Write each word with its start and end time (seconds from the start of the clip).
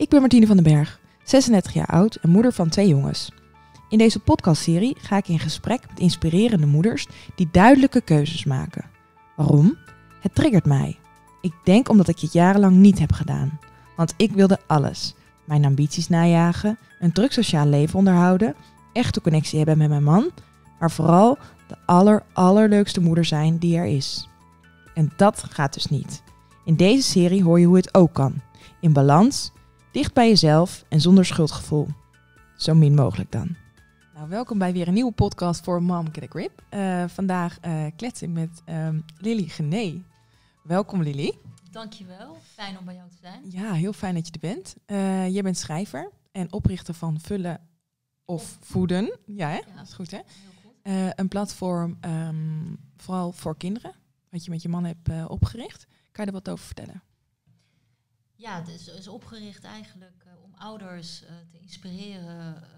Ik 0.00 0.08
ben 0.08 0.20
Martine 0.20 0.46
van 0.46 0.56
den 0.56 0.72
Berg, 0.72 1.00
36 1.24 1.72
jaar 1.72 1.86
oud 1.86 2.14
en 2.14 2.30
moeder 2.30 2.52
van 2.52 2.68
twee 2.68 2.88
jongens. 2.88 3.32
In 3.88 3.98
deze 3.98 4.18
podcastserie 4.18 4.96
ga 4.98 5.16
ik 5.16 5.28
in 5.28 5.38
gesprek 5.38 5.80
met 5.88 6.00
inspirerende 6.00 6.66
moeders 6.66 7.06
die 7.34 7.48
duidelijke 7.52 8.00
keuzes 8.00 8.44
maken. 8.44 8.84
Waarom? 9.36 9.78
Het 10.20 10.34
triggert 10.34 10.64
mij. 10.64 10.98
Ik 11.40 11.52
denk 11.64 11.88
omdat 11.88 12.08
ik 12.08 12.18
het 12.18 12.32
jarenlang 12.32 12.76
niet 12.76 12.98
heb 12.98 13.12
gedaan. 13.12 13.58
Want 13.96 14.14
ik 14.16 14.32
wilde 14.32 14.58
alles. 14.66 15.14
Mijn 15.44 15.64
ambities 15.64 16.08
najagen, 16.08 16.78
een 17.00 17.12
druk 17.12 17.32
sociaal 17.32 17.66
leven 17.66 17.98
onderhouden, 17.98 18.54
echte 18.92 19.20
connectie 19.20 19.58
hebben 19.58 19.78
met 19.78 19.88
mijn 19.88 20.04
man, 20.04 20.30
maar 20.78 20.90
vooral 20.90 21.38
de 21.66 21.76
aller 21.86 22.22
allerleukste 22.32 23.00
moeder 23.00 23.24
zijn 23.24 23.58
die 23.58 23.76
er 23.76 23.86
is. 23.86 24.28
En 24.94 25.12
dat 25.16 25.44
gaat 25.50 25.74
dus 25.74 25.86
niet. 25.86 26.22
In 26.64 26.76
deze 26.76 27.08
serie 27.10 27.44
hoor 27.44 27.60
je 27.60 27.66
hoe 27.66 27.76
het 27.76 27.94
ook 27.94 28.12
kan. 28.12 28.40
In 28.80 28.92
balans, 28.92 29.52
dicht 29.92 30.14
bij 30.14 30.28
jezelf 30.28 30.84
en 30.88 31.00
zonder 31.00 31.24
schuldgevoel. 31.24 31.88
Zo 32.56 32.74
min 32.74 32.94
mogelijk 32.94 33.32
dan. 33.32 33.56
Nou, 34.14 34.28
welkom 34.28 34.58
bij 34.58 34.72
weer 34.72 34.88
een 34.88 34.94
nieuwe 34.94 35.12
podcast 35.12 35.64
voor 35.64 35.82
Mom 35.82 36.12
Get 36.12 36.22
a 36.22 36.26
Grip. 36.26 36.62
Uh, 36.70 37.04
vandaag 37.08 37.58
uh, 37.64 37.86
kletsen 37.96 38.32
met 38.32 38.62
um, 38.66 39.04
Lily 39.18 39.48
Gené. 39.48 40.02
Welkom 40.62 41.02
Lily. 41.02 41.38
Dankjewel, 41.70 42.36
fijn 42.54 42.78
om 42.78 42.84
bij 42.84 42.94
jou 42.94 43.08
te 43.08 43.16
zijn. 43.20 43.42
Ja, 43.44 43.72
heel 43.72 43.92
fijn 43.92 44.14
dat 44.14 44.26
je 44.26 44.32
er 44.32 44.40
bent. 44.40 44.76
Uh, 44.86 45.28
je 45.28 45.42
bent 45.42 45.58
schrijver 45.58 46.10
en 46.32 46.52
oprichter 46.52 46.94
van 46.94 47.20
Vullen 47.20 47.60
of 48.24 48.58
Voeden. 48.60 49.18
Ja, 49.26 49.48
hè? 49.48 49.56
Ja, 49.56 49.76
dat 49.76 49.86
is 49.86 49.94
goed 49.94 50.10
hè? 50.10 50.20
Heel 50.26 50.52
goed. 50.62 51.12
een 51.16 51.28
platform 51.28 51.98
um, 52.00 52.76
vooral 52.96 53.32
voor 53.32 53.56
kinderen, 53.56 53.92
wat 54.30 54.44
je 54.44 54.50
met 54.50 54.62
je 54.62 54.68
man 54.68 54.84
hebt 54.84 55.28
opgericht. 55.28 55.86
Kan 56.12 56.24
je 56.24 56.30
er 56.30 56.36
wat 56.36 56.48
over 56.48 56.64
vertellen? 56.64 57.02
Ja, 58.40 58.56
het 58.56 58.68
is, 58.68 58.88
is 58.88 59.08
opgericht 59.08 59.64
eigenlijk 59.64 60.24
uh, 60.26 60.42
om 60.42 60.54
ouders 60.54 61.22
uh, 61.22 61.28
te 61.50 61.58
inspireren 61.58 62.62
uh, 62.62 62.68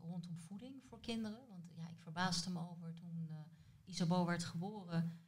rondom 0.00 0.36
voeding 0.38 0.82
voor 0.88 1.00
kinderen. 1.00 1.38
Want 1.48 1.72
ja, 1.76 1.88
ik 1.88 2.00
verbaasde 2.00 2.50
me 2.50 2.58
over 2.58 2.94
toen 2.94 3.28
Isabel 3.84 4.26
werd 4.26 4.44
geboren. 4.44 5.18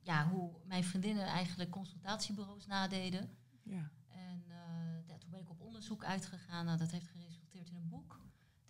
ja, 0.00 0.28
hoe 0.28 0.50
mijn 0.64 0.84
vriendinnen 0.84 1.26
eigenlijk 1.26 1.70
consultatiebureaus 1.70 2.66
nadeden. 2.66 3.36
Ja. 3.62 3.90
En 4.08 4.44
ja, 5.06 5.18
toen 5.18 5.30
ben 5.30 5.40
ik 5.40 5.50
op 5.50 5.60
onderzoek 5.60 6.04
uitgegaan. 6.04 6.64
Nou, 6.64 6.78
dat 6.78 6.90
heeft 6.90 7.06
geresulteerd 7.06 7.68
in 7.68 7.76
een 7.76 7.88
boek 7.88 8.21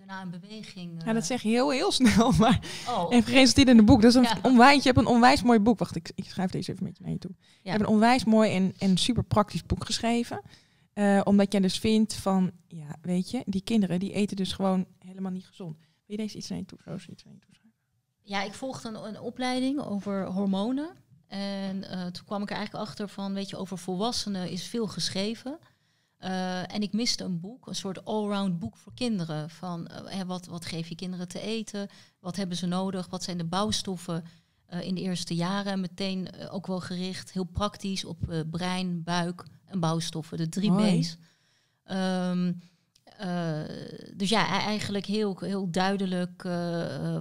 daarna 0.07 0.23
een 0.23 0.41
beweging. 0.41 1.03
Ja, 1.05 1.13
dat 1.13 1.27
zeg 1.27 1.43
je 1.43 1.49
heel, 1.49 1.71
heel 1.71 1.93
snel. 1.93 2.33
Maar 2.39 2.61
oh. 2.89 3.09
geresulteerd 3.11 3.69
in 3.69 3.79
een 3.79 3.85
boek. 3.85 4.03
Dat 4.03 4.11
is 4.11 4.17
een 4.17 4.23
ja. 4.23 4.39
onwijs, 4.43 4.83
je 4.83 4.89
hebt 4.89 4.99
een 4.99 5.07
onwijs 5.07 5.43
mooi 5.43 5.59
boek. 5.59 5.79
Wacht, 5.79 5.97
ik, 5.97 6.13
ik 6.15 6.25
schrijf 6.25 6.51
deze 6.51 6.73
even 6.73 6.85
met 6.85 6.97
je 6.97 7.03
naar 7.03 7.13
je 7.13 7.19
toe. 7.19 7.35
Je 7.63 7.71
hebt 7.71 7.83
een 7.83 7.89
onwijs 7.89 8.25
mooi 8.25 8.53
en, 8.55 8.75
en 8.79 8.97
super 8.97 9.25
praktisch 9.25 9.67
boek 9.67 9.85
geschreven. 9.85 10.43
Uh, 10.95 11.21
omdat 11.25 11.53
jij 11.53 11.61
dus 11.61 11.79
vindt 11.79 12.15
van, 12.15 12.51
ja, 12.67 12.97
weet 13.03 13.31
je, 13.31 13.43
die 13.47 13.63
kinderen 13.63 14.01
die 14.01 14.13
eten 14.13 14.37
dus 14.37 14.53
gewoon 14.53 14.87
helemaal 14.99 15.31
niet 15.33 15.47
gezond. 15.47 15.77
Wil 15.79 15.87
je 16.07 16.17
deze 16.17 16.37
iets 16.37 16.49
naar 16.49 16.59
je 16.59 16.65
toe, 16.65 16.79
iets 16.79 17.25
naar 17.25 17.35
je 17.35 17.41
toe 17.41 17.55
schrijven? 17.55 17.73
Ja, 18.23 18.43
ik 18.43 18.55
volgde 18.55 18.89
een, 18.89 19.05
een 19.05 19.21
opleiding 19.21 19.81
over 19.81 20.27
hormonen. 20.27 20.91
En 21.27 21.77
uh, 21.77 22.07
toen 22.07 22.25
kwam 22.25 22.43
ik 22.43 22.51
er 22.51 22.57
eigenlijk 22.57 22.87
achter 22.87 23.09
van, 23.09 23.35
weet 23.35 23.51
je, 23.51 23.57
over 23.57 23.79
volwassenen 23.79 24.51
is 24.51 24.67
veel 24.67 24.87
geschreven. 24.87 25.59
Uh, 26.25 26.75
en 26.75 26.83
ik 26.83 26.93
miste 26.93 27.25
een 27.25 27.41
boek, 27.41 27.67
een 27.67 27.75
soort 27.75 28.05
allround 28.05 28.59
boek 28.59 28.77
voor 28.77 28.95
kinderen. 28.95 29.51
Van 29.51 29.89
uh, 30.13 30.21
wat, 30.21 30.47
wat 30.47 30.65
geef 30.65 30.89
je 30.89 30.95
kinderen 30.95 31.29
te 31.29 31.41
eten? 31.41 31.89
Wat 32.21 32.37
hebben 32.37 32.57
ze 32.57 32.67
nodig? 32.67 33.09
Wat 33.09 33.23
zijn 33.23 33.39
de 33.39 33.45
bouwstoffen 33.45 34.25
uh, 34.73 34.81
in 34.81 34.95
de 34.95 35.01
eerste 35.01 35.35
jaren? 35.35 35.73
En 35.73 35.81
meteen 35.81 36.29
ook 36.51 36.67
wel 36.67 36.81
gericht, 36.81 37.33
heel 37.33 37.45
praktisch, 37.45 38.05
op 38.05 38.45
brein, 38.51 39.03
buik 39.03 39.47
en 39.65 39.81
bouwstoffen. 39.81 40.37
De 40.37 40.49
drie 40.49 40.71
Mooi. 40.71 41.01
B's. 41.01 41.17
Um, 41.91 42.61
dus 44.17 44.29
ja, 44.29 44.47
e-, 44.47 44.65
eigenlijk 44.65 45.07
heel, 45.07 45.37
heel 45.41 45.71
duidelijk 45.71 46.49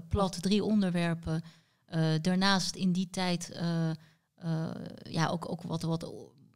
plat 0.08 0.42
drie 0.42 0.64
onderwerpen. 0.64 1.44
daarnaast 2.22 2.76
in 2.76 2.92
die 2.92 3.10
tijd 3.10 3.60
ja, 5.04 5.28
ook, 5.28 5.52
ook 5.52 5.62
wat, 5.62 5.82
wat 5.82 6.14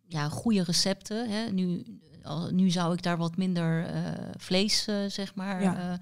ja, 0.08 0.30
goede 0.30 0.64
recepten. 0.64 1.30
Hè. 1.30 1.52
Nu 1.52 1.84
nu 2.52 2.70
zou 2.70 2.94
ik 2.94 3.04
daar 3.04 3.18
wat 3.18 3.38
minder 3.38 3.96
uh, 3.96 4.10
vlees, 4.38 4.88
uh, 4.88 4.96
zeg 5.08 5.36
maar, 5.36 5.62
ja. 5.62 6.00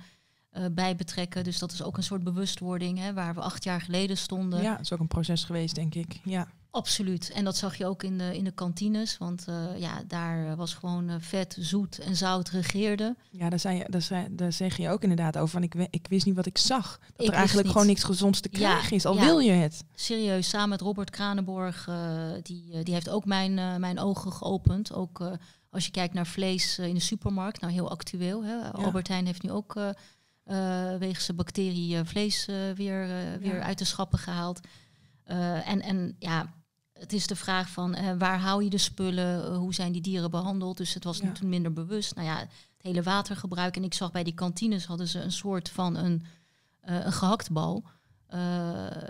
uh, 0.58 0.66
bij 0.72 0.96
betrekken. 0.96 1.44
Dus 1.44 1.60
dat 1.60 1.72
is 1.72 1.84
ook 1.84 1.98
een 1.98 2.04
soort 2.04 2.24
bewustwording, 2.24 3.00
hè, 3.00 3.14
waar 3.14 3.34
we 3.34 3.42
acht 3.42 3.64
jaar 3.64 3.82
geleden 3.82 4.18
stonden. 4.18 4.62
Ja, 4.62 4.72
dat 4.72 4.80
is 4.80 4.94
ook 4.94 5.00
een 5.00 5.08
proces 5.08 5.44
geweest, 5.44 5.76
denk 5.76 5.96
ik. 5.96 6.20
Ja. 6.24 6.48
Absoluut. 6.72 7.32
En 7.32 7.44
dat 7.44 7.58
zag 7.58 7.76
je 7.76 7.86
ook 7.86 8.04
in 8.04 8.18
de, 8.18 8.38
in 8.38 8.44
de 8.44 8.52
kantines. 8.52 9.18
Want 9.18 9.46
ja, 9.78 10.04
daar 10.08 10.56
was 10.56 10.74
gewoon 10.74 11.22
vet, 11.22 11.58
zoet 11.60 12.00
en 12.00 12.16
zout 12.16 12.50
regeerde. 12.50 13.16
Ja, 13.30 13.50
daar, 13.50 13.60
zei 13.60 13.78
je, 13.78 13.86
daar, 13.90 14.02
zei, 14.02 14.28
daar 14.32 14.54
zeg 14.54 14.78
je 14.78 14.90
ook 14.90 15.02
inderdaad 15.02 15.38
over. 15.38 15.50
Van 15.50 15.64
ik, 15.64 15.88
ik 15.90 16.08
wist 16.10 16.26
niet 16.26 16.36
wat 16.36 16.46
ik 16.46 16.58
zag. 16.58 17.00
Dat 17.16 17.26
ik 17.26 17.32
er 17.32 17.38
eigenlijk 17.38 17.68
gewoon 17.68 17.88
niks 17.88 18.04
gezonds 18.04 18.40
te 18.40 18.50
krijgen 18.50 18.90
ja, 18.90 18.96
is. 18.96 19.06
Al 19.06 19.16
ja, 19.16 19.24
wil 19.24 19.40
je 19.40 19.52
het. 19.52 19.84
Serieus, 19.96 20.50
samen 20.50 20.70
met 20.70 20.82
Robert 20.82 21.10
Kranenborg. 21.10 21.90
die, 22.42 22.84
die 22.84 22.94
heeft 22.94 23.10
ook 23.10 23.26
mijn, 23.26 23.80
mijn 23.80 24.00
ogen 24.00 24.32
geopend. 24.32 24.94
Ook 24.94 25.38
als 25.74 25.86
je 25.86 25.92
kijkt 25.92 26.14
naar 26.14 26.28
vlees 26.28 26.78
eh, 26.78 26.88
in 26.88 26.94
de 26.94 27.00
supermarkt, 27.00 27.62
nou 27.62 27.74
heel 27.74 27.90
actueel. 27.90 28.44
Hè? 28.44 28.72
Albert 28.72 29.08
Heijn 29.08 29.26
heeft 29.26 29.44
nu 29.44 29.52
ook 29.52 29.76
uh, 29.76 29.90
wegens 30.98 31.26
de 31.26 31.34
bacterie 31.34 32.04
vlees 32.04 32.46
weer, 32.76 33.08
weer 33.40 33.62
uit 33.62 33.78
de 33.78 33.86
schappen 33.86 34.20
gehaald. 34.20 34.60
en, 35.24 35.82
en 35.82 36.16
ja, 36.20 36.54
het 36.94 37.14
is 37.14 37.28
de 37.28 37.36
vraag 37.36 37.70
van 37.70 38.18
waar 38.18 38.40
hou 38.40 38.64
je 38.64 38.70
de 38.70 38.78
spullen, 38.78 39.56
hoe 39.56 39.74
zijn 39.74 39.92
die 39.92 40.02
dieren 40.02 40.32
behandeld. 40.32 40.78
Dus 40.78 40.94
het 40.94 41.04
was 41.04 41.18
ja. 41.18 41.32
toen 41.32 41.50
minder 41.50 41.74
bewust. 41.74 42.16
Nou 42.16 42.28
ja, 42.28 42.38
het 42.38 42.50
hele 42.78 43.04
watergebruik. 43.04 43.76
En 43.76 43.84
ik 43.84 43.94
zag 43.94 44.12
bij 44.12 44.24
die 44.24 44.34
kantines 44.34 44.86
hadden 44.86 45.08
ze 45.08 45.20
een 45.20 45.32
soort 45.32 45.70
van 45.70 45.96
een, 45.96 46.26
een 46.82 47.14
gehaktbal. 47.14 47.84
Uh, 48.34 48.40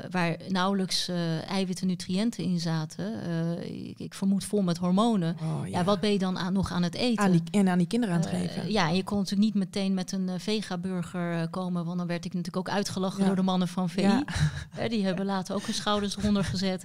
waar 0.09 0.37
nauwelijks 0.47 1.09
uh, 1.09 1.49
eiwitten 1.49 1.87
nutriënten 1.87 2.43
in 2.43 2.59
zaten. 2.59 3.13
Uh, 3.27 3.89
ik, 3.89 3.99
ik, 3.99 4.13
vermoed 4.13 4.43
vol 4.43 4.61
met 4.61 4.77
hormonen. 4.77 5.37
Oh, 5.41 5.67
ja. 5.67 5.77
ja. 5.77 5.83
wat 5.83 5.99
ben 5.99 6.11
je 6.11 6.17
dan 6.17 6.37
aan, 6.37 6.53
nog 6.53 6.71
aan 6.71 6.83
het 6.83 6.95
eten? 6.95 7.23
Aan 7.23 7.31
die, 7.31 7.43
en 7.51 7.69
aan 7.69 7.77
die 7.77 7.87
kinderen 7.87 8.15
aan 8.15 8.21
het 8.21 8.29
geven. 8.29 8.71
ja, 8.71 8.89
je 8.89 9.03
kon 9.03 9.17
natuurlijk 9.17 9.53
niet 9.53 9.63
meteen 9.63 9.93
met 9.93 10.11
een 10.11 10.39
vega-burger 10.39 11.47
komen. 11.49 11.85
Want 11.85 11.97
dan 11.97 12.07
werd 12.07 12.25
ik 12.25 12.33
natuurlijk 12.33 12.67
ook 12.67 12.75
uitgelachen 12.75 13.19
ja. 13.19 13.25
door 13.25 13.35
de 13.35 13.41
mannen 13.41 13.67
van 13.67 13.89
VI. 13.89 14.01
Ja. 14.01 14.23
die 14.89 15.05
hebben 15.05 15.25
later 15.25 15.55
ook 15.55 15.65
hun 15.65 15.73
schouders 15.73 16.17
eronder 16.17 16.43
gezet. 16.43 16.83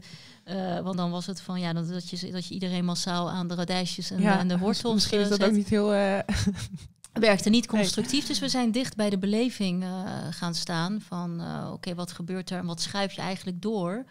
want 0.83 0.97
dan 0.97 1.11
was 1.11 1.27
het 1.27 1.41
van 1.41 1.61
ja, 1.61 1.73
dat, 1.73 1.89
dat, 1.89 2.11
je, 2.11 2.31
dat 2.31 2.47
je 2.47 2.55
iedereen 2.55 2.85
massaal 2.85 3.31
aan 3.31 3.49
de 3.49 3.55
radijsjes 3.55 4.11
en, 4.11 4.23
en 4.23 4.49
de 4.49 4.59
wortels 4.59 4.95
Misschien 4.99 5.21
is 5.21 5.29
dat 5.29 5.45
ook 5.45 5.53
niet 5.53 5.69
heel 5.69 5.95
werkte 7.19 7.49
niet 7.49 7.67
constructief. 7.67 8.27
Dus 8.27 8.39
we 8.39 8.49
zijn 8.49 8.73
dicht 8.73 8.97
bij 8.97 9.11
de 9.11 9.19
beleving 9.19 9.83
uh, 9.83 10.05
gaan 10.31 10.55
staan 10.55 11.01
van 11.01 11.41
uh, 11.41 11.71
oké, 11.73 11.95
wat 11.95 12.13
gebeurt 12.13 12.51
er 12.51 12.59
en 12.59 12.67
wat 12.67 12.81
schuif 12.81 13.13
je 13.13 13.21
eigenlijk 13.21 13.63
door 13.63 14.05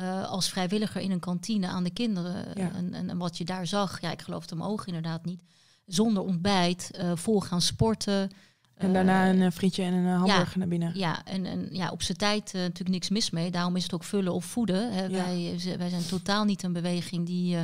uh, 0.00 0.30
als 0.30 0.48
vrijwilliger 0.48 1.00
in 1.00 1.10
een 1.10 1.20
kantine 1.20 1.66
aan 1.66 1.84
de 1.84 1.92
kinderen. 1.92 2.44
Ja. 2.54 2.70
En, 2.74 2.94
en, 2.94 3.10
en, 3.10 3.18
wat 3.18 3.38
je 3.38 3.44
daar 3.44 3.66
zag, 3.66 4.00
ja, 4.00 4.10
ik 4.10 4.22
geloof 4.22 4.46
de 4.46 4.62
ogen 4.62 4.86
inderdaad 4.86 5.24
niet. 5.24 5.42
Zonder 5.86 6.22
ontbijt, 6.22 6.90
vol 7.14 7.40
gaan 7.40 7.60
sporten. 7.60 8.30
En 8.74 8.92
daarna 8.92 9.28
een 9.28 9.52
frietje 9.52 9.82
en 9.82 9.92
een 9.92 10.06
hamburger 10.06 10.52
ja, 10.52 10.58
naar 10.58 10.68
binnen. 10.68 10.98
Ja, 10.98 11.24
en, 11.24 11.46
en 11.46 11.68
ja, 11.70 11.90
op 11.90 12.02
zijn 12.02 12.18
tijd 12.18 12.52
natuurlijk 12.52 12.88
niks 12.88 13.08
mis 13.08 13.30
mee. 13.30 13.50
Daarom 13.50 13.76
is 13.76 13.82
het 13.82 13.94
ook 13.94 14.04
vullen 14.04 14.32
of 14.32 14.44
voeden. 14.44 14.92
Hè. 14.92 15.04
Ja. 15.04 15.08
Wij, 15.08 15.60
wij 15.78 15.88
zijn 15.88 16.06
totaal 16.06 16.44
niet 16.44 16.62
een 16.62 16.72
beweging 16.72 17.26
die, 17.26 17.56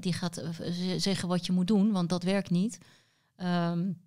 die 0.00 0.12
gaat 0.12 0.42
zeggen 0.96 1.28
wat 1.28 1.46
je 1.46 1.52
moet 1.52 1.66
doen, 1.66 1.92
want 1.92 2.08
dat 2.08 2.22
werkt 2.22 2.50
niet. 2.50 2.78
Um, 3.42 4.00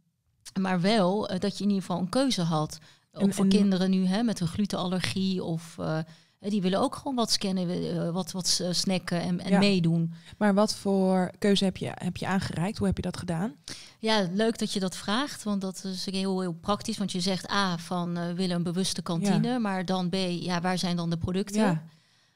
maar 0.60 0.82
wel 0.82 1.32
uh, 1.32 1.40
dat 1.40 1.58
je 1.58 1.64
in 1.64 1.70
ieder 1.70 1.86
geval 1.86 2.02
een 2.02 2.10
keuze 2.10 2.42
had. 2.42 2.78
Ook 3.12 3.22
en, 3.22 3.34
voor 3.34 3.44
en 3.44 3.50
kinderen 3.50 3.90
nu 3.90 4.06
hè, 4.06 4.24
met 4.24 4.40
een 4.40 4.48
glutenallergie 4.48 5.44
of 5.44 5.76
uh, 5.80 5.98
die 6.40 6.62
willen 6.62 6.80
ook 6.80 6.96
gewoon 6.96 7.16
wat 7.16 7.32
scannen, 7.32 7.70
uh, 7.70 8.10
wat, 8.10 8.32
wat 8.32 8.64
snacken 8.72 9.22
en, 9.22 9.40
en 9.40 9.52
ja. 9.52 9.60
meedoen. 9.60 10.14
Maar 10.38 10.54
wat 10.54 10.76
voor 10.76 11.32
keuze 11.40 11.64
heb 11.64 11.78
je, 11.78 11.92
heb 11.94 12.18
je 12.18 12.28
aangereikt? 12.28 12.78
Hoe 12.78 12.88
heb 12.88 12.96
je 12.96 13.02
dat 13.02 13.18
gedaan? 13.18 13.56
Ja, 14.00 14.28
leuk 14.32 14.58
dat 14.58 14.74
je 14.74 14.80
dat 14.80 14.96
vraagt, 14.96 15.44
want 15.44 15.62
dat 15.62 15.84
is 15.84 16.06
heel, 16.06 16.40
heel 16.42 16.54
praktisch. 16.54 16.98
Want 16.98 17.12
je 17.12 17.20
zegt 17.20 17.52
A, 17.52 17.78
van 17.78 18.14
we 18.14 18.34
willen 18.34 18.56
een 18.56 18.64
bewuste 18.64 19.02
kantine, 19.02 19.48
ja. 19.48 19.60
maar 19.60 19.86
dan 19.86 20.10
B, 20.10 20.16
ja, 20.30 20.62
waar 20.62 20.78
zijn 20.78 20.96
dan 20.96 21.10
de 21.10 21.18
producten? 21.18 21.84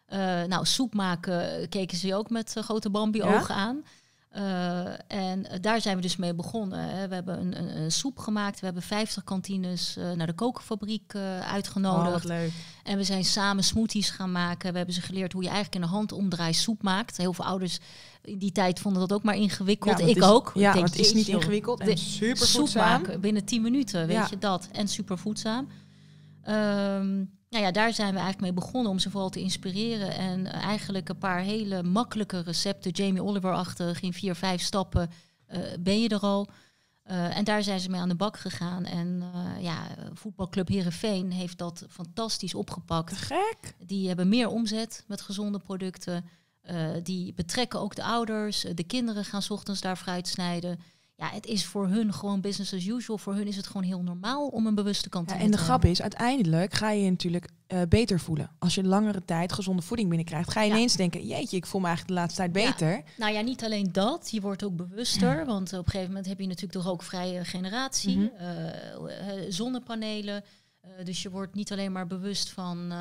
Ja. 0.08 0.46
nou, 0.46 0.66
soep 0.66 0.94
maken 0.94 1.70
keken 1.70 1.98
ze 1.98 2.16
ook 2.16 2.30
met 2.30 2.56
grote 2.60 2.90
Bambi-ogen 2.90 3.56
aan. 3.56 3.84
Uh, 4.38 4.88
en 5.08 5.46
daar 5.62 5.82
zijn 5.82 5.96
we 5.96 6.02
dus 6.02 6.16
mee 6.16 6.34
begonnen. 6.34 6.80
Hè. 6.80 7.08
We 7.08 7.14
hebben 7.14 7.40
een, 7.40 7.58
een, 7.58 7.78
een, 7.78 7.92
soep 7.92 8.20
gemaakt. 8.20 8.60
We 8.60 8.66
hebben 8.66 8.84
50 8.84 9.24
kantines 9.24 9.96
uh, 9.98 10.12
naar 10.12 10.28
de 10.28 10.34
kokenfabriek 10.34 11.14
uh, 11.14 11.40
uitgenodigd. 11.40 12.24
Oh, 12.24 12.32
leuk. 12.32 12.52
En 12.84 12.98
we 12.98 13.04
zijn 13.04 13.26
samen 13.26 13.64
smoothies 13.64 14.10
gaan 14.10 14.32
maken. 14.32 14.72
We 14.72 14.78
hebben 14.78 14.96
ze 14.96 15.02
geleerd 15.02 15.34
hoe 15.34 15.42
je 15.42 15.50
eigenlijk 15.50 15.76
in 15.76 15.90
de 15.90 15.96
hand 15.96 16.12
omdraai 16.12 16.54
soep 16.54 16.84
maakt. 16.84 17.18
Heel 17.18 17.34
veel 17.34 17.46
ouders 17.46 17.80
in 18.22 18.38
die 18.38 18.52
tijd 18.52 18.80
vonden 18.80 19.02
dat 19.02 19.14
ook 19.14 19.24
maar 19.24 19.36
ingewikkeld. 19.36 20.00
Ja, 20.00 20.06
ik 20.06 20.16
is, 20.16 20.24
ook. 20.24 20.52
Ja, 20.56 20.74
denk, 20.74 20.86
het 20.86 21.00
is 21.00 21.14
niet 21.14 21.28
ingewikkeld 21.28 21.80
en 21.80 21.98
super 21.98 22.48
soep 22.48 22.74
maken 22.74 23.22
binnen 23.22 23.46
10 23.46 23.62
minuten, 23.62 24.08
weet 24.08 24.16
ja. 24.16 24.28
je 24.30 24.38
dat. 24.38 24.68
En 24.72 24.88
super 24.88 25.18
voedzaam. 25.18 25.68
Um, 26.50 27.34
nou 27.56 27.68
ja, 27.68 27.74
daar 27.74 27.94
zijn 27.94 28.14
we 28.14 28.20
eigenlijk 28.20 28.54
mee 28.54 28.64
begonnen 28.64 28.92
om 28.92 29.00
ze 29.00 29.10
vooral 29.10 29.30
te 29.30 29.40
inspireren. 29.40 30.16
En 30.16 30.46
eigenlijk 30.46 31.10
een 31.10 31.18
paar 31.18 31.40
hele 31.40 31.84
makkelijke 31.84 32.40
recepten, 32.40 32.92
Jamie 32.92 33.24
Oliver-achtig, 33.24 34.02
in 34.02 34.14
vier, 34.14 34.36
vijf 34.36 34.62
stappen 34.62 35.10
eh, 35.46 35.60
ben 35.80 36.02
je 36.02 36.10
er 36.10 36.20
al. 36.20 36.48
Eh, 37.04 37.38
en 37.38 37.44
daar 37.44 37.64
zijn 37.64 37.80
ze 37.80 37.90
mee 37.90 38.00
aan 38.00 38.10
de 38.10 38.16
bak 38.16 38.38
gegaan. 38.38 38.86
En 38.86 39.24
eh, 39.34 39.64
ja, 39.64 39.88
voetbalclub 40.14 40.68
Herenveen 40.68 41.32
heeft 41.32 41.58
dat 41.58 41.86
fantastisch 41.90 42.54
opgepakt. 42.54 43.18
Gek. 43.18 43.74
Die 43.86 44.08
hebben 44.08 44.30
meer 44.30 44.48
omzet 44.48 45.04
met 45.08 45.22
gezonde 45.22 45.60
producten. 45.60 46.26
Die 47.04 47.34
betrekken 47.34 47.80
ook 47.80 47.96
de 47.96 48.04
ouders. 48.04 48.66
De 48.74 48.84
kinderen 48.84 49.26
gaan 49.26 49.42
's 49.42 49.50
ochtends 49.50 49.82
daar 49.82 49.96
fruit 49.96 50.28
snijden 50.28 50.80
ja, 51.18 51.30
het 51.30 51.46
is 51.46 51.66
voor 51.66 51.88
hun 51.88 52.14
gewoon 52.14 52.42
business 52.42 52.74
as 52.74 52.86
usual. 52.86 53.18
Voor 53.18 53.34
hun 53.34 53.48
is 53.48 53.56
het 53.56 53.68
gewoon 53.68 53.84
heel 53.84 54.02
normaal 54.02 54.48
om 54.48 54.68
een 54.68 54.76
bewuste 54.76 55.10
kant 55.10 55.30
ja, 55.30 55.36
te 55.36 55.44
En 55.44 55.52
de 55.52 55.58
grap 55.58 55.86
is, 55.86 56.02
uiteindelijk 56.02 56.74
ga 56.74 56.92
je 56.92 57.04
je 57.04 57.10
natuurlijk 57.10 57.50
uh, 57.68 57.82
beter 57.90 58.20
voelen. 58.20 58.50
Als 58.60 58.76
je 58.76 58.84
langere 58.84 59.26
tijd 59.26 59.54
gezonde 59.54 59.82
voeding 59.82 60.10
binnenkrijgt, 60.10 60.52
ga 60.52 60.62
je 60.62 60.70
ja. 60.70 60.76
ineens 60.76 60.96
denken, 60.96 61.28
jeetje, 61.28 61.58
ik 61.58 61.66
voel 61.66 61.82
me 61.82 61.88
eigenlijk 61.88 62.16
de 62.16 62.22
laatste 62.22 62.42
tijd 62.42 62.52
beter. 62.52 62.90
Ja. 62.90 63.04
Nou 63.18 63.34
ja, 63.34 63.42
niet 63.42 63.64
alleen 63.64 63.92
dat, 63.92 64.30
je 64.32 64.42
wordt 64.42 64.64
ook 64.64 64.76
bewuster. 64.76 65.46
Want 65.46 65.74
op 65.74 65.80
een 65.80 65.86
gegeven 65.86 66.08
moment 66.08 66.26
heb 66.26 66.40
je 66.40 66.48
natuurlijk 66.48 66.74
de 66.74 66.90
rookvrije 66.90 67.46
generatie, 67.46 68.18
mm 68.18 68.32
-hmm. 68.38 69.08
uh, 69.08 69.42
zonnepanelen. 69.50 70.44
Uh, 70.86 71.06
dus 71.06 71.22
je 71.22 71.30
wordt 71.30 71.56
niet 71.56 71.72
alleen 71.72 71.92
maar 71.92 72.08
bewust 72.08 72.50
van, 72.50 72.94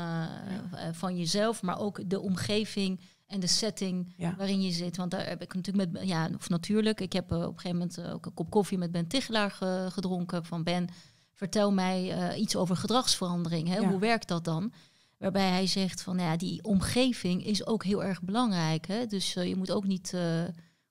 van 0.92 1.16
jezelf, 1.16 1.62
maar 1.62 1.78
ook 1.78 2.10
de 2.10 2.20
omgeving 2.20 3.00
en 3.34 3.40
de 3.40 3.46
setting 3.46 4.14
ja. 4.16 4.34
waarin 4.36 4.62
je 4.62 4.70
zit. 4.70 4.96
Want 4.96 5.10
daar 5.10 5.26
heb 5.28 5.42
ik 5.42 5.54
natuurlijk 5.54 5.92
met, 5.92 6.08
ja, 6.08 6.28
of 6.36 6.48
natuurlijk, 6.48 7.00
ik 7.00 7.12
heb 7.12 7.32
uh, 7.32 7.38
op 7.38 7.44
een 7.44 7.60
gegeven 7.60 7.78
moment 7.78 7.98
uh, 7.98 8.14
ook 8.14 8.26
een 8.26 8.34
kop 8.34 8.50
koffie 8.50 8.78
met 8.78 8.92
Ben 8.92 9.06
Tichelaar 9.06 9.50
ge 9.50 9.88
gedronken. 9.92 10.44
Van 10.44 10.62
Ben, 10.62 10.88
vertel 11.32 11.72
mij 11.72 12.32
uh, 12.32 12.40
iets 12.40 12.56
over 12.56 12.76
gedragsverandering. 12.76 13.68
Hè? 13.68 13.76
Ja. 13.76 13.88
Hoe 13.88 13.98
werkt 13.98 14.28
dat 14.28 14.44
dan? 14.44 14.72
Waarbij 15.18 15.48
hij 15.48 15.66
zegt 15.66 16.02
van, 16.02 16.16
nou 16.16 16.30
ja, 16.30 16.36
die 16.36 16.64
omgeving 16.64 17.46
is 17.46 17.66
ook 17.66 17.84
heel 17.84 18.04
erg 18.04 18.22
belangrijk. 18.22 18.86
Hè? 18.86 19.06
Dus 19.06 19.32
je 19.32 19.56
moet 19.56 19.70
ook 19.70 19.84
niet, 19.84 20.10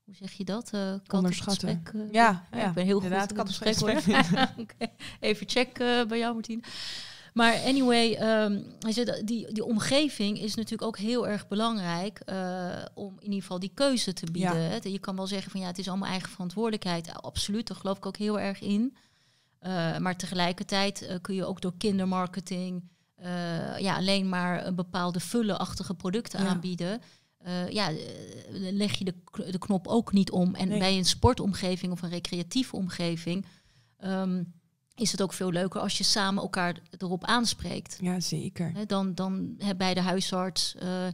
hoe 0.03 0.15
zeg 0.15 0.31
je 0.31 0.43
dat? 0.43 0.71
Onderschatten. 1.07 1.79
Gesprek, 1.83 2.11
ja, 2.11 2.47
ja, 2.51 2.67
ik 2.67 2.73
ben 2.73 2.85
heel 2.85 2.99
goed 2.99 3.11
in 3.11 3.45
gesprek. 3.45 3.75
gesprek 3.75 4.49
okay. 4.63 4.93
Even 5.19 5.49
check 5.49 5.77
bij 6.07 6.17
jou, 6.17 6.33
Martien. 6.33 6.63
Maar 7.33 7.55
anyway, 7.65 8.17
um, 8.43 8.65
die, 9.25 9.51
die 9.51 9.63
omgeving 9.63 10.39
is 10.39 10.55
natuurlijk 10.55 10.81
ook 10.81 10.97
heel 10.97 11.27
erg 11.27 11.47
belangrijk 11.47 12.21
uh, 12.25 12.75
om 12.93 13.13
in 13.19 13.25
ieder 13.25 13.41
geval 13.41 13.59
die 13.59 13.71
keuze 13.73 14.13
te 14.13 14.31
bieden. 14.31 14.61
Ja. 14.61 14.79
Je 14.81 14.99
kan 14.99 15.15
wel 15.15 15.27
zeggen 15.27 15.51
van 15.51 15.59
ja, 15.59 15.67
het 15.67 15.77
is 15.77 15.87
allemaal 15.87 16.09
eigen 16.09 16.29
verantwoordelijkheid. 16.29 17.13
Absoluut, 17.13 17.67
daar 17.67 17.77
geloof 17.77 17.97
ik 17.97 18.05
ook 18.05 18.17
heel 18.17 18.39
erg 18.39 18.61
in. 18.61 18.95
Uh, 19.61 19.97
maar 19.97 20.17
tegelijkertijd 20.17 21.01
uh, 21.01 21.15
kun 21.21 21.35
je 21.35 21.45
ook 21.45 21.61
door 21.61 21.73
kindermarketing 21.77 22.91
ja, 23.77 23.95
alleen 23.95 24.29
maar 24.29 24.65
een 24.65 24.75
bepaalde 24.75 25.19
vullenachtige 25.19 25.93
producten 25.93 26.43
ja. 26.43 26.47
aanbieden. 26.47 27.01
ja, 27.69 27.91
leg 28.51 28.93
je 28.93 29.05
de, 29.05 29.15
de 29.51 29.57
knop 29.57 29.87
ook 29.87 30.11
niet 30.11 30.31
om. 30.31 30.55
En 30.55 30.67
nee. 30.67 30.79
bij 30.79 30.97
een 30.97 31.05
sportomgeving 31.05 31.91
of 31.91 32.01
een 32.01 32.09
recreatieve 32.09 32.75
omgeving. 32.75 33.45
Um, 34.05 34.53
is 34.95 35.11
het 35.11 35.21
ook 35.21 35.33
veel 35.33 35.51
leuker 35.51 35.81
als 35.81 35.97
je 35.97 36.03
samen 36.03 36.43
elkaar 36.43 36.79
erop 36.97 37.25
aanspreekt. 37.25 37.97
Ja, 38.01 38.19
zeker. 38.19 38.87
Dan, 38.87 39.15
dan 39.15 39.57
bij 39.77 39.93
de 39.93 40.01
huisarts, 40.01 40.75
uh, 40.83 41.07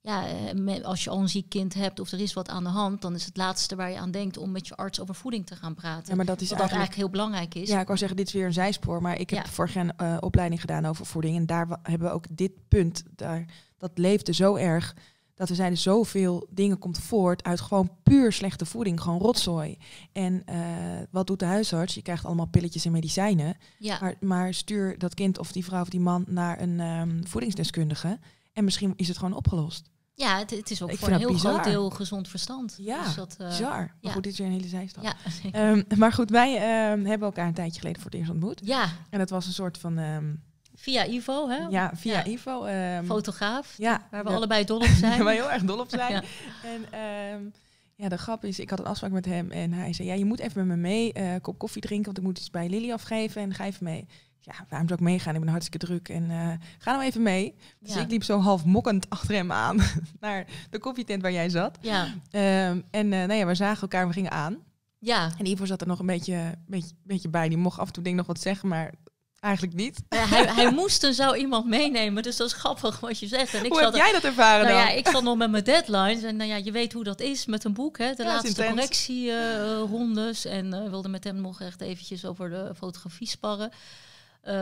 ja, 0.00 0.24
met, 0.54 0.84
als 0.84 1.04
je 1.04 1.10
al 1.10 1.20
een 1.20 1.28
ziek 1.28 1.48
kind 1.48 1.74
hebt 1.74 2.00
of 2.00 2.12
er 2.12 2.20
is 2.20 2.32
wat 2.32 2.48
aan 2.48 2.64
de 2.64 2.70
hand, 2.70 3.02
dan 3.02 3.14
is 3.14 3.24
het 3.24 3.36
laatste 3.36 3.76
waar 3.76 3.90
je 3.90 3.98
aan 3.98 4.10
denkt 4.10 4.36
om 4.36 4.50
met 4.50 4.68
je 4.68 4.76
arts 4.76 5.00
over 5.00 5.14
voeding 5.14 5.46
te 5.46 5.56
gaan 5.56 5.74
praten. 5.74 6.08
Ja, 6.08 6.14
maar 6.14 6.24
dat 6.24 6.40
is 6.40 6.48
Wat 6.48 6.58
eigenlijk, 6.58 6.88
eigenlijk 6.88 6.94
heel 6.94 7.10
belangrijk 7.10 7.54
is. 7.54 7.68
Ja, 7.68 7.80
ik 7.80 7.86
wou 7.86 7.98
zeggen, 7.98 8.16
dit 8.16 8.26
is 8.26 8.32
weer 8.32 8.46
een 8.46 8.52
zijspoor, 8.52 9.02
maar 9.02 9.18
ik 9.18 9.30
heb 9.30 9.44
ja. 9.44 9.50
vorig 9.50 9.74
jaar 9.74 9.84
een 9.96 10.06
uh, 10.06 10.16
opleiding 10.20 10.60
gedaan 10.60 10.86
over 10.86 11.06
voeding 11.06 11.36
en 11.36 11.46
daar 11.46 11.78
hebben 11.82 12.08
we 12.08 12.14
ook 12.14 12.24
dit 12.30 12.52
punt, 12.68 13.02
daar, 13.16 13.44
dat 13.78 13.90
leefde 13.94 14.32
zo 14.32 14.56
erg 14.56 14.94
dat 15.40 15.48
er 15.48 15.54
zijn 15.54 15.76
zoveel 15.76 16.46
dingen 16.50 16.78
komt 16.78 16.98
voort 16.98 17.42
uit 17.42 17.60
gewoon 17.60 17.90
puur 18.02 18.32
slechte 18.32 18.66
voeding, 18.66 19.00
gewoon 19.00 19.18
rotzooi. 19.18 19.78
En 20.12 20.42
uh, 20.50 20.56
wat 21.10 21.26
doet 21.26 21.38
de 21.38 21.44
huisarts? 21.44 21.94
Je 21.94 22.02
krijgt 22.02 22.24
allemaal 22.24 22.46
pilletjes 22.46 22.84
en 22.84 22.92
medicijnen. 22.92 23.56
Ja. 23.78 23.98
Maar, 24.00 24.14
maar, 24.20 24.54
stuur 24.54 24.98
dat 24.98 25.14
kind 25.14 25.38
of 25.38 25.52
die 25.52 25.64
vrouw 25.64 25.80
of 25.80 25.88
die 25.88 26.00
man 26.00 26.24
naar 26.28 26.60
een 26.60 26.80
um, 26.80 27.26
voedingsdeskundige 27.26 28.18
en 28.52 28.64
misschien 28.64 28.92
is 28.96 29.08
het 29.08 29.18
gewoon 29.18 29.34
opgelost. 29.34 29.90
Ja, 30.14 30.38
het, 30.38 30.50
het 30.50 30.70
is 30.70 30.82
ook 30.82 30.90
ik 30.90 30.98
voor 30.98 31.08
een 31.08 31.18
heel 31.18 31.32
bizar. 31.32 31.52
groot 31.52 31.64
deel 31.64 31.90
gezond 31.90 32.28
verstand. 32.28 32.74
Ja, 32.78 33.04
dus 33.04 33.14
dat, 33.14 33.36
uh, 33.40 33.48
bizar. 33.48 33.70
Maar 33.70 33.96
ja. 34.00 34.12
goed, 34.12 34.22
dit 34.22 34.32
is 34.32 34.38
weer 34.38 34.46
een 34.46 34.52
hele 34.52 34.68
zijstap. 34.68 35.04
Ja, 35.04 35.14
um, 35.70 35.84
maar 35.96 36.12
goed, 36.12 36.30
wij 36.30 36.54
um, 36.92 37.06
hebben 37.06 37.26
elkaar 37.26 37.46
een 37.46 37.54
tijdje 37.54 37.80
geleden 37.80 38.02
voor 38.02 38.10
het 38.10 38.20
eerst 38.20 38.32
ontmoet. 38.32 38.60
Ja. 38.64 38.88
En 39.10 39.18
dat 39.18 39.30
was 39.30 39.46
een 39.46 39.52
soort 39.52 39.78
van... 39.78 39.98
Via 40.80 41.06
Ivo, 41.06 41.48
hè? 41.48 41.56
Ja, 41.56 41.90
via 41.94 42.18
ja. 42.18 42.24
Ivo. 42.24 42.66
Um, 42.66 43.06
Fotograaf, 43.06 43.74
ja, 43.76 44.06
waar 44.10 44.24
we 44.24 44.30
ja. 44.30 44.36
allebei 44.36 44.64
dol 44.64 44.78
op 44.78 44.84
zijn. 44.84 45.18
waar 45.24 45.34
we 45.34 45.40
heel 45.40 45.50
erg 45.50 45.62
dol 45.62 45.78
op 45.78 45.90
zijn. 45.90 46.24
En 46.72 47.00
um, 47.34 47.52
ja, 47.94 48.08
de 48.08 48.18
grap 48.18 48.44
is, 48.44 48.58
ik 48.58 48.70
had 48.70 48.78
een 48.78 48.84
afspraak 48.84 49.10
met 49.10 49.24
hem 49.24 49.50
en 49.50 49.72
hij 49.72 49.92
zei, 49.92 50.08
ja, 50.08 50.14
je 50.14 50.24
moet 50.24 50.38
even 50.38 50.66
met 50.66 50.76
me 50.76 50.82
mee, 50.82 51.12
uh, 51.16 51.34
kop 51.42 51.58
koffie 51.58 51.82
drinken, 51.82 52.04
want 52.04 52.18
ik 52.18 52.24
moet 52.24 52.38
iets 52.38 52.50
bij 52.50 52.68
Lily 52.68 52.92
afgeven 52.92 53.42
en 53.42 53.54
ga 53.54 53.64
even 53.64 53.84
mee. 53.84 54.06
Ja, 54.38 54.54
waarom 54.68 54.88
zou 54.88 55.00
ik 55.00 55.06
meegaan? 55.06 55.34
Ik 55.34 55.40
ben 55.40 55.48
hartstikke 55.48 55.86
druk 55.86 56.08
en 56.08 56.30
uh, 56.30 56.52
ga 56.78 56.92
nou 56.92 57.04
even 57.04 57.22
mee. 57.22 57.54
Dus 57.78 57.96
ik 57.96 58.10
liep 58.10 58.22
zo 58.22 58.38
half 58.38 58.64
mokkend 58.64 59.10
achter 59.10 59.34
hem 59.34 59.52
aan 59.52 59.80
naar 60.20 60.46
de 60.70 60.78
koffietent 60.78 61.22
waar 61.22 61.32
jij 61.32 61.48
zat. 61.48 61.78
Ja. 61.80 62.04
Um, 62.04 62.84
en 62.90 63.12
uh, 63.12 63.18
nou 63.18 63.32
ja, 63.32 63.46
we 63.46 63.54
zagen 63.54 63.82
elkaar, 63.82 64.06
we 64.06 64.12
gingen 64.12 64.30
aan. 64.30 64.58
Ja. 64.98 65.30
En 65.38 65.46
Ivo 65.46 65.64
zat 65.64 65.80
er 65.80 65.86
nog 65.86 65.98
een 65.98 66.06
beetje, 66.06 66.54
beetje, 66.66 66.94
beetje 67.02 67.28
bij. 67.28 67.48
Die 67.48 67.58
mocht 67.58 67.78
af 67.78 67.86
en 67.86 67.92
toe 67.92 68.02
denk 68.02 68.16
nog 68.16 68.26
wat 68.26 68.40
zeggen, 68.40 68.68
maar 68.68 68.92
Eigenlijk 69.40 69.74
niet. 69.74 70.02
Hij, 70.08 70.46
hij 70.46 70.72
moest 70.80 71.04
en 71.04 71.14
zou 71.14 71.36
iemand 71.36 71.66
meenemen, 71.66 72.22
dus 72.22 72.36
dat 72.36 72.46
is 72.46 72.52
grappig 72.52 73.00
wat 73.00 73.18
je 73.18 73.26
zegt. 73.26 73.54
En 73.54 73.64
ik 73.64 73.72
hoe 73.72 73.80
heb 73.80 73.94
jij 73.94 74.12
dat 74.12 74.24
ervaren 74.24 74.64
nou 74.64 74.76
dan? 74.76 74.86
Ja, 74.86 74.90
ik 74.98 75.08
zat 75.08 75.22
nog 75.22 75.36
met 75.36 75.50
mijn 75.50 75.64
deadlines 75.64 76.22
en 76.22 76.36
nou 76.36 76.50
ja, 76.50 76.56
je 76.56 76.72
weet 76.72 76.92
hoe 76.92 77.04
dat 77.04 77.20
is 77.20 77.46
met 77.46 77.64
een 77.64 77.72
boek. 77.72 77.98
Hè, 77.98 78.14
de 78.14 78.22
ja, 78.22 78.28
laatste 78.28 78.64
correctierondes. 78.64 80.46
Uh, 80.46 80.52
en 80.52 80.74
uh, 80.74 80.88
wilde 80.88 81.08
met 81.08 81.24
hem 81.24 81.40
nog 81.40 81.60
echt 81.60 81.80
eventjes 81.80 82.24
over 82.24 82.50
de 82.50 82.72
fotografie 82.76 83.28
sparren. 83.28 83.70
Uh, 84.44 84.52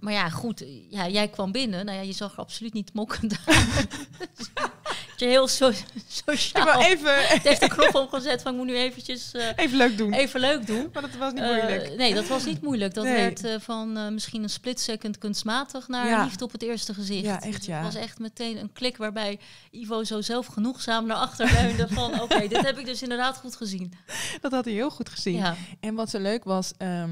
maar 0.00 0.12
ja, 0.12 0.28
goed, 0.28 0.64
ja, 0.90 1.08
jij 1.08 1.28
kwam 1.28 1.52
binnen. 1.52 1.84
Nou 1.84 1.98
ja, 1.98 2.04
je 2.04 2.12
zag 2.12 2.32
er 2.32 2.38
absoluut 2.38 2.72
niet 2.72 2.94
mokkend 2.94 3.36
uit. 3.46 3.86
je 5.22 5.28
heel 5.28 5.48
so 5.48 5.72
sociaal. 6.26 6.80
Ik 6.80 6.86
even... 6.86 7.14
Het 7.34 7.42
heeft 7.42 7.60
de 7.60 7.68
knop 7.68 7.94
omgezet 7.94 8.42
van 8.42 8.52
ik 8.52 8.58
moet 8.58 8.66
nu 8.66 8.76
eventjes... 8.76 9.34
Uh, 9.34 9.44
even 9.56 9.76
leuk 9.76 9.96
doen. 9.98 10.12
Even 10.12 10.40
leuk 10.40 10.66
doen. 10.66 10.88
Maar 10.92 11.02
dat 11.02 11.16
was 11.16 11.32
niet 11.32 11.42
moeilijk. 11.42 11.90
Uh, 11.90 11.96
nee, 11.96 12.14
dat 12.14 12.26
was 12.28 12.44
niet 12.44 12.62
moeilijk. 12.62 12.94
Dat 12.94 13.04
Nee. 13.04 13.14
werd 13.16 13.44
uh, 13.44 13.54
van 13.58 14.14
misschien 14.14 14.42
een 14.42 14.50
split 14.50 14.80
second 14.80 15.18
kunstmatig 15.18 15.88
naar 15.88 16.06
Ja. 16.06 16.24
liefde 16.24 16.44
op 16.44 16.52
het 16.52 16.62
eerste 16.62 16.94
gezicht. 16.94 17.24
Ja, 17.24 17.40
echt, 17.42 17.64
ja. 17.64 17.76
Het 17.76 17.84
was 17.84 18.02
echt 18.02 18.18
meteen 18.18 18.56
een 18.58 18.72
klik 18.72 18.96
waarbij 18.96 19.38
Ivo 19.70 20.04
zo 20.04 20.20
zelfgenoegzaam 20.20 21.06
naar 21.06 21.16
achter 21.16 21.52
leunde 21.52 21.88
van 21.88 22.20
oké, 22.22 22.48
dit 22.48 22.60
heb 22.66 22.78
ik 22.78 22.86
dus 22.86 23.02
inderdaad 23.02 23.36
goed 23.36 23.56
gezien. 23.56 23.92
Dat 24.40 24.52
had 24.52 24.64
hij 24.64 24.74
heel 24.74 24.90
goed 24.90 25.08
gezien. 25.08 25.36
Ja, 25.36 25.54
En 25.80 25.94
wat 25.94 26.10
zo 26.10 26.18
leuk 26.18 26.44
was, 26.44 26.72
ehm 26.78 27.10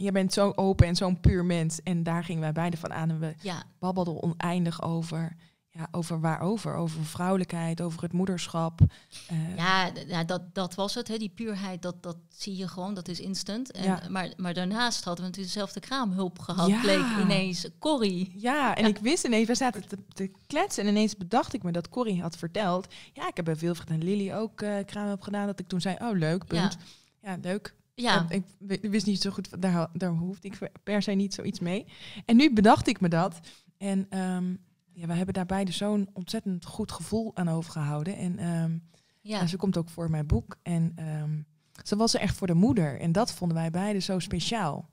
je 0.00 0.12
bent 0.12 0.32
zo 0.32 0.52
open 0.54 0.86
en 0.86 0.96
zo'n 0.96 1.20
puur 1.20 1.44
mens. 1.44 1.82
En 1.82 2.02
daar 2.02 2.24
gingen 2.24 2.40
wij 2.40 2.52
beide 2.52 2.76
van 2.76 2.92
aan. 2.92 3.10
En 3.10 3.18
we 3.18 3.34
ja, 3.40 3.62
babbelden 3.78 4.22
oneindig 4.22 4.82
over. 4.82 5.36
Ja, 5.78 5.88
over 5.90 6.20
waarover? 6.20 6.74
Over 6.74 7.04
vrouwelijkheid, 7.04 7.80
over 7.80 8.02
het 8.02 8.12
moederschap. 8.12 8.80
Eh, 9.28 9.56
ja, 9.56 10.24
dat, 10.24 10.54
dat 10.54 10.74
was 10.74 10.94
het. 10.94 11.08
Hè. 11.08 11.16
Die 11.16 11.28
puurheid, 11.28 11.82
dat, 11.82 12.02
dat 12.02 12.16
zie 12.28 12.56
je 12.56 12.68
gewoon, 12.68 12.94
dat 12.94 13.08
is 13.08 13.20
instant. 13.20 13.70
En, 13.70 13.82
Ja. 13.84 14.02
maar, 14.10 14.32
maar 14.36 14.54
daarnaast 14.54 15.04
hadden 15.04 15.24
we 15.24 15.28
natuurlijk 15.30 15.54
dezelfde 15.54 15.80
kraamhulp 15.80 16.38
gehad. 16.38 16.68
Ja. 16.68 16.80
Bleek 16.80 17.04
ineens 17.22 17.68
Corrie. 17.78 18.32
Ja, 18.36 18.76
en 18.76 18.86
ik 18.86 18.98
wist 18.98 19.24
ineens, 19.24 19.46
we 19.46 19.54
zaten 19.54 19.88
te, 19.88 19.98
te 20.12 20.30
kletsen 20.46 20.82
en 20.84 20.88
ineens 20.88 21.16
bedacht 21.16 21.52
ik 21.54 21.62
me 21.62 21.72
dat 21.72 21.88
Corrie 21.88 22.20
had 22.22 22.36
verteld. 22.36 22.94
Ja, 23.12 23.28
ik 23.28 23.36
heb 23.36 23.44
bij 23.44 23.56
Wilfried 23.56 23.90
en 23.90 24.04
Lily 24.04 24.32
ook 24.32 24.60
uh, 24.62 24.76
kraamhulp 24.86 25.20
gedaan. 25.22 25.46
Dat 25.46 25.60
ik 25.60 25.68
toen 25.68 25.80
zei, 25.80 25.96
oh 26.00 26.18
leuk, 26.18 26.44
punt. 26.46 26.76
Ja, 27.22 27.36
leuk. 27.42 27.74
Ja, 27.94 28.26
ik 28.28 28.80
wist 28.80 29.06
niet 29.06 29.20
zo 29.22 29.30
goed, 29.30 29.62
daar, 29.62 29.88
daar 29.92 30.10
hoefde 30.10 30.48
ik 30.48 30.70
per 30.82 31.02
se 31.02 31.10
niet 31.12 31.34
zoiets 31.34 31.60
mee. 31.60 31.86
En 32.24 32.36
nu 32.36 32.52
bedacht 32.52 32.88
ik 32.88 33.00
me 33.00 33.08
dat. 33.08 33.40
En 33.78 34.06
ehm, 34.10 34.54
ja, 34.98 35.06
we 35.06 35.12
hebben 35.14 35.34
daar 35.34 35.46
beide 35.46 35.72
zo'n 35.72 36.08
ontzettend 36.12 36.64
goed 36.64 36.92
gevoel 36.92 37.30
aan 37.34 37.48
overgehouden. 37.48 38.16
En 38.16 38.38
ehm, 38.38 38.78
ja. 39.20 39.46
ze 39.46 39.56
komt 39.56 39.76
ook 39.76 39.88
voor 39.90 40.10
mijn 40.10 40.26
boek. 40.26 40.56
En 40.62 40.92
ehm, 40.96 41.40
ze 41.84 41.96
was 41.96 42.14
er 42.14 42.20
echt 42.20 42.36
voor 42.36 42.46
de 42.46 42.54
moeder. 42.54 43.00
En 43.00 43.12
dat 43.12 43.32
vonden 43.32 43.56
wij 43.56 43.70
beiden 43.70 44.02
zo 44.02 44.18
speciaal. 44.18 44.88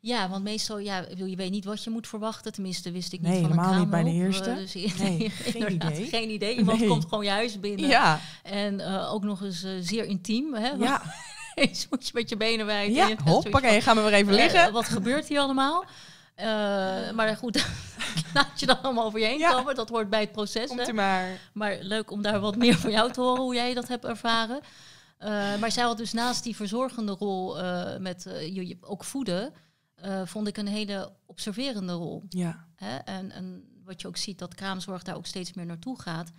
Ja, 0.00 0.28
want 0.28 0.44
meestal, 0.44 0.78
ja, 0.78 1.04
je 1.16 1.36
weet 1.36 1.50
niet 1.50 1.64
wat 1.64 1.84
je 1.84 1.90
moet 1.90 2.08
verwachten. 2.08 2.52
Tenminste, 2.52 2.90
wist 2.90 3.12
ik 3.12 3.20
niet 3.20 3.30
Nee, 3.30 3.40
van 3.40 3.50
een 3.50 3.58
helemaal 3.58 3.80
niet 3.80 3.90
bij 3.90 4.02
de 4.02 4.10
eerste. 4.10 4.50
Eh, 4.50 4.56
dus 4.56 4.74
Nee, 4.98 5.30
geen 5.30 5.72
idee. 5.72 6.06
Geen 6.06 6.30
idee. 6.30 6.56
Iemand 6.56 6.78
Nee. 6.78 6.88
komt 6.88 7.04
gewoon 7.04 7.24
je 7.24 7.30
huis 7.30 7.60
binnen. 7.60 7.88
Ja, 7.88 8.20
En 8.42 8.80
eh, 8.80 9.12
ook 9.12 9.24
nog 9.24 9.42
eens 9.42 9.62
eh, 9.62 9.72
zeer 9.80 10.04
intiem. 10.04 10.54
Hè? 10.54 10.68
ja, 10.68 11.02
Eens 11.54 11.86
moet 11.90 12.06
je 12.06 12.10
met 12.14 12.28
je 12.28 12.36
benen 12.36 12.66
wijd. 12.66 12.88
en 12.88 12.94
ja. 12.94 13.16
Hoppakee, 13.24 13.80
gaan 13.80 13.96
we 13.96 14.02
weer 14.02 14.12
even 14.12 14.34
liggen. 14.34 14.72
wat 14.72 14.88
gebeurt 14.88 15.28
hier 15.28 15.38
allemaal? 15.40 15.84
Eh, 16.34 16.46
maar 17.10 17.36
goed, 17.36 17.66
laat 18.34 18.60
je 18.60 18.66
dan 18.66 18.82
allemaal 18.82 19.04
over 19.04 19.18
je 19.20 19.26
heen 19.26 19.38
Ja. 19.38 19.52
komen. 19.52 19.74
Dat 19.74 19.88
hoort 19.88 20.10
bij 20.10 20.20
het 20.20 20.32
proces. 20.32 20.68
Komt 20.68 20.86
hè? 20.86 20.92
maar. 20.92 21.50
Maar 21.52 21.78
leuk 21.80 22.10
om 22.10 22.22
daar 22.22 22.40
wat 22.40 22.56
meer 22.56 22.78
van 22.78 22.90
jou 22.90 23.12
te 23.12 23.20
horen, 23.20 23.42
hoe 23.42 23.54
jij 23.54 23.74
dat 23.74 23.88
hebt 23.88 24.04
ervaren. 24.04 24.60
Eh, 25.18 25.56
maar 25.58 25.72
zij 25.72 25.82
had 25.84 25.96
dus 25.96 26.12
naast 26.12 26.42
die 26.42 26.56
verzorgende 26.56 27.12
rol 27.12 27.60
eh, 27.60 27.96
met 27.98 28.22
je, 28.52 28.76
ook 28.80 29.04
voeden, 29.04 29.52
vond 30.24 30.46
ik 30.48 30.56
een 30.56 30.66
hele 30.66 31.12
observerende 31.26 31.92
rol. 31.92 32.22
Ja, 32.28 32.66
Hè? 32.74 32.96
En, 32.96 33.30
en 33.30 33.64
wat 33.84 34.00
je 34.00 34.08
ook 34.08 34.16
ziet, 34.16 34.38
dat 34.38 34.54
kraamzorg 34.54 35.02
daar 35.02 35.16
ook 35.16 35.26
steeds 35.26 35.52
meer 35.52 35.66
naartoe 35.66 36.00
gaat. 36.00 36.30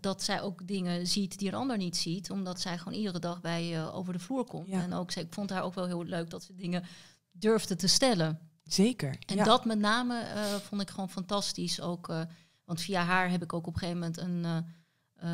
dat 0.00 0.22
zij 0.22 0.40
ook 0.42 0.66
dingen 0.66 1.06
ziet 1.06 1.38
die 1.38 1.48
een 1.48 1.54
ander 1.54 1.76
niet 1.76 1.96
ziet. 1.96 2.30
Omdat 2.30 2.60
zij 2.60 2.78
gewoon 2.78 2.98
iedere 2.98 3.18
dag 3.18 3.40
bij 3.40 3.64
je 3.64 3.92
over 3.92 4.12
de 4.12 4.18
vloer 4.18 4.44
komt. 4.44 4.68
Ja. 4.68 4.82
En 4.82 4.92
ook, 4.94 5.10
zij- 5.10 5.22
ik 5.22 5.32
vond 5.34 5.50
haar 5.50 5.62
ook 5.62 5.74
wel 5.74 5.86
heel 5.86 6.04
leuk 6.04 6.30
dat 6.30 6.42
ze 6.42 6.54
dingen 6.54 6.84
durfde 7.32 7.76
te 7.76 7.86
stellen. 7.86 8.49
Zeker. 8.72 9.16
En 9.26 9.36
ja. 9.36 9.44
dat 9.44 9.64
met 9.64 9.78
name 9.78 10.18
eh, 10.20 10.54
vond 10.54 10.82
ik 10.82 10.90
gewoon 10.90 11.10
fantastisch. 11.10 11.80
Ook, 11.80 12.08
eh, 12.08 12.20
want 12.64 12.80
via 12.80 13.02
haar 13.04 13.30
heb 13.30 13.42
ik 13.42 13.52
ook 13.52 13.66
op 13.66 13.72
een 13.74 13.78
gegeven 13.80 14.00
moment 14.00 14.18
een, 14.18 14.64
eh, 15.14 15.28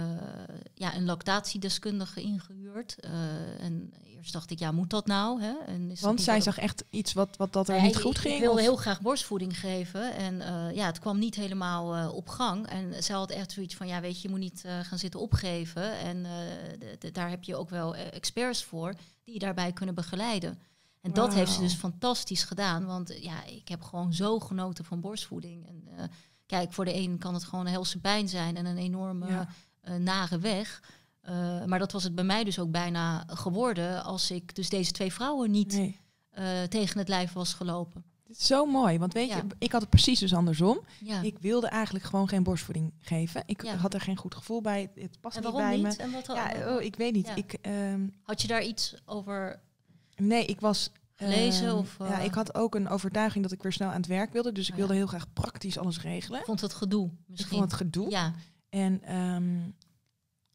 ja, 0.75 0.97
een 0.97 1.05
lactatiedeskundige 1.05 2.21
ingehuurd. 2.21 2.97
Eh, 3.01 3.11
en 3.61 3.93
eerst 4.05 4.33
dacht 4.33 4.51
ik, 4.51 4.59
ja, 4.59 4.73
moet 4.73 4.91
dat 4.91 5.07
nou? 5.07 5.43
Hè? 5.43 5.55
En 5.67 5.91
is 5.91 6.01
Want 6.01 6.21
zij 6.21 6.41
zag 6.41 6.59
echt 6.59 6.85
iets 6.91 7.13
wat, 7.13 7.37
wat 7.37 7.53
dat 7.53 7.69
er 7.69 7.83
niet 7.83 7.97
goed 7.97 8.19
ging. 8.19 8.35
Ik 8.35 8.41
wilde 8.41 8.57
of- 8.57 8.65
heel 8.65 8.77
graag 8.77 9.01
borstvoeding 9.01 9.59
geven. 9.59 10.15
En 10.15 10.37
ja, 10.75 10.87
het 10.87 10.99
kwam 10.99 11.19
niet 11.19 11.35
helemaal 11.35 12.13
op 12.13 12.29
gang. 12.29 12.67
En 12.67 13.03
zij 13.03 13.15
had 13.17 13.31
echt 13.31 13.53
zoiets 13.53 13.75
van, 13.75 13.87
ja, 13.87 14.01
weet 14.01 14.17
je, 14.17 14.23
je 14.23 14.29
moet 14.29 14.43
niet 14.43 14.65
gaan 14.83 14.99
zitten 14.99 15.21
opgeven. 15.21 15.99
En 15.99 16.27
daar 17.13 17.31
heb 17.31 17.45
je 17.45 17.57
ook 17.57 17.71
wel 17.71 17.95
eh, 17.97 18.13
experts 18.13 18.65
voor 18.65 18.95
die 19.25 19.35
je 19.35 19.41
daarbij 19.41 19.73
kunnen 19.73 19.95
begeleiden. 19.95 20.59
En 21.01 21.13
dat 21.13 21.35
heeft 21.35 21.53
ze 21.53 21.61
dus 21.61 21.75
fantastisch 21.75 22.43
gedaan. 22.45 22.87
Want 22.87 23.11
eh, 23.11 23.23
ja, 23.23 23.45
ik 23.45 23.69
heb 23.69 23.83
gewoon 23.83 24.13
zo 24.13 24.39
genoten 24.41 24.85
van 24.85 25.01
borstvoeding. 25.01 25.67
En 25.67 25.83
eh, 25.97 26.05
kijk, 26.47 26.73
voor 26.73 26.85
de 26.85 26.95
een 26.95 27.19
kan 27.19 27.35
het 27.35 27.45
gewoon 27.45 27.67
een 27.67 27.73
helse 27.73 27.99
pijn 28.01 28.29
zijn 28.29 28.57
en 28.57 28.67
een 28.67 28.79
enorme 28.79 29.27
Ja. 29.29 29.49
eh, 29.81 29.95
nare 29.95 30.39
weg. 30.39 30.83
Maar 31.67 31.79
dat 31.79 31.93
was 31.93 32.03
het 32.03 32.15
bij 32.15 32.25
mij 32.25 32.45
dus 32.45 32.59
ook 32.59 32.71
bijna 32.71 33.25
geworden 33.27 34.05
als 34.05 34.31
ik 34.31 34.55
dus 34.55 34.69
deze 34.69 34.93
twee 34.93 35.13
vrouwen 35.13 35.51
niet 35.51 35.73
Nee. 35.73 36.69
tegen 36.69 36.99
het 36.99 37.09
lijf 37.09 37.33
was 37.33 37.55
gelopen. 37.55 38.05
Dit 38.25 38.39
is 38.39 38.47
zo 38.47 38.67
mooi, 38.67 38.99
want 38.99 39.13
weet 39.13 39.29
Ja. 39.29 39.37
je, 39.37 39.43
ik 39.59 39.73
had 39.73 39.81
het 39.81 39.91
precies 39.91 40.19
dus 40.19 40.35
andersom. 40.35 40.81
Ja. 41.01 41.21
Ik 41.21 41.39
wilde 41.39 41.67
eigenlijk 41.67 42.05
gewoon 42.05 42.29
geen 42.29 42.43
borstvoeding 42.43 42.93
geven. 43.01 43.43
Ik 43.47 43.63
Ja. 43.65 43.77
had 43.77 43.95
er 43.95 44.01
geen 44.01 44.17
goed 44.17 44.35
gevoel 44.35 44.61
bij. 44.61 44.91
Het 44.95 45.21
past 45.21 45.37
en 45.37 45.43
niet 45.43 45.53
waarom 45.53 45.71
bij 45.71 45.89
niet? 45.91 45.97
me. 45.99 46.03
En 46.03 46.11
wat, 46.13 46.27
Ja, 46.27 46.75
oh, 46.75 46.83
ik 46.83 46.97
weet 46.97 47.13
niet. 47.13 47.33
Ik, 47.35 47.53
ehm, 47.53 48.09
Had 48.23 48.43
je 48.43 48.49
daar 48.49 48.63
iets 48.65 48.95
over 49.05 49.61
nee, 50.17 50.45
ik 50.45 50.61
was 50.61 50.91
gelezen? 51.15 51.67
ehm, 51.69 51.77
of, 51.77 51.97
eh, 52.01 52.09
ja, 52.09 52.19
ik 52.19 52.35
had 52.35 52.55
ook 52.55 52.75
een 52.75 52.89
overtuiging 52.89 53.43
dat 53.43 53.53
ik 53.53 53.63
weer 53.63 53.73
snel 53.73 53.89
aan 53.89 53.97
het 53.97 54.07
werk 54.07 54.33
wilde. 54.33 54.53
Dus 54.53 54.67
ik 54.67 54.73
Oh, 54.73 54.79
wilde 54.79 54.95
heel 54.95 55.07
graag 55.07 55.33
praktisch 55.33 55.79
alles 55.79 56.01
regelen. 56.01 56.43
vond 56.45 56.61
het 56.61 56.75
gedoe 56.75 57.07
Ik 57.07 57.13
misschien? 57.27 57.59
vond 57.59 57.71
het 57.71 57.81
gedoe. 57.81 58.11
Ja, 58.11 58.33
En 58.69 59.03
ehm, 59.03 59.59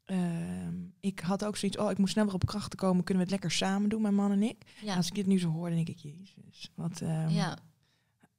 ehm, 0.06 0.74
ik 1.00 1.20
had 1.20 1.46
ook 1.46 1.58
zoiets, 1.58 1.77
oh, 1.77 1.91
ik 1.91 1.98
moet 1.98 2.10
snel 2.10 2.25
weer 2.25 2.34
op 2.34 2.46
krachten 2.46 2.77
komen. 2.80 3.03
Kunnen 3.03 3.24
we 3.25 3.32
het 3.32 3.41
lekker 3.41 3.58
samen 3.58 3.89
doen, 3.89 4.01
mijn 4.01 4.15
man 4.15 4.32
en 4.32 4.44
ik? 4.44 4.58
ja, 4.82 4.96
Als 4.96 5.08
ik 5.08 5.15
dit 5.15 5.25
nu 5.25 5.39
zo 5.39 5.50
hoor, 5.50 5.68
dan 5.68 5.75
denk 5.75 5.89
ik, 5.89 5.98
jezus, 5.98 6.72
wat... 6.75 7.01
ehm, 7.01 7.30
ja. 7.30 7.58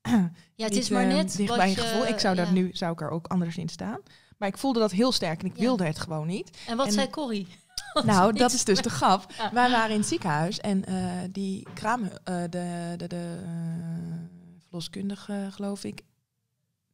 ja, 0.55 0.64
het 0.64 0.76
is 0.76 0.88
maar 0.91 1.07
net 1.07 1.37
dicht 1.37 1.57
bij 1.57 1.69
je 1.71 1.76
gevoel. 1.76 2.07
Ik 2.07 2.19
zou 2.19 2.37
daar 2.37 2.47
ja. 2.47 2.52
nu 2.52 2.71
zou 2.73 2.93
ik 2.93 3.00
er 3.00 3.11
ook 3.11 3.26
anders 3.26 3.57
in 3.57 3.69
staan. 3.69 3.99
Maar 4.38 4.49
ik 4.49 4.59
voelde 4.59 4.79
dat 4.81 4.91
heel 4.91 5.12
sterk 5.12 5.41
en 5.43 5.47
ik 5.47 5.57
Ja. 5.57 5.61
wilde 5.62 5.85
het 5.85 5.99
gewoon 5.99 6.26
niet. 6.26 6.59
En 6.67 6.76
wat 6.76 6.87
en- 6.87 6.93
zei 6.93 7.11
Corrie? 7.11 7.47
Nou, 8.05 8.33
dat 8.33 8.53
is 8.53 8.65
dus 8.65 8.83
de 8.83 8.91
grap. 8.91 9.33
Ja. 9.39 9.53
Wij 9.53 9.71
waren 9.71 9.91
in 9.91 9.99
het 9.99 10.09
ziekenhuis 10.09 10.61
en 10.61 10.85
eh, 10.85 10.95
die 11.31 11.67
kraam, 11.75 12.03
eh, 12.25 12.43
de, 12.51 12.95
de, 12.97 13.07
de 13.07 13.39
eh, 13.45 14.59
verloskundige, 14.69 15.49
geloof 15.51 15.85
ik. 15.85 16.03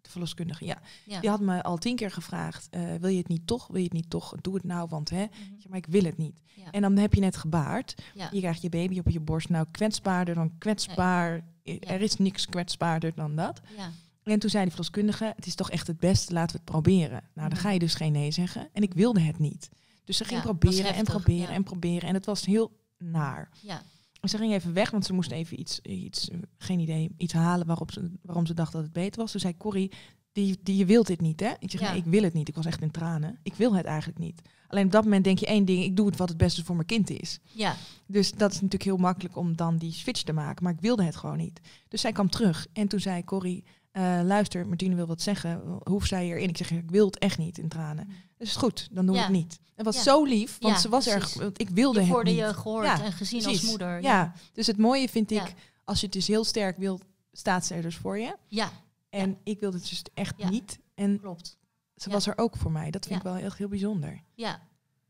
De 0.01 0.11
verloskundige, 0.11 0.65
ja. 0.65 0.79
Ja. 1.07 1.21
Die 1.21 1.31
had 1.31 1.41
me 1.41 1.63
al 1.63 1.77
tien 1.79 1.97
keer 1.97 2.11
gevraagd: 2.11 2.69
wil 3.01 3.11
je 3.11 3.19
het 3.19 3.29
niet 3.29 3.47
toch? 3.47 3.67
Wil 3.67 3.77
je 3.77 3.85
het 3.85 3.93
niet 3.93 4.11
toch? 4.11 4.35
Doe 4.41 4.55
het 4.55 4.65
nou, 4.65 4.89
want 4.89 5.11
hè. 5.11 5.25
Mhm. 5.25 5.69
Maar 5.69 5.79
ik 5.79 5.87
wil 5.87 6.03
het 6.03 6.17
niet. 6.17 6.41
Ja. 6.55 6.71
En 6.71 6.83
dan 6.83 6.97
heb 6.97 7.15
je 7.15 7.21
net 7.21 7.37
gebaard. 7.37 7.95
Je 8.31 8.39
krijgt 8.39 8.63
je 8.63 8.69
baby 8.69 8.99
op 8.99 9.09
je 9.09 9.21
borst. 9.21 9.49
Nou, 9.49 9.67
kwetsbaarder 9.71 10.35
dan 10.35 10.59
kwetsbaar. 10.59 11.41
Er 11.81 12.01
is 12.01 12.17
niks 12.17 12.47
kwetsbaarder 12.47 13.13
dan 13.15 13.37
dat. 13.37 13.61
Ja. 13.77 13.91
En 14.23 14.39
toen 14.39 14.51
zei 14.51 14.63
die 14.63 14.73
verloskundige, 14.73 15.33
het 15.37 15.47
is 15.47 15.55
toch 15.55 15.71
echt 15.71 15.87
het 15.87 15.99
beste, 15.99 16.33
laten 16.33 16.57
we 16.57 16.63
het 16.63 16.71
proberen. 16.71 17.23
Nou, 17.35 17.49
dan 17.49 17.59
Mhm. 17.59 17.67
ga 17.67 17.71
je 17.71 17.79
dus 17.79 17.95
geen 17.95 18.13
nee 18.13 18.31
zeggen. 18.31 18.69
En 18.73 18.83
ik 18.83 18.95
wilde 18.95 19.21
het 19.21 19.39
niet. 19.39 19.69
Dus 20.09 20.17
ze 20.17 20.25
ging 20.25 20.43
Ja, 20.43 20.53
proberen 20.53 20.95
en 20.95 21.05
proberen 21.05 21.49
ja. 21.49 21.55
en 21.55 21.63
proberen. 21.63 22.09
En 22.09 22.15
het 22.15 22.27
was 22.27 22.45
heel 22.45 22.71
naar. 22.99 23.49
Ja. 23.63 23.83
En 24.21 24.29
ze 24.29 24.37
ging 24.39 24.53
even 24.53 24.73
weg, 24.73 24.91
want 24.91 25.05
ze 25.07 25.13
moest 25.13 25.31
even 25.31 25.61
iets, 25.61 25.81
iets 25.81 26.29
geen 26.59 26.79
idee, 26.79 27.11
iets 27.17 27.33
halen 27.33 27.67
waarop 27.67 27.93
ze, 27.93 28.11
waarom 28.23 28.47
ze 28.47 28.55
dacht 28.55 28.73
dat 28.73 28.83
het 28.83 28.93
beter 28.93 29.21
was. 29.21 29.31
Toen 29.31 29.41
zei 29.41 29.57
Corrie, 29.57 29.93
die, 30.33 30.59
die, 30.63 30.77
je 30.77 30.85
wilt 30.85 31.07
dit 31.07 31.21
niet, 31.21 31.41
hè? 31.41 31.53
Ik 31.59 31.71
zeg, 31.71 31.81
Ja. 31.81 31.91
nee, 31.91 31.99
ik 31.99 32.05
wil 32.05 32.23
het 32.23 32.33
niet. 32.33 32.49
Ik 32.49 32.55
was 32.55 32.67
echt 32.67 32.81
in 32.81 32.91
tranen. 32.91 33.39
Ik 33.43 33.55
wil 33.55 33.75
het 33.75 33.85
eigenlijk 33.87 34.19
niet. 34.19 34.43
Alleen 34.69 34.85
op 34.85 34.93
dat 34.93 35.05
moment 35.05 35.25
denk 35.25 35.39
je 35.39 35.47
één 35.47 35.65
ding, 35.65 35.83
ik 35.85 35.97
doe 35.97 36.07
het 36.07 36.17
wat 36.17 36.29
het 36.29 36.39
beste 36.39 36.65
voor 36.65 36.75
mijn 36.75 36.87
kind 36.87 37.11
is. 37.11 37.39
ja, 37.53 37.77
Dus 38.07 38.33
dat 38.33 38.49
is 38.51 38.55
natuurlijk 38.57 38.85
heel 38.85 38.97
makkelijk 38.97 39.37
om 39.37 39.57
dan 39.57 39.77
die 39.77 39.93
switch 39.93 40.23
te 40.23 40.33
maken. 40.33 40.65
Maar 40.65 40.73
ik 40.73 40.81
wilde 40.81 41.03
het 41.05 41.17
gewoon 41.17 41.37
niet. 41.37 41.61
Dus 41.89 42.01
zij 42.01 42.13
kwam 42.13 42.31
terug. 42.31 42.67
En 42.73 42.89
toen 42.89 43.01
zei 43.01 43.25
Corrie, 43.25 43.65
eh, 43.91 44.21
luister, 44.25 44.67
Martine 44.69 44.95
wil 44.95 45.07
wat 45.07 45.23
zeggen. 45.23 45.63
Hoe 45.85 46.07
zij 46.07 46.27
erin? 46.29 46.49
Ik 46.49 46.57
zeg, 46.57 46.71
ik 46.71 46.91
wil 46.91 47.07
het 47.07 47.19
echt 47.19 47.39
niet 47.39 47.59
in 47.59 47.69
tranen. 47.69 48.07
Dus 48.07 48.17
is 48.39 48.57
goed, 48.57 48.89
dan 48.91 49.07
doen 49.07 49.15
we 49.15 49.21
het 49.21 49.31
niet. 49.31 49.59
Het 49.75 49.85
was 49.87 50.03
zo 50.03 50.25
lief, 50.25 50.57
want 50.61 50.81
ze 50.81 50.89
was 50.89 51.05
precies. 51.05 51.23
erg... 51.23 51.35
want 51.43 51.61
Ik 51.61 51.69
wilde 51.71 52.07
voelde 52.07 52.25
niet. 52.31 52.39
je 52.39 52.55
gehoord 52.55 52.87
en 53.01 53.13
gezien 53.13 53.43
Precies. 53.43 53.61
als 53.61 53.71
moeder. 53.71 54.03
Ja. 54.03 54.33
dus 54.53 54.67
het 54.67 54.77
mooie 54.79 55.09
vind 55.09 55.31
ik, 55.31 55.55
als 55.85 55.99
je 56.01 56.05
het 56.07 56.15
dus 56.15 56.27
heel 56.27 56.45
sterk 56.45 56.77
wilt, 56.77 57.05
staat 57.33 57.67
ze 57.67 57.75
er 57.75 57.83
dus 57.83 57.97
voor 57.97 58.19
je. 58.19 58.37
ja, 58.47 58.71
En 59.11 59.39
ik 59.45 59.61
wilde 59.61 59.77
het 59.79 59.89
dus 59.89 60.03
echt 60.15 60.51
niet. 60.51 60.79
En 60.95 61.21
klopt. 61.21 61.59
ze 61.97 62.11
was 62.11 62.27
er 62.27 62.39
ook 62.39 62.57
voor 62.57 62.73
mij. 62.73 62.91
Dat 62.91 63.07
vind 63.07 63.19
ik 63.19 63.25
wel 63.25 63.37
echt 63.37 63.59
heel 63.59 63.69
bijzonder. 63.69 64.23
Ja, 64.35 64.61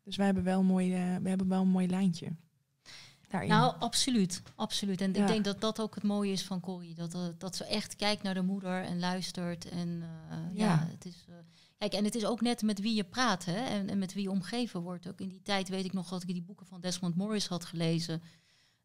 Dus 0.04 0.16
wij 0.16 0.26
hebben 0.26 0.44
wel 0.44 0.61
een 0.61 0.66
mooi, 0.66 0.94
eh, 0.94 1.00
we 1.23 1.28
hebben 1.28 1.49
wel 1.49 1.61
een 1.62 1.68
mooi 1.68 1.88
lijntje. 1.88 2.28
Daarin. 3.28 3.49
nou 3.50 3.75
absoluut, 3.78 4.42
absoluut. 4.56 5.00
En 5.00 5.12
Ja. 5.12 5.20
ik 5.20 5.26
denk 5.26 5.44
dat 5.44 5.61
dat 5.61 5.80
ook 5.80 5.94
het 5.94 6.04
mooie 6.04 6.32
is 6.32 6.44
van 6.44 6.61
Corrie. 6.61 6.94
Dat, 6.94 7.14
eh, 7.14 7.20
dat 7.38 7.56
ze 7.56 7.64
echt 7.64 7.97
kijkt 7.97 8.23
naar 8.23 8.35
de 8.35 8.42
moeder 8.42 8.85
en 8.85 8.99
luistert. 8.99 9.68
En 9.68 10.02
eh, 10.30 10.37
ja. 10.54 10.64
Ja. 10.64 10.87
het 10.90 11.04
is... 11.04 11.25
Kijk, 11.78 11.92
en 11.92 12.04
het 12.04 12.14
is 12.14 12.25
ook 12.25 12.40
net 12.40 12.62
met 12.62 12.80
wie 12.80 12.94
je 12.94 13.04
praat 13.04 13.44
hè, 13.44 13.64
en, 13.64 13.88
en 13.88 13.99
met 13.99 14.14
wie 14.14 14.23
je 14.23 14.30
omgeven 14.30 14.80
wordt. 14.80 15.08
Ook 15.08 15.20
in 15.20 15.28
die 15.28 15.42
tijd 15.42 15.68
weet 15.68 15.85
ik 15.85 15.92
nog 15.92 16.08
dat 16.08 16.23
ik 16.23 16.28
die 16.28 16.42
boeken 16.42 16.66
van 16.66 16.80
Desmond 16.80 17.16
Morris 17.16 17.47
had 17.47 17.64
gelezen. 17.64 18.23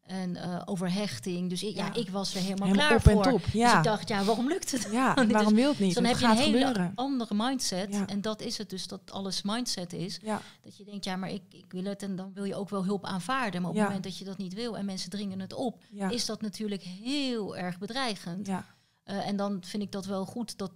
En 0.00 0.36
eh, 0.36 0.62
over 0.64 0.92
hechting. 0.92 1.48
Dus 1.50 1.62
ik, 1.62 1.74
ja. 1.74 1.86
Ja. 1.86 1.94
ik 1.94 2.08
was 2.10 2.34
er 2.34 2.40
helemaal, 2.40 2.68
Helemaal 2.68 2.86
klaar 2.86 2.98
op 2.98 3.06
en 3.06 3.12
voor. 3.12 3.22
top. 3.22 3.42
Dus 3.44 3.52
Ja, 3.52 3.78
ik 3.78 3.84
dacht, 3.84 4.08
ja, 4.08 4.24
waarom 4.24 4.48
lukt 4.48 4.70
het? 4.72 4.88
ja 4.92 5.14
Dus- 5.24 5.32
waarom 5.32 5.54
wil 5.54 5.68
het 5.70 5.78
niet? 5.78 5.94
Dus 5.94 5.94
dan 5.94 6.04
Het 6.04 6.20
heb 6.20 6.30
je 6.30 6.36
een 6.36 6.42
hele 6.52 6.58
gebeuren. 6.66 6.92
andere 6.94 7.34
mindset. 7.36 7.92
Ja. 7.94 8.06
En 8.06 8.20
dat 8.20 8.40
is 8.40 8.58
het 8.58 8.70
dus, 8.70 8.86
dat 8.86 9.10
alles 9.10 9.42
mindset 9.42 9.92
is. 9.92 10.20
Dat 10.60 10.76
je 10.76 10.84
denkt, 10.84 11.04
ja, 11.04 11.16
maar 11.16 11.30
ik, 11.30 11.42
ik 11.50 11.64
wil 11.72 11.84
het 11.84 12.02
en 12.02 12.16
dan 12.16 12.32
wil 12.34 12.44
je 12.44 12.54
ook 12.54 12.68
wel 12.68 12.84
hulp 12.84 13.04
aanvaarden. 13.04 13.60
Maar 13.60 13.70
op 13.70 13.76
het 13.76 13.84
moment 13.86 14.04
dat 14.04 14.18
je 14.18 14.24
dat 14.24 14.38
niet 14.38 14.54
wil 14.54 14.76
en 14.76 14.84
mensen 14.84 15.10
dringen 15.10 15.40
het 15.40 15.52
op, 15.52 15.82
is 16.10 16.26
dat 16.26 16.40
natuurlijk 16.42 16.82
heel 16.82 17.56
erg 17.56 17.78
bedreigend. 17.78 18.46
ja. 18.46 18.64
Eh, 19.04 19.26
en 19.28 19.36
dan 19.36 19.58
vind 19.64 19.82
ik 19.82 19.92
dat 19.92 20.06
wel 20.06 20.24
goed 20.26 20.58
dat, 20.58 20.70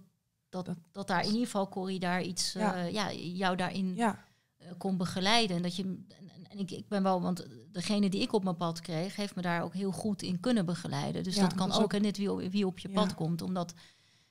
dat, 0.49 0.65
Dat- 0.65 0.77
dat 0.91 1.07
daar 1.07 1.21
in 1.21 1.27
ieder 1.31 1.45
geval 1.45 1.69
Corrie 1.69 1.99
daar 1.99 2.21
iets, 2.21 2.53
Ja. 2.53 2.75
eh, 2.75 2.91
ja, 2.93 3.11
jou 3.13 3.55
daarin 3.55 3.95
ja. 3.95 4.25
eh, 4.57 4.67
kon 4.77 4.97
begeleiden. 4.97 5.55
En 5.55 5.61
dat 5.61 5.75
je, 5.75 5.83
en, 5.83 6.47
en 6.49 6.57
ik, 6.59 6.71
ik 6.71 6.87
ben 6.87 7.03
wel, 7.03 7.21
want 7.21 7.45
degene 7.71 8.09
die 8.09 8.21
ik 8.21 8.33
op 8.33 8.43
mijn 8.43 8.57
pad 8.57 8.79
kreeg, 8.81 9.15
heeft 9.15 9.35
me 9.35 9.41
daar 9.41 9.63
ook 9.63 9.73
heel 9.73 9.91
goed 9.91 10.21
in 10.21 10.39
kunnen 10.39 10.65
begeleiden. 10.65 11.23
Dus 11.23 11.35
dat 11.35 11.53
kan 11.55 11.69
dat 11.69 11.81
ook, 11.81 11.93
en 11.93 12.01
net 12.01 12.17
wie, 12.17 12.29
wie 12.29 12.65
op 12.67 12.79
je 12.79 12.89
pad 12.89 13.15
komt. 13.15 13.41
Omdat 13.41 13.71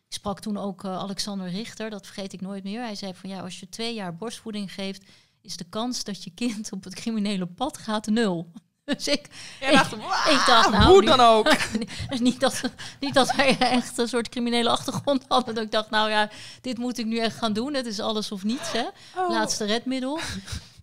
ik 0.08 0.14
sprak 0.14 0.40
toen 0.40 0.56
ook 0.56 0.84
eh, 0.84 0.96
Alexander 0.98 1.48
Richter, 1.48 1.90
dat 1.90 2.06
vergeet 2.06 2.32
ik 2.32 2.40
nooit 2.40 2.64
meer. 2.64 2.80
Hij 2.82 2.94
zei 2.94 3.14
van 3.14 3.30
ja, 3.30 3.40
als 3.40 3.60
je 3.60 3.68
twee 3.68 3.94
jaar 3.94 4.16
borstvoeding 4.16 4.72
geeft, 4.72 5.04
is 5.40 5.56
de 5.56 5.64
kans 5.64 6.04
dat 6.04 6.24
je 6.24 6.30
kind 6.30 6.72
op 6.72 6.84
het 6.84 6.94
criminele 6.94 7.46
pad 7.46 7.78
gaat 7.78 8.06
nul. 8.06 8.50
Dus 8.96 9.08
ik, 9.08 9.26
Jij 9.60 9.72
dacht, 9.72 9.90
"Wauw, 9.96 10.32
ik 10.32 10.42
dacht, 10.46 10.70
nou, 10.70 10.84
hoe 10.84 11.04
dan 11.04 11.20
ook. 11.20 11.48
niet, 12.18 12.40
dat, 12.40 12.62
niet 13.00 13.14
dat 13.14 13.34
wij 13.34 13.56
echt 13.58 13.98
een 13.98 14.08
soort 14.08 14.28
criminele 14.28 14.68
achtergrond 14.68 15.24
hadden. 15.28 15.54
Dat 15.54 15.64
ik 15.64 15.70
dacht, 15.70 15.90
nou 15.90 16.10
ja, 16.10 16.28
dit 16.60 16.78
moet 16.78 16.98
ik 16.98 17.06
nu 17.06 17.18
echt 17.18 17.36
gaan 17.36 17.52
doen. 17.52 17.74
Het 17.74 17.86
is 17.86 18.00
alles 18.00 18.32
of 18.32 18.42
niets, 18.44 18.72
hè. 18.72 18.84
Oh. 19.16 19.30
Laatste 19.30 19.64
redmiddel. 19.64 20.18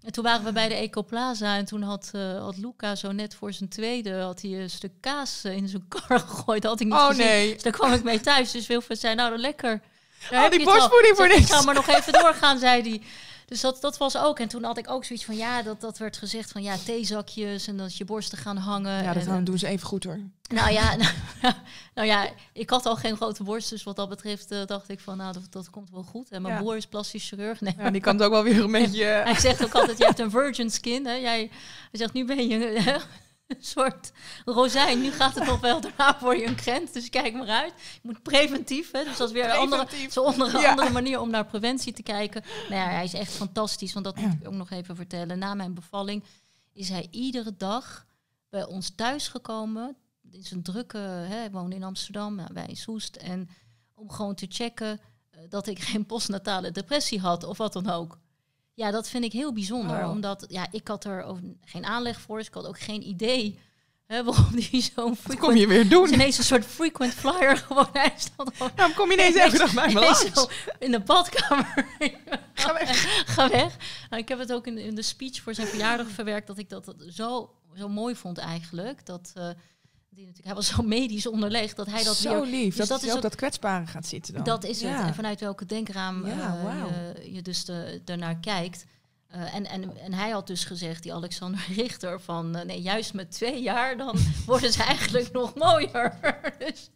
En 0.04 0.12
toen 0.12 0.24
waren 0.24 0.44
we 0.46 0.52
bij 0.52 0.68
de 0.68 0.74
Ecoplaza 0.76 1.56
en 1.58 1.66
toen 1.66 1.82
had, 1.82 2.10
eh, 2.12 2.40
had 2.42 2.58
Luca 2.58 2.96
zo 2.96 3.12
net 3.12 3.36
voor 3.36 3.54
zijn 3.54 3.70
tweede 3.70 4.20
had 4.22 4.42
hij 4.42 4.52
een 4.52 4.70
stuk 4.70 4.92
kaas 5.02 5.42
eh, 5.44 5.56
in 5.56 5.68
zijn 5.68 5.86
kar 5.88 6.20
gegooid. 6.20 6.62
Dat 6.62 6.72
had 6.72 6.80
ik 6.80 6.88
niet 6.88 6.96
Oh 6.96 7.08
gezien. 7.08 7.26
nee. 7.26 7.54
Dus 7.54 7.64
daar 7.64 7.72
kwam 7.72 7.94
ik 7.94 8.04
mee 8.04 8.20
thuis. 8.22 8.52
Dus 8.52 8.68
Wilfred 8.68 9.00
zei, 9.00 9.16
nou 9.16 9.30
dan 9.30 9.40
lekker. 9.40 9.82
Daar 10.30 10.44
Oh, 10.46 10.52
die 10.52 10.64
borstvoeding 10.64 11.16
voor 11.16 11.28
niks. 11.28 11.40
Ik 11.40 11.48
ga 11.52 11.62
maar 11.62 11.76
nog 11.76 11.88
even 11.88 12.14
doorgaan, 12.14 12.60
zei 12.60 12.82
hij. 12.82 13.02
Dus 13.46 13.62
dat, 13.62 13.82
dat 13.82 13.98
was 13.98 14.18
ook. 14.18 14.40
En 14.40 14.48
toen 14.48 14.64
had 14.64 14.78
ik 14.78 14.90
ook 14.90 15.06
zoiets 15.06 15.26
van, 15.26 15.36
ja, 15.36 15.62
dat, 15.62 15.82
dat 15.82 15.98
werd 15.98 16.18
gezegd 16.18 16.52
van, 16.52 16.64
ja, 16.64 16.76
theezakjes 16.86 17.68
en 17.68 17.78
dat 17.78 17.98
je 17.98 18.06
borsten 18.06 18.38
gaan 18.38 18.58
hangen. 18.58 19.04
Ja, 19.04 19.14
dat 19.14 19.24
en, 19.24 19.30
gaan- 19.30 19.44
doen 19.44 19.58
ze 19.58 19.68
even 19.68 19.88
goed 19.88 20.04
hoor. 20.04 20.20
nou 20.54 20.72
ja, 20.72 20.96
nou, 20.96 21.14
nou 21.96 22.08
ja, 22.08 22.30
ik 22.54 22.70
had 22.70 22.86
al 22.86 22.96
geen 22.96 23.16
grote 23.16 23.44
borst, 23.44 23.70
dus 23.70 23.84
wat 23.84 23.96
dat 23.96 24.10
betreft 24.10 24.52
eh, 24.52 24.66
dacht 24.66 24.90
ik 24.90 25.00
van, 25.00 25.18
nou, 25.18 25.34
dat, 25.34 25.44
dat 25.50 25.70
komt 25.70 25.90
wel 25.92 26.04
goed. 26.04 26.30
En 26.32 26.42
mijn 26.42 26.54
Ja. 26.54 26.60
broer 26.60 26.76
is 26.76 26.86
plastisch 26.88 27.28
chirurg. 27.28 27.62
Nee, 27.62 27.74
Ja, 27.78 27.90
die 27.92 28.02
kan 28.02 28.16
het 28.16 28.24
ook 28.26 28.32
wel 28.32 28.44
weer 28.44 28.64
een 28.64 28.72
beetje... 28.82 29.04
hij 29.04 29.40
zegt 29.40 29.64
ook 29.64 29.74
altijd, 29.74 29.98
je 29.98 30.06
hebt 30.06 30.20
een 30.20 30.32
virgin 30.32 30.70
skin. 30.72 31.06
Hè? 31.06 31.14
Jij, 31.14 31.38
hij 31.40 31.50
zegt, 31.92 32.14
nu 32.14 32.26
ben 32.26 32.48
je 32.48 33.00
een 33.58 33.64
soort 33.64 34.12
rozijn. 34.46 35.02
Nu 35.02 35.12
gaat 35.12 35.36
het 35.36 35.46
nog 35.46 35.60
wel, 35.60 35.82
daarna 35.82 36.20
voor 36.20 36.36
je 36.38 36.46
een 36.46 36.56
krent. 36.56 36.94
Dus 36.94 37.10
kijk 37.10 37.34
maar 37.34 37.48
uit. 37.48 37.74
Je 37.94 38.00
moet 38.02 38.22
preventief, 38.24 38.92
hè? 38.92 39.04
dus 39.04 39.18
dat 39.18 39.28
is 39.28 39.34
weer 39.34 39.46
een 39.46 39.52
andere, 39.52 39.86
Preventief. 39.86 40.14
zo'n 40.14 40.26
andere, 40.26 40.60
Ja. 40.60 40.70
andere 40.70 40.90
manier 40.90 41.20
om 41.20 41.30
naar 41.30 41.46
preventie 41.46 41.94
te 41.94 42.04
kijken. 42.04 42.44
Nou 42.70 42.82
ja, 42.82 42.88
hij 42.90 43.04
is 43.04 43.14
echt 43.14 43.32
fantastisch, 43.32 43.94
want 43.94 44.06
dat 44.06 44.16
moet 44.16 44.34
ik 44.42 44.48
ook 44.48 44.54
nog 44.54 44.70
even 44.72 44.96
vertellen. 44.96 45.40
Na 45.40 45.54
mijn 45.54 45.74
bevalling 45.74 46.24
is 46.74 46.90
hij 46.90 47.08
iedere 47.12 47.56
dag 47.58 48.06
bij 48.50 48.66
ons 48.66 48.92
thuis 48.96 49.28
gekomen. 49.28 49.96
Het 50.32 50.36
is 50.44 50.52
een 50.52 50.64
drukke, 50.64 50.98
hè, 50.98 51.36
hij 51.36 51.52
woonde 51.52 51.76
in 51.76 51.84
Amsterdam, 51.84 52.36
nou, 52.36 52.50
wij 52.54 52.66
in 52.66 52.76
Soest. 52.78 53.16
En 53.16 53.50
om 53.94 54.12
gewoon 54.12 54.36
te 54.36 54.46
checken 54.50 55.00
eh, 55.30 55.40
dat 55.50 55.68
ik 55.68 55.80
geen 55.80 56.06
postnatale 56.06 56.72
depressie 56.72 57.20
had 57.20 57.44
of 57.44 57.58
wat 57.58 57.74
dan 57.74 57.90
ook. 57.90 58.18
Ja, 58.76 58.92
dat 58.92 59.10
vind 59.10 59.24
ik 59.24 59.32
heel 59.32 59.54
bijzonder. 59.54 60.04
Oh. 60.04 60.10
Omdat 60.10 60.46
ja, 60.48 60.68
ik 60.72 60.88
had 60.88 61.06
er 61.06 61.24
ook 61.24 61.40
geen 61.66 61.86
aanleg 61.86 62.22
voor. 62.22 62.38
Dus 62.38 62.48
ik 62.48 62.54
had 62.54 62.68
ook 62.68 62.80
geen 62.80 63.08
idee 63.08 63.60
hè, 64.08 64.24
waarom 64.24 64.56
die 64.56 64.92
zo'n 64.96 65.18
kom 65.40 65.56
je 65.56 65.68
weer 65.68 65.90
doen? 65.90 66.04
is 66.06 66.12
ineens 66.12 66.38
een 66.38 66.44
soort 66.44 66.66
frequent 66.66 67.14
flyer 67.14 67.58
gewoon. 67.68 67.88
Hij 67.94 68.14
stond 68.18 68.58
Waarom 68.58 68.94
kom 68.96 69.08
je 69.12 69.14
ineens 69.14 69.36
elke 69.36 69.58
dag 69.58 69.74
bij 69.74 69.94
me 69.94 70.00
langs? 70.00 70.48
in 70.80 70.92
de 70.92 71.00
badkamer. 71.00 71.88
Ga 72.54 72.74
weg. 72.74 73.24
Ga 73.36 73.50
weg. 73.50 73.78
Nou, 74.10 74.22
ik 74.22 74.30
heb 74.30 74.40
het 74.40 74.54
ook 74.54 74.68
in, 74.68 74.78
in 74.78 74.96
de 74.96 75.02
speech 75.02 75.42
voor 75.42 75.54
zijn 75.54 75.68
verjaardag 75.68 76.08
verwerkt 76.08 76.48
dat 76.48 76.58
ik 76.58 76.70
dat, 76.70 76.86
dat 76.86 77.04
zo, 77.10 77.54
zo 77.76 77.88
mooi 77.88 78.16
vond 78.16 78.38
eigenlijk. 78.38 79.06
Dat, 79.06 79.32
eh, 79.34 79.50
die 80.16 80.26
natuurlijk, 80.26 80.46
hij 80.46 80.56
was 80.56 80.68
zo 80.68 80.84
medisch 80.84 81.28
onderlegd 81.28 81.76
dat 81.76 81.88
hij 81.88 82.04
dat 82.04 82.16
Zo 82.16 82.42
weer... 82.42 82.50
lief. 82.50 82.76
dus 82.76 82.88
dat, 82.88 83.02
dat 83.02 83.10
is 83.10 83.16
ook 83.16 83.22
dat 83.22 83.36
kwetsbare 83.36 83.88
gaat 83.88 84.06
zitten 84.06 84.34
dan. 84.34 84.44
Dat 84.44 84.64
is 84.64 84.82
het. 84.82 84.92
En 84.92 85.16
vanuit 85.16 85.40
welke 85.40 85.66
denkraam 85.66 86.28
Ja, 86.28 86.58
eh, 86.66 87.24
je, 87.24 87.34
je 87.34 87.42
dus 87.42 87.66
de, 87.66 88.02
daarnaar 88.06 88.38
kijkt. 88.40 88.86
Eh, 89.28 89.56
en, 89.56 89.66
en, 89.66 89.98
en 89.98 90.14
hij 90.14 90.30
had 90.30 90.48
dus 90.48 90.64
gezegd, 90.64 91.04
die 91.04 91.14
Alexander 91.14 91.66
Richter, 91.76 92.22
van 92.22 92.56
eh, 92.56 92.66
nee, 92.66 92.82
juist 92.82 93.14
met 93.14 93.32
twee 93.32 93.62
jaar 93.62 93.98
dan 93.98 94.18
worden 94.46 94.72
ze 94.72 94.84
eigenlijk 94.84 95.32
nog 95.32 95.56
mooier. 95.56 96.18
dus, 96.60 96.90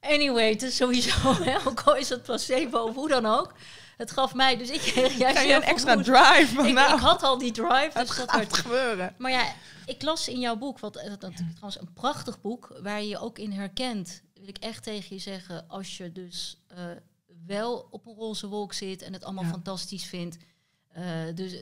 anyway, 0.00 0.50
het 0.50 0.62
is 0.62 0.76
sowieso, 0.76 1.32
hè, 1.42 1.66
ook 1.66 1.80
al 1.80 1.96
is 1.96 2.08
het 2.08 2.22
placebo 2.22 2.78
of 2.78 2.94
hoe 2.94 3.08
dan 3.08 3.26
ook. 3.26 3.52
Het 3.98 4.10
gaf 4.10 4.34
mij, 4.34 4.56
dus 4.56 4.70
ik 4.70 4.80
kreeg 4.80 5.18
juist 5.18 5.36
Ga 5.36 5.42
je 5.42 5.54
een 5.54 5.62
extra 5.62 5.96
drive 5.96 6.54
van 6.54 6.66
Ik, 6.66 6.74
nou, 6.74 6.94
ik 6.94 7.00
had 7.00 7.22
al 7.22 7.38
die 7.38 7.52
drive, 7.52 7.90
het 7.92 8.06
dus 8.06 8.16
dat 8.16 8.30
gaat 8.30 8.54
gebeuren. 8.56 9.14
maar 9.18 9.30
ja, 9.30 9.52
ik 9.86 10.02
las 10.02 10.28
in 10.28 10.40
jouw 10.40 10.56
boek, 10.56 10.78
wat 10.78 10.94
dat, 10.94 11.20
dat, 11.20 11.32
trouwens 11.36 11.80
een 11.80 11.92
prachtig 11.92 12.40
boek, 12.40 12.78
waar 12.82 13.02
je 13.02 13.08
je 13.08 13.18
ook 13.18 13.38
in 13.38 13.52
herkent, 13.52 14.22
wil 14.34 14.48
ik 14.48 14.58
echt 14.58 14.82
tegen 14.82 15.16
je 15.16 15.22
zeggen, 15.22 15.68
als 15.68 15.96
je 15.96 16.12
dus 16.12 16.62
eh, 16.66 16.84
wel 17.46 17.88
op 17.90 18.06
een 18.06 18.14
roze 18.14 18.46
wolk 18.48 18.72
zit 18.72 19.02
en 19.02 19.12
het 19.12 19.24
allemaal 19.24 19.44
Ja. 19.44 19.50
fantastisch 19.50 20.04
vindt. 20.04 20.36
eh, 20.88 21.04
dus 21.34 21.56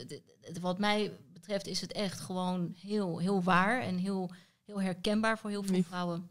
wat 0.61 0.79
mij 0.79 1.11
betreft 1.33 1.67
is 1.67 1.81
het 1.81 1.91
echt 1.91 2.19
gewoon 2.19 2.75
heel, 2.79 3.17
heel 3.17 3.43
waar 3.43 3.81
en 3.81 3.97
heel, 3.97 4.31
heel 4.65 4.81
herkenbaar 4.81 5.37
voor 5.37 5.49
heel 5.49 5.63
veel 5.63 5.83
vrouwen. 5.83 6.29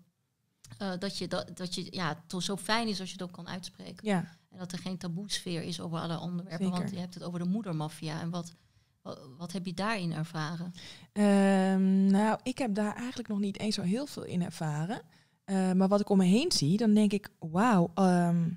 Eh, 0.79 0.93
dat 0.99 1.19
je, 1.19 1.29
dat, 1.29 1.57
dat 1.57 1.75
je 1.75 1.87
ja, 1.91 2.23
toch 2.27 2.43
zo 2.43 2.57
fijn 2.57 2.89
is 2.89 3.01
als 3.01 3.09
je 3.09 3.15
het 3.15 3.23
ook 3.23 3.33
kan 3.33 3.49
uitspreken. 3.49 4.09
Ja, 4.09 4.37
En 4.57 4.63
dat 4.63 4.73
er 4.73 4.79
geen 4.79 4.99
taboesfeer 4.99 5.63
is 5.63 5.81
over 5.81 5.99
alle 5.99 6.21
onderwerpen. 6.21 6.65
Zeker. 6.67 6.81
Want 6.81 6.91
je 6.95 6.99
hebt 6.99 7.15
het 7.15 7.23
over 7.23 7.39
de 7.39 7.45
moedermafia. 7.45 8.21
En 8.21 8.31
wat, 8.31 8.55
wat, 9.03 9.21
wat 9.39 9.53
heb 9.53 9.67
je 9.67 9.75
daarin 9.75 10.13
ervaren? 10.13 10.73
Ehm, 11.13 12.07
nou, 12.07 12.39
ik 12.43 12.59
heb 12.59 12.75
daar 12.75 12.95
eigenlijk 12.97 13.29
nog 13.29 13.39
niet 13.39 13.59
eens 13.59 13.75
zo 13.75 13.83
heel 13.83 14.07
veel 14.07 14.25
in 14.25 14.43
ervaren. 14.43 15.01
Eh, 15.45 15.73
maar 15.73 15.89
wat 15.89 16.01
ik 16.01 16.09
om 16.11 16.19
me 16.19 16.25
heen 16.25 16.53
zie, 16.53 16.77
dan 16.77 16.95
denk 16.95 17.13
ik, 17.13 17.29
wauw, 17.39 17.91
ehm, 17.95 18.49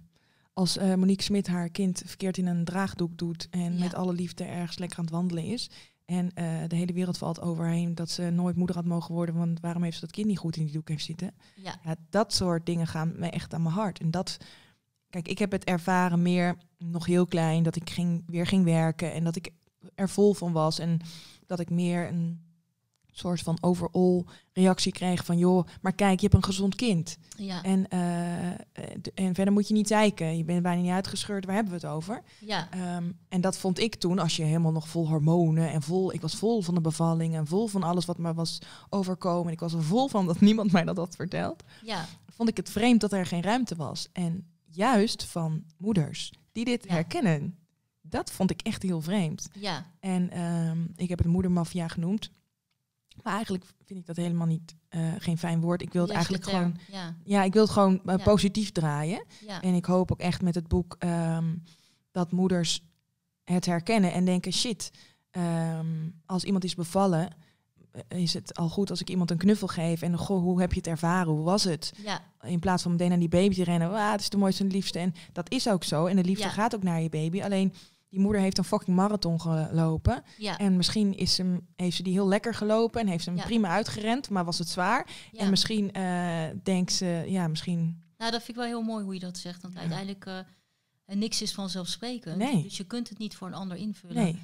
als 0.54 0.78
eh, 0.78 0.94
Monique 0.94 1.24
Smit 1.24 1.48
haar 1.48 1.70
kind 1.70 2.02
verkeerd 2.06 2.38
in 2.38 2.48
een 2.48 2.66
draagdoek 2.66 3.18
doet 3.18 3.48
en 3.50 3.74
Ja. 3.74 3.80
met 3.80 3.94
alle 3.94 4.14
liefde 4.14 4.44
ergens 4.44 4.78
lekker 4.78 4.98
aan 4.98 5.04
het 5.06 5.14
wandelen 5.14 5.44
is. 5.44 5.70
En 6.06 6.32
eh, 6.34 6.46
de 6.68 6.76
hele 6.76 6.94
wereld 6.94 7.18
valt 7.18 7.42
overheen 7.42 7.96
dat 7.96 8.10
ze 8.10 8.30
nooit 8.30 8.56
moeder 8.56 8.76
had 8.76 8.86
mogen 8.86 9.14
worden, 9.14 9.36
want 9.36 9.60
waarom 9.60 9.84
heeft 9.84 9.96
ze 9.96 10.02
dat 10.02 10.12
kind 10.12 10.28
niet 10.28 10.38
goed 10.38 10.56
in 10.56 10.64
die 10.64 10.74
doek 10.74 10.90
heeft 10.90 11.06
zitten? 11.06 11.32
Ja, 11.56 11.76
Ja, 11.84 11.96
dat 12.10 12.34
soort 12.34 12.66
dingen 12.66 12.88
gaan 12.88 13.14
me 13.18 13.30
echt 13.30 13.54
aan 13.54 13.62
mijn 13.62 13.74
hart. 13.76 14.00
En 14.00 14.12
dat, 14.12 14.38
kijk, 15.10 15.28
ik 15.28 15.40
heb 15.40 15.52
het 15.52 15.64
ervaren 15.64 16.22
meer 16.22 16.58
nog 16.78 17.06
heel 17.06 17.26
klein, 17.26 17.64
dat 17.64 17.76
ik 17.76 17.90
ging, 17.90 18.24
weer 18.28 18.48
ging 18.48 18.64
werken 18.64 19.14
en 19.14 19.24
dat 19.24 19.36
ik 19.36 19.50
er 19.96 20.10
vol 20.10 20.34
van 20.34 20.52
was. 20.52 20.80
En 20.80 21.00
dat 21.46 21.60
ik 21.60 21.70
meer 21.70 22.08
een 22.08 22.50
soort 23.12 23.42
van 23.42 23.58
overall 23.62 24.24
reactie 24.54 24.92
kreeg 24.92 25.26
van, 25.26 25.38
joh, 25.38 25.68
maar 25.82 25.94
kijk, 25.94 26.20
je 26.20 26.22
hebt 26.22 26.34
een 26.34 26.44
gezond 26.44 26.76
kind. 26.76 27.18
ja, 27.38 27.64
En, 27.64 27.88
eh, 27.88 28.50
en 29.14 29.36
verder 29.36 29.54
moet 29.54 29.68
je 29.68 29.74
niet 29.74 29.88
zeiken. 29.88 30.38
Je 30.38 30.44
bent 30.44 30.62
bijna 30.62 30.82
niet 30.82 30.92
uitgescheurd, 30.92 31.46
waar 31.46 31.56
hebben 31.56 31.74
we 31.74 31.88
het 31.88 31.96
over? 31.96 32.22
ja. 32.40 32.68
Ehm, 32.72 33.12
en 33.30 33.42
dat 33.42 33.58
vond 33.58 33.80
ik 33.80 33.96
toen, 33.96 34.20
als 34.20 34.36
je 34.36 34.44
helemaal 34.44 34.72
nog 34.72 34.88
vol 34.88 35.08
hormonen 35.08 35.72
en 35.72 35.82
vol, 35.82 36.14
ik 36.14 36.22
was 36.22 36.36
vol 36.36 36.62
van 36.62 36.74
de 36.74 36.82
bevalling 36.82 37.36
en 37.36 37.48
vol 37.48 37.68
van 37.68 37.84
alles 37.84 38.06
wat 38.06 38.18
me 38.18 38.34
was 38.34 38.60
overkomen. 38.90 39.54
Ik 39.54 39.60
was 39.60 39.74
er 39.74 39.84
vol 39.84 40.08
van 40.08 40.26
dat 40.26 40.40
niemand 40.50 40.72
mij 40.72 40.84
dat 40.84 40.98
had 40.98 41.16
verteld 41.16 41.64
ja. 41.84 42.06
vond 42.36 42.50
ik 42.50 42.58
het 42.58 42.70
vreemd 42.70 43.02
dat 43.02 43.14
er 43.14 43.26
geen 43.26 43.42
ruimte 43.42 43.76
was. 43.76 44.08
En 44.14 44.48
juist 44.80 45.24
van 45.26 45.64
moeders 45.78 46.34
die 46.52 46.66
dit 46.66 46.84
Ja. 46.84 46.94
herkennen, 46.94 47.58
dat 48.02 48.32
vond 48.32 48.52
ik 48.52 48.62
echt 48.62 48.84
heel 48.84 49.02
vreemd. 49.02 49.48
Ja, 49.54 49.86
En 50.00 50.30
ehm, 50.30 50.86
ik 50.96 51.10
heb 51.10 51.18
het 51.18 51.28
moedermafia 51.28 51.88
genoemd. 51.88 52.32
Maar 53.24 53.34
eigenlijk 53.34 53.66
vind 53.86 54.00
ik 54.00 54.06
dat 54.06 54.16
helemaal 54.16 54.48
niet 54.48 54.76
eh, 54.90 55.14
geen 55.18 55.38
fijn 55.38 55.62
woord. 55.62 55.82
Ik 55.82 55.94
wil 55.94 56.02
het 56.02 56.12
eigenlijk 56.12 56.44
gewoon. 56.44 56.78
Ja, 56.92 57.16
Ja, 57.24 57.44
ik 57.44 57.54
wil 57.54 57.62
het 57.62 57.72
gewoon 57.72 58.02
eh, 58.06 58.18
Ja. 58.18 58.24
positief 58.24 58.72
draaien. 58.72 59.26
ja, 59.46 59.62
En 59.62 59.74
ik 59.74 59.86
hoop 59.86 60.12
ook 60.12 60.20
echt 60.20 60.42
met 60.42 60.56
het 60.56 60.68
boek 60.68 60.96
ehm, 61.00 61.56
dat 62.12 62.32
moeders 62.32 62.82
het 63.44 63.66
herkennen 63.66 64.14
en 64.14 64.26
denken: 64.26 64.54
shit, 64.54 64.92
ehm, 65.32 66.10
als 66.26 66.44
iemand 66.44 66.64
is 66.64 66.76
bevallen, 66.76 67.30
is 68.08 68.34
het 68.34 68.56
al 68.58 68.70
goed 68.70 68.90
als 68.90 69.02
ik 69.02 69.10
iemand 69.10 69.32
een 69.32 69.38
knuffel 69.38 69.68
geef. 69.68 70.02
En 70.02 70.18
goh, 70.18 70.42
hoe 70.42 70.60
heb 70.60 70.72
je 70.72 70.78
het 70.78 70.88
ervaren? 70.88 71.34
Hoe 71.34 71.44
was 71.44 71.64
het? 71.64 71.92
ja, 72.04 72.22
In 72.42 72.60
plaats 72.60 72.84
van 72.84 72.92
meteen 72.92 73.10
naar 73.10 73.20
die 73.20 73.30
baby 73.30 73.56
te 73.56 73.64
rennen. 73.64 73.92
Ah, 73.94 74.12
het 74.12 74.22
is 74.22 74.30
de 74.30 74.38
mooiste 74.38 74.64
en 74.64 74.70
de 74.70 74.76
liefste. 74.76 75.00
En 75.00 75.14
dat 75.34 75.52
is 75.52 75.70
ook 75.70 75.84
zo. 75.84 76.06
En 76.06 76.16
de 76.16 76.24
liefde 76.24 76.44
Ja. 76.44 76.50
gaat 76.50 76.76
ook 76.76 76.84
naar 76.84 77.02
je 77.02 77.10
baby. 77.10 77.42
Alleen 77.44 77.74
die 78.10 78.20
moeder 78.20 78.42
heeft 78.42 78.58
een 78.58 78.64
fucking 78.64 78.96
marathon 78.98 79.42
gelopen. 79.42 80.24
ja, 80.38 80.58
En 80.58 80.78
misschien 80.78 81.18
is 81.18 81.38
hem, 81.38 81.68
heeft 81.76 81.96
ze 81.96 82.04
die 82.04 82.14
heel 82.14 82.28
lekker 82.28 82.54
gelopen. 82.54 83.02
En 83.02 83.08
heeft 83.08 83.24
ze 83.24 83.30
hem 83.32 83.40
prima 83.40 83.68
uitgerend. 83.70 84.30
Maar 84.30 84.46
was 84.46 84.58
het 84.58 84.70
zwaar. 84.70 85.08
ja. 85.32 85.40
En 85.40 85.50
misschien 85.50 85.92
eh, 85.92 86.44
denkt 86.64 86.92
ze, 86.92 87.24
ja, 87.28 87.48
misschien. 87.48 88.02
Nou, 88.18 88.32
dat 88.32 88.40
vind 88.44 88.50
ik 88.58 88.64
wel 88.64 88.66
heel 88.66 88.82
mooi 88.82 89.04
hoe 89.04 89.14
je 89.14 89.20
dat 89.20 89.38
zegt. 89.38 89.62
Want 89.62 89.78
uiteindelijk, 89.78 90.26
en 91.06 91.18
niks 91.20 91.42
is 91.42 91.54
vanzelfsprekend. 91.54 92.38
Nee. 92.38 92.64
Dus 92.64 92.78
je 92.78 92.84
kunt 92.84 93.10
het 93.10 93.18
niet 93.18 93.36
voor 93.36 93.48
een 93.48 93.54
ander 93.54 93.78
invullen. 93.78 94.16
Nee. 94.24 94.40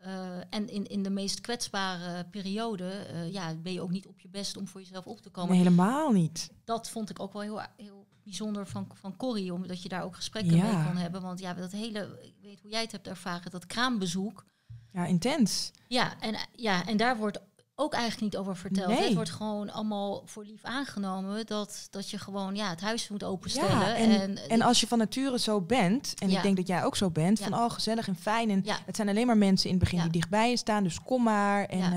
Eh, 0.00 0.36
en 0.50 0.68
in, 0.68 0.86
in 0.86 1.02
de 1.02 1.10
meest 1.10 1.40
kwetsbare 1.40 2.24
periode 2.24 2.90
eh, 2.90 3.32
ja, 3.32 3.54
ben 3.54 3.72
je 3.72 3.80
ook 3.82 3.90
niet 3.90 4.06
op 4.06 4.20
je 4.20 4.28
best 4.28 4.56
om 4.56 4.68
voor 4.68 4.80
jezelf 4.80 5.06
op 5.06 5.20
te 5.20 5.30
komen. 5.30 5.50
nee, 5.50 5.58
helemaal 5.58 6.10
niet. 6.12 6.50
Dat 6.64 6.90
vond 6.90 7.10
ik 7.10 7.20
ook 7.20 7.32
wel 7.32 7.42
heel, 7.42 7.60
heel 7.76 8.06
bijzonder 8.22 8.66
van, 8.66 8.86
van 8.94 9.16
Corrie, 9.16 9.52
omdat 9.52 9.82
je 9.82 9.88
daar 9.88 10.02
ook 10.04 10.16
gesprekken 10.16 10.56
Ja. 10.56 10.62
mee 10.76 10.86
kon 10.86 10.96
hebben. 10.96 11.22
Want 11.22 11.40
ja, 11.40 11.54
dat 11.54 11.72
hele, 11.72 12.18
ik 12.22 12.34
weet 12.42 12.60
hoe 12.60 12.70
jij 12.70 12.80
het 12.80 12.92
hebt 12.92 13.06
ervaren, 13.06 13.50
dat 13.50 13.66
kraambezoek. 13.66 14.44
Ja, 14.92 15.06
intens. 15.06 15.70
Ja, 15.88 16.20
en, 16.20 16.36
ja, 16.52 16.86
en 16.86 16.96
daar 16.96 17.16
wordt 17.16 17.40
ook 17.80 17.92
eigenlijk 17.92 18.22
niet 18.22 18.36
over 18.36 18.56
verteld. 18.56 18.88
Nee. 18.88 19.02
Het 19.04 19.14
wordt 19.14 19.30
gewoon 19.30 19.70
allemaal 19.70 20.22
voor 20.26 20.44
lief 20.44 20.62
aangenomen 20.64 21.46
dat, 21.46 21.86
dat 21.90 22.10
je 22.10 22.18
gewoon 22.18 22.54
ja, 22.56 22.68
het 22.70 22.80
huis 22.80 23.08
moet 23.08 23.24
openstellen. 23.24 23.78
Ja, 23.78 23.94
en, 23.94 24.20
en, 24.20 24.38
en 24.48 24.62
als 24.62 24.80
je 24.80 24.86
van 24.86 24.98
nature 24.98 25.38
zo 25.38 25.60
bent, 25.60 26.14
en 26.18 26.30
Ja. 26.30 26.36
ik 26.36 26.42
denk 26.42 26.56
dat 26.56 26.66
jij 26.66 26.84
ook 26.84 26.96
zo 26.96 27.10
bent, 27.10 27.38
Ja. 27.38 27.44
van 27.48 27.58
oh 27.58 27.70
gezellig 27.70 28.08
en 28.08 28.16
fijn. 28.16 28.50
En 28.50 28.60
ja, 28.64 28.78
het 28.86 28.96
zijn 28.96 29.08
alleen 29.08 29.26
maar 29.26 29.36
mensen 29.38 29.66
in 29.70 29.74
het 29.74 29.82
begin 29.84 29.98
Ja. 29.98 30.02
die 30.04 30.12
dichtbij 30.12 30.50
je 30.50 30.56
staan, 30.56 30.82
dus 30.82 31.02
kom 31.02 31.22
maar. 31.22 31.64
En 31.64 31.78
Ja. 31.78 31.92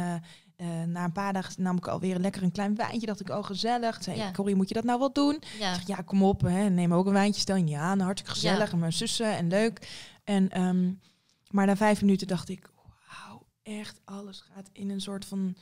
eh, 0.56 0.82
eh, 0.82 0.88
na 0.88 1.04
een 1.04 1.12
paar 1.12 1.34
dagen 1.34 1.64
nam 1.64 1.78
ik 1.78 1.88
alweer 1.88 2.18
lekker 2.20 2.44
een 2.44 2.52
klein 2.52 2.76
wijntje. 2.76 3.08
Dacht 3.08 3.20
ik, 3.20 3.30
oh 3.30 3.44
gezellig. 3.44 4.04
Zei 4.04 4.18
Ja. 4.18 4.32
Corrie, 4.32 4.56
moet 4.56 4.68
je 4.68 4.74
dat 4.74 4.84
nou 4.84 5.00
wel 5.00 5.14
doen? 5.14 5.42
ja, 5.60 5.74
zeg, 5.74 5.88
ja, 5.88 5.96
kom 5.96 6.24
op, 6.24 6.42
hè, 6.42 6.70
neem 6.70 6.94
ook 6.94 7.06
een 7.06 7.14
wijntje. 7.14 7.42
Stel 7.42 7.56
je 7.56 7.78
aan, 7.78 8.00
hartstikke 8.00 8.36
gezellig. 8.40 8.72
En 8.72 8.80
mijn 8.80 8.94
zussen 8.94 9.38
en 9.38 9.48
leuk. 9.48 9.88
En, 10.24 10.50
ehm, 10.50 10.92
maar 11.50 11.66
na 11.66 11.76
vijf 11.76 12.02
minuten 12.02 12.28
dacht 12.28 12.50
ik, 12.50 12.70
wauw, 13.08 13.46
echt 13.64 14.02
alles 14.06 14.44
gaat 14.54 14.70
in 14.72 14.90
een 14.90 15.02
soort 15.02 15.26
van, 15.26 15.56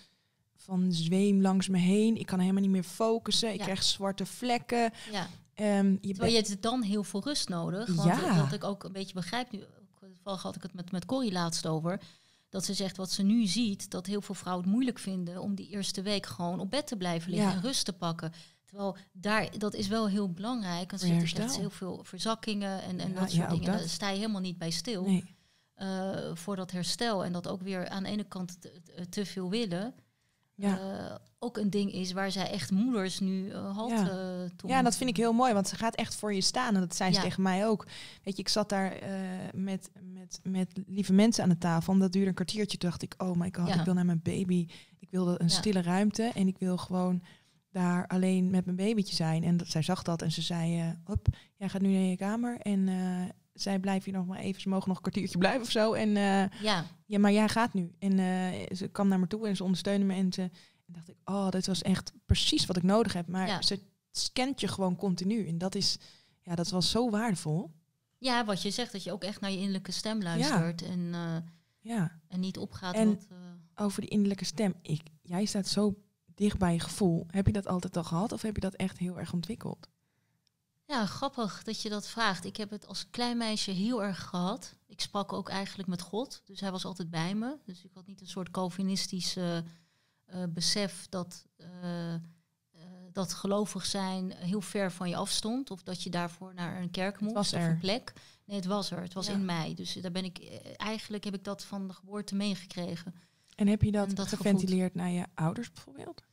van 0.63 0.91
zweem 0.93 1.41
langs 1.41 1.67
me 1.67 1.77
heen. 1.77 2.17
Ik 2.17 2.25
kan 2.25 2.39
helemaal 2.39 2.61
niet 2.61 2.71
meer 2.71 2.83
focussen. 2.83 3.49
Ik 3.51 3.57
Ja. 3.57 3.63
krijg 3.63 3.83
zwarte 3.83 4.25
vlekken. 4.25 4.91
ja. 5.11 5.27
Ehm, 5.53 5.91
je 5.91 5.99
Terwijl 6.13 6.31
je 6.33 6.37
hebt 6.37 6.61
dan 6.61 6.81
heel 6.81 7.03
veel 7.03 7.23
rust 7.23 7.49
nodig. 7.49 7.93
Want 7.95 8.07
Ja. 8.09 8.37
wat 8.43 8.53
ik 8.53 8.63
ook 8.63 8.83
een 8.83 8.91
beetje 8.91 9.13
begrijp 9.13 9.51
nu, 9.51 9.63
toevallig 9.99 10.41
had 10.41 10.55
ik 10.55 10.61
het 10.63 10.73
met, 10.73 10.91
met 10.91 11.05
Corrie 11.05 11.31
laatst 11.31 11.67
over. 11.67 12.01
Dat 12.49 12.65
ze 12.65 12.73
zegt 12.73 12.97
wat 12.97 13.11
ze 13.11 13.23
nu 13.23 13.45
ziet, 13.45 13.89
dat 13.91 14.05
heel 14.05 14.21
veel 14.21 14.35
vrouwen 14.35 14.63
het 14.63 14.73
moeilijk 14.73 14.99
vinden 14.99 15.41
om 15.41 15.55
die 15.55 15.69
eerste 15.69 16.01
week 16.01 16.25
gewoon 16.25 16.59
op 16.59 16.69
bed 16.69 16.87
te 16.87 16.95
blijven 16.97 17.31
liggen 17.31 17.49
Ja. 17.49 17.55
en 17.55 17.61
rust 17.61 17.85
te 17.85 17.93
pakken. 17.93 18.33
Terwijl 18.65 18.95
daar, 19.11 19.57
dat 19.57 19.73
is 19.73 19.87
wel 19.87 20.07
heel 20.09 20.31
belangrijk. 20.31 20.89
Want 20.89 21.01
ze 21.01 21.07
zegt, 21.07 21.19
herstel. 21.37 21.59
heel 21.59 21.69
veel 21.69 21.99
verzakkingen 22.03 22.81
en, 22.83 22.99
en 22.99 23.13
Ja, 23.13 23.19
dat 23.19 23.31
soort 23.31 23.49
dingen. 23.49 23.65
dat. 23.65 23.79
Daar 23.79 23.89
sta 23.89 24.09
je 24.09 24.17
helemaal 24.17 24.41
niet 24.41 24.57
bij 24.57 24.71
stil. 24.71 25.03
nee. 25.05 25.35
eh, 25.73 26.17
voor 26.33 26.55
dat 26.55 26.71
herstel. 26.71 27.23
En 27.25 27.31
dat 27.31 27.47
ook 27.47 27.61
weer 27.61 27.89
aan 27.89 28.03
de 28.03 28.09
ene 28.09 28.23
kant 28.23 28.57
te 29.09 29.25
veel 29.25 29.49
willen. 29.49 29.93
Ja. 30.61 30.79
eh, 31.09 31.15
ook 31.39 31.57
een 31.57 31.69
ding 31.69 31.91
is 31.93 32.11
waar 32.11 32.31
zij 32.31 32.49
echt 32.49 32.71
moeders 32.71 33.19
nu 33.19 33.49
eh 33.49 33.75
halt 33.75 33.91
Ja. 33.91 34.09
eh, 34.09 34.49
toe 34.55 34.69
Ja, 34.69 34.81
dat 34.81 34.95
vind 34.97 35.09
ik 35.09 35.17
heel 35.17 35.33
mooi, 35.33 35.53
want 35.53 35.67
ze 35.67 35.75
gaat 35.75 35.95
echt 35.95 36.15
voor 36.15 36.33
je 36.33 36.41
staan. 36.41 36.75
En 36.75 36.81
dat 36.81 36.95
zei 36.95 37.09
ze 37.11 37.17
Ja. 37.17 37.23
tegen 37.23 37.41
mij 37.43 37.67
ook. 37.67 37.85
Weet 38.23 38.35
je, 38.35 38.41
ik 38.41 38.47
zat 38.49 38.69
daar 38.69 38.93
met, 39.53 39.91
met, 40.13 40.39
met 40.43 40.71
lieve 40.87 41.13
mensen 41.13 41.43
aan 41.43 41.49
de 41.49 41.57
tafel. 41.57 41.93
En 41.93 41.99
dat 41.99 42.11
duurde 42.11 42.27
een 42.27 42.33
kwartiertje. 42.33 42.77
Toen 42.77 42.89
dacht 42.89 43.01
ik, 43.01 43.13
oh 43.17 43.35
my 43.35 43.49
god, 43.51 43.75
ik 43.75 43.81
wil 43.81 43.93
naar 43.93 44.05
mijn 44.05 44.21
baby. 44.23 44.67
Ik 44.99 45.07
wilde 45.11 45.35
een 45.41 45.49
stille 45.49 45.81
ruimte. 45.81 46.31
En 46.35 46.47
ik 46.47 46.57
wil 46.57 46.77
gewoon 46.77 47.23
daar 47.71 48.07
alleen 48.07 48.49
met 48.49 48.65
mijn 48.65 48.77
babytje 48.77 49.15
zijn. 49.15 49.43
En 49.43 49.57
dat, 49.57 49.67
zij 49.67 49.81
zag 49.81 50.01
dat 50.03 50.21
en 50.21 50.31
ze 50.31 50.41
zei, 50.41 50.95
hop, 51.03 51.27
jij 51.57 51.69
gaat 51.69 51.81
nu 51.81 51.91
naar 51.91 52.01
je 52.01 52.15
kamer. 52.17 52.57
En 52.59 52.89
zij 53.53 53.79
blijft 53.79 54.05
hier 54.05 54.13
nog 54.13 54.25
maar 54.25 54.39
even. 54.39 54.61
Ze 54.61 54.69
mogen 54.69 54.87
nog 54.87 54.95
een 54.97 55.01
kwartiertje 55.03 55.37
blijven 55.37 55.61
of 55.61 55.71
zo. 55.71 55.93
En 55.93 56.07
eh, 56.17 56.61
Ja, 56.61 56.85
ja, 57.05 57.19
maar 57.19 57.31
jij 57.31 57.49
gaat 57.49 57.73
nu. 57.73 57.91
En 57.99 58.19
eh, 58.19 58.75
ze 58.75 58.87
kwam 58.87 59.07
naar 59.07 59.19
me 59.19 59.27
toe 59.27 59.47
en 59.47 59.55
ze 59.55 59.63
ondersteunde 59.63 60.05
me. 60.05 60.13
En, 60.13 60.33
ze, 60.33 60.41
en 60.41 60.51
dacht 60.93 61.09
ik, 61.09 61.15
oh, 61.25 61.49
dit 61.49 61.67
was 61.67 61.81
echt 61.81 62.13
precies 62.25 62.65
wat 62.65 62.77
ik 62.77 62.83
nodig 62.83 63.13
heb. 63.13 63.27
Maar 63.27 63.47
Ja. 63.47 63.61
ze 63.61 63.79
scant 64.11 64.59
je 64.61 64.67
gewoon 64.67 64.95
continu. 64.95 65.47
En 65.47 65.57
dat 65.57 65.75
is, 65.75 65.97
ja, 66.41 66.55
dat 66.55 66.69
was 66.69 66.89
zo 66.91 67.09
waardevol. 67.09 67.71
Ja, 68.17 68.45
wat 68.45 68.61
je 68.61 68.71
zegt, 68.71 68.91
dat 68.91 69.03
je 69.03 69.11
ook 69.11 69.23
echt 69.23 69.41
naar 69.41 69.51
je 69.51 69.57
innerlijke 69.57 69.91
stem 69.91 70.21
luistert 70.21 70.81
en, 70.81 71.09
eh, 71.13 71.35
Ja, 71.79 72.19
en 72.27 72.39
niet 72.39 72.57
opgaat. 72.57 72.95
En- 72.95 73.07
wat, 73.09 73.27
over 73.75 74.01
die 74.01 74.09
innerlijke 74.09 74.45
stem. 74.45 74.73
Ik, 74.81 75.01
jij 75.21 75.45
staat 75.45 75.67
zo 75.67 75.95
dicht 76.35 76.57
bij 76.57 76.73
je 76.73 76.79
gevoel. 76.79 77.25
Heb 77.27 77.45
je 77.45 77.51
dat 77.53 77.67
altijd 77.67 77.97
al 77.97 78.03
gehad 78.03 78.31
of 78.31 78.41
heb 78.41 78.55
je 78.55 78.61
dat 78.61 78.73
echt 78.73 78.97
heel 78.97 79.19
erg 79.19 79.33
ontwikkeld? 79.33 79.87
Ja, 80.91 81.05
grappig 81.05 81.63
dat 81.63 81.81
je 81.81 81.89
dat 81.89 82.07
vraagt. 82.07 82.45
Ik 82.45 82.57
heb 82.57 82.69
het 82.69 82.87
als 82.87 83.09
klein 83.09 83.37
meisje 83.37 83.71
heel 83.71 84.03
erg 84.03 84.23
gehad. 84.23 84.75
Ik 84.87 85.01
sprak 85.01 85.33
ook 85.33 85.49
eigenlijk 85.49 85.89
met 85.89 86.01
God, 86.01 86.41
dus 86.45 86.59
hij 86.59 86.71
was 86.71 86.85
altijd 86.85 87.09
bij 87.09 87.35
me. 87.35 87.57
Dus 87.65 87.83
ik 87.83 87.91
had 87.93 88.07
niet 88.07 88.21
een 88.21 88.27
soort 88.27 88.51
Calvinistisch 88.51 89.35
eh, 89.35 89.57
besef 90.49 91.07
dat, 91.09 91.45
eh, 91.57 92.13
eh, 92.13 92.19
dat 93.11 93.33
gelovig 93.33 93.85
zijn 93.85 94.31
heel 94.31 94.61
ver 94.61 94.91
van 94.91 95.09
je 95.09 95.15
afstond. 95.15 95.71
Of 95.71 95.83
dat 95.83 96.03
je 96.03 96.09
daarvoor 96.09 96.53
naar 96.53 96.81
een 96.81 96.91
kerk 96.91 97.19
moest 97.19 97.33
was 97.33 97.53
of 97.53 97.61
een 97.61 97.79
plek. 97.79 98.13
Nee, 98.45 98.55
het 98.55 98.65
was 98.65 98.91
er. 98.91 99.01
Het 99.01 99.13
was 99.13 99.27
Ja. 99.27 99.33
in 99.33 99.45
mij. 99.45 99.73
Dus 99.73 99.93
daar 99.93 100.11
ben 100.11 100.23
ik, 100.25 100.37
eigenlijk 100.77 101.23
heb 101.23 101.33
ik 101.33 101.43
dat 101.43 101.63
van 101.63 101.87
de 101.87 101.93
geboorte 101.93 102.35
meegekregen. 102.35 103.15
En 103.55 103.67
heb 103.67 103.81
je 103.81 103.91
dat, 103.91 104.15
dat 104.15 104.27
geventileerd 104.27 104.95
naar 104.95 105.09
je 105.09 105.25
ouders 105.33 105.71
bijvoorbeeld? 105.71 106.23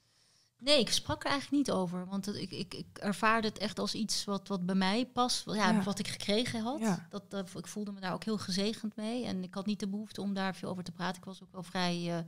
Nee, 0.58 0.80
ik 0.80 0.90
sprak 0.90 1.24
er 1.24 1.30
eigenlijk 1.30 1.66
niet 1.66 1.76
over. 1.76 2.06
Want 2.06 2.26
het- 2.26 2.36
ik, 2.36 2.50
ik, 2.50 2.74
ik 2.74 2.98
ervaarde 2.98 3.48
het 3.48 3.58
echt 3.58 3.78
als 3.78 3.94
iets 3.94 4.24
wat, 4.24 4.48
wat 4.48 4.66
bij 4.66 4.74
mij 4.74 5.06
past. 5.06 5.44
Ja, 5.44 5.54
Ja. 5.70 5.82
Wat 5.82 5.98
ik 5.98 6.08
gekregen 6.08 6.60
had. 6.62 6.78
Ja. 6.80 7.06
Dat, 7.10 7.22
eh, 7.28 7.40
ik 7.54 7.66
voelde 7.66 7.92
me 7.92 8.00
daar 8.00 8.12
ook 8.12 8.24
heel 8.24 8.38
gezegend 8.38 8.96
mee. 8.96 9.24
En 9.24 9.42
ik 9.42 9.54
had 9.54 9.66
niet 9.66 9.80
de 9.80 9.88
behoefte 9.88 10.20
om 10.20 10.34
daar 10.34 10.54
veel 10.54 10.70
over 10.70 10.84
te 10.84 10.92
praten. 10.92 11.16
Ik 11.18 11.24
was 11.24 11.42
ook 11.42 11.52
wel 11.52 11.62
vrij 11.62 12.24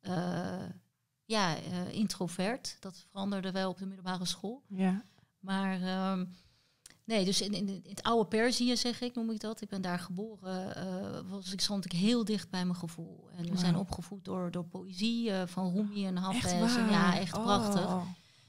eh, 0.00 0.54
eh, 0.62 0.70
ja, 1.24 1.54
introvert. 1.90 2.76
Dat 2.80 3.06
veranderde 3.10 3.50
wel 3.50 3.70
op 3.70 3.78
de 3.78 3.86
middelbare 3.86 4.24
school. 4.24 4.62
Ja. 4.68 5.04
Maar 5.40 5.82
ehm, 5.82 6.24
nee, 7.06 7.24
dus 7.24 7.40
in, 7.40 7.52
in, 7.52 7.68
in 7.68 7.82
het 7.88 8.02
oude 8.02 8.28
Perzië 8.28 8.76
zeg 8.76 9.00
ik, 9.00 9.14
noem 9.14 9.30
ik 9.30 9.40
dat. 9.40 9.60
Ik 9.60 9.68
ben 9.68 9.82
daar 9.82 9.98
geboren. 9.98 10.76
eh, 10.76 11.20
was 11.30 11.52
ik, 11.52 11.60
stond 11.60 11.84
ik 11.84 11.92
heel 11.92 12.24
dicht 12.24 12.50
bij 12.50 12.64
mijn 12.64 12.76
gevoel. 12.78 13.28
En 13.36 13.50
we 13.50 13.58
zijn 13.58 13.76
opgevoed 13.76 14.24
door, 14.24 14.50
door 14.50 14.64
poëzie 14.64 15.30
eh, 15.30 15.42
van 15.46 15.72
Rumi 15.74 16.06
en 16.06 16.16
Hafez. 16.16 16.74
Ja, 16.90 17.18
echt 17.18 17.36
Oh. 17.36 17.42
prachtig. 17.42 17.90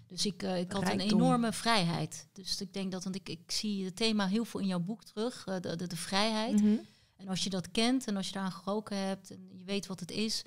Dus 0.07 0.25
ik, 0.25 0.43
eh, 0.43 0.59
ik 0.59 0.71
had 0.71 0.89
een 0.89 0.99
enorme 0.99 1.53
vrijheid. 1.53 2.27
Dus 2.33 2.61
ik 2.61 2.73
denk 2.73 2.91
dat, 2.91 3.03
want 3.03 3.15
ik, 3.15 3.29
ik 3.29 3.51
zie 3.51 3.85
het 3.85 3.95
thema 3.95 4.27
heel 4.27 4.45
veel 4.45 4.59
in 4.59 4.67
jouw 4.67 4.79
boek 4.79 5.03
terug, 5.03 5.43
de, 5.43 5.75
de, 5.75 5.87
de 5.87 5.95
vrijheid. 5.97 6.61
Mhm. 6.61 6.75
En 7.15 7.27
als 7.27 7.43
je 7.43 7.49
dat 7.49 7.71
kent 7.71 8.05
en 8.07 8.15
als 8.17 8.27
je 8.27 8.33
daaraan 8.33 8.51
geroken 8.51 8.97
hebt 8.97 9.31
en 9.31 9.49
je 9.53 9.63
weet 9.63 9.87
wat 9.87 9.99
het 9.99 10.11
is, 10.11 10.43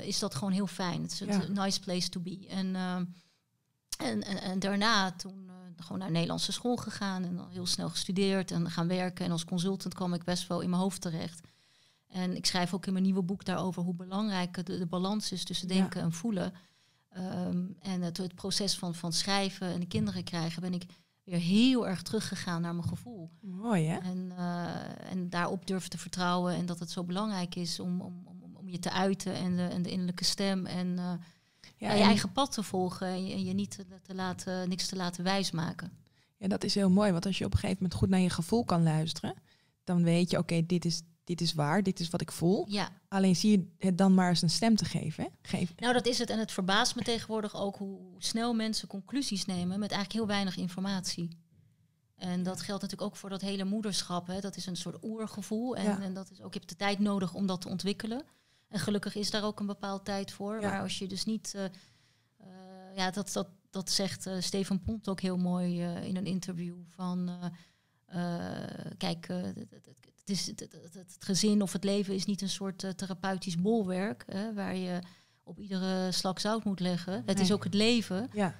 is 0.00 0.18
dat 0.18 0.34
gewoon 0.34 0.52
heel 0.52 0.66
fijn. 0.66 1.02
Het 1.02 1.10
is 1.12 1.18
Ja. 1.18 1.42
een 1.42 1.52
nice 1.52 1.80
place 1.80 2.08
to 2.08 2.20
be. 2.20 2.46
En, 2.48 2.76
ehm, 2.76 3.04
en, 3.98 4.22
en, 4.22 4.40
en 4.42 4.58
daarna 4.58 5.12
toen 5.12 5.50
gewoon 5.82 5.98
naar 5.98 6.10
Nederlandse 6.10 6.52
school 6.52 6.76
gegaan 6.76 7.24
en 7.24 7.40
heel 7.50 7.66
snel 7.66 7.88
gestudeerd 7.88 8.50
en 8.50 8.70
gaan 8.70 8.88
werken. 8.88 9.24
En 9.24 9.30
als 9.30 9.44
consultant 9.44 9.94
kwam 9.94 10.14
ik 10.14 10.24
best 10.24 10.46
wel 10.46 10.60
in 10.60 10.70
mijn 10.70 10.82
hoofd 10.82 11.00
terecht. 11.00 11.40
En 12.08 12.36
ik 12.36 12.46
schrijf 12.46 12.74
ook 12.74 12.86
in 12.86 12.92
mijn 12.92 13.04
nieuwe 13.04 13.22
boek 13.22 13.44
daarover 13.44 13.82
hoe 13.82 13.94
belangrijk 13.94 14.66
de, 14.66 14.78
de 14.78 14.86
balans 14.86 15.32
is 15.32 15.44
tussen 15.44 15.68
Ja. 15.68 15.74
denken 15.74 16.00
en 16.00 16.12
voelen. 16.12 16.52
Ehm, 17.08 17.64
en 17.80 18.02
het, 18.02 18.16
het 18.16 18.34
proces 18.34 18.74
van, 18.78 18.94
van 18.94 19.12
schrijven 19.12 19.72
en 19.72 19.80
de 19.80 19.86
kinderen 19.86 20.24
krijgen, 20.24 20.62
ben 20.62 20.74
ik 20.74 20.86
weer 21.24 21.38
heel 21.38 21.88
erg 21.88 22.02
teruggegaan 22.02 22.62
naar 22.62 22.74
mijn 22.74 22.88
gevoel. 22.88 23.30
Mooi 23.40 23.86
hè? 23.86 23.96
En, 23.98 24.32
eh, 24.36 25.10
en 25.10 25.30
daarop 25.30 25.66
durven 25.66 25.90
te 25.90 25.98
vertrouwen 25.98 26.54
en 26.54 26.66
dat 26.66 26.78
het 26.78 26.90
zo 26.90 27.04
belangrijk 27.04 27.54
is 27.54 27.80
om, 27.80 28.00
om, 28.00 28.22
om, 28.24 28.56
om 28.56 28.68
je 28.68 28.78
te 28.78 28.90
uiten 28.90 29.34
en 29.34 29.56
de, 29.56 29.62
en 29.62 29.82
de 29.82 29.90
innerlijke 29.90 30.24
stem 30.24 30.66
en 30.66 30.98
eh, 30.98 31.12
Ja, 31.82 31.92
je 31.92 32.00
en- 32.00 32.06
eigen 32.06 32.32
pad 32.32 32.52
te 32.52 32.62
volgen 32.62 33.06
en 33.06 33.44
je, 33.44 33.52
niet 33.52 33.70
te, 33.70 33.86
te 34.02 34.14
laten, 34.14 34.68
niks 34.68 34.86
te 34.86 34.96
laten 34.96 35.24
wijsmaken. 35.24 35.92
Ja, 36.36 36.48
dat 36.48 36.64
is 36.64 36.74
heel 36.74 36.90
mooi. 36.90 37.12
Want 37.12 37.26
als 37.26 37.38
je 37.38 37.44
op 37.44 37.52
een 37.52 37.58
gegeven 37.58 37.82
moment 37.82 38.00
goed 38.00 38.08
naar 38.08 38.20
je 38.20 38.30
gevoel 38.30 38.64
kan 38.64 38.82
luisteren, 38.82 39.34
dan 39.84 40.02
weet 40.02 40.30
je, 40.30 40.38
oké, 40.38 40.66
dit, 40.66 40.84
is, 40.84 41.02
dit 41.24 41.40
is 41.40 41.54
waar, 41.54 41.82
dit 41.82 42.00
is 42.00 42.10
wat 42.10 42.20
ik 42.20 42.32
voel. 42.32 42.64
Ja, 42.68 42.88
Alleen 43.08 43.36
zie 43.36 43.50
je 43.50 43.86
het 43.86 43.98
dan 43.98 44.14
maar 44.14 44.28
eens 44.28 44.42
een 44.42 44.50
stem 44.50 44.76
te 44.76 44.84
geven. 44.84 45.28
Hè? 45.42 45.58
Nou 45.76 45.92
dat 45.92 46.06
is 46.06 46.18
het. 46.18 46.30
En 46.30 46.38
het 46.38 46.52
verbaast 46.52 46.94
me 46.94 47.02
tegenwoordig 47.02 47.56
ook 47.56 47.76
hoe 47.76 48.00
snel 48.18 48.54
mensen 48.54 48.88
conclusies 48.88 49.44
nemen 49.46 49.78
met 49.78 49.90
eigenlijk 49.90 50.12
heel 50.12 50.26
weinig 50.26 50.56
informatie. 50.56 51.28
En 52.16 52.42
dat 52.42 52.60
geldt 52.60 52.82
natuurlijk 52.82 53.10
ook 53.10 53.16
voor 53.16 53.30
dat 53.30 53.40
hele 53.40 53.64
moederschap. 53.64 54.26
Hè. 54.26 54.40
Dat 54.40 54.56
is 54.56 54.66
een 54.66 54.76
soort 54.76 55.04
oergevoel. 55.04 55.76
En, 55.76 55.84
Ja. 55.84 56.00
en 56.00 56.14
dat 56.14 56.30
is 56.30 56.40
ook, 56.40 56.52
je 56.52 56.58
hebt 56.58 56.70
de 56.70 56.76
tijd 56.76 56.98
nodig 56.98 57.34
om 57.34 57.46
dat 57.46 57.60
te 57.60 57.68
ontwikkelen. 57.68 58.22
En 58.72 58.78
gelukkig 58.78 59.14
is 59.14 59.30
daar 59.30 59.44
ook 59.44 59.60
een 59.60 59.66
bepaald 59.66 60.04
tijd 60.04 60.32
voor. 60.32 60.60
Ja. 60.60 60.70
Maar 60.70 60.80
als 60.80 60.98
je 60.98 61.06
dus 61.06 61.24
niet. 61.24 61.54
eh, 61.54 61.64
eh, 61.64 61.70
ja, 62.96 63.10
dat, 63.10 63.32
dat, 63.32 63.48
dat 63.70 63.90
zegt 63.90 64.26
eh 64.26 64.34
Stefan 64.40 64.82
Pont 64.82 65.08
ook 65.08 65.20
heel 65.20 65.36
mooi 65.36 65.82
in 65.82 66.16
een 66.16 66.26
interview. 66.26 66.74
Van 66.88 67.30
kijk, 68.98 69.26
het, 69.26 70.30
is, 70.30 70.46
het, 70.46 70.60
het- 70.60 70.72
het- 70.82 70.94
het 70.94 71.16
gezin 71.18 71.62
of 71.62 71.72
het 71.72 71.84
leven 71.84 72.14
is 72.14 72.24
niet 72.24 72.42
een 72.42 72.48
soort 72.48 72.84
therapeutisch 72.96 73.56
bolwerk. 73.60 74.24
Hè, 74.26 74.54
waar 74.54 74.76
je 74.76 74.98
op 75.42 75.58
iedere 75.60 76.12
slak 76.12 76.38
zout 76.38 76.64
moet 76.64 76.80
leggen. 76.80 77.22
Het 77.26 77.40
is 77.40 77.52
ook 77.52 77.64
het 77.64 77.74
leven. 77.74 78.30
Ja, 78.32 78.54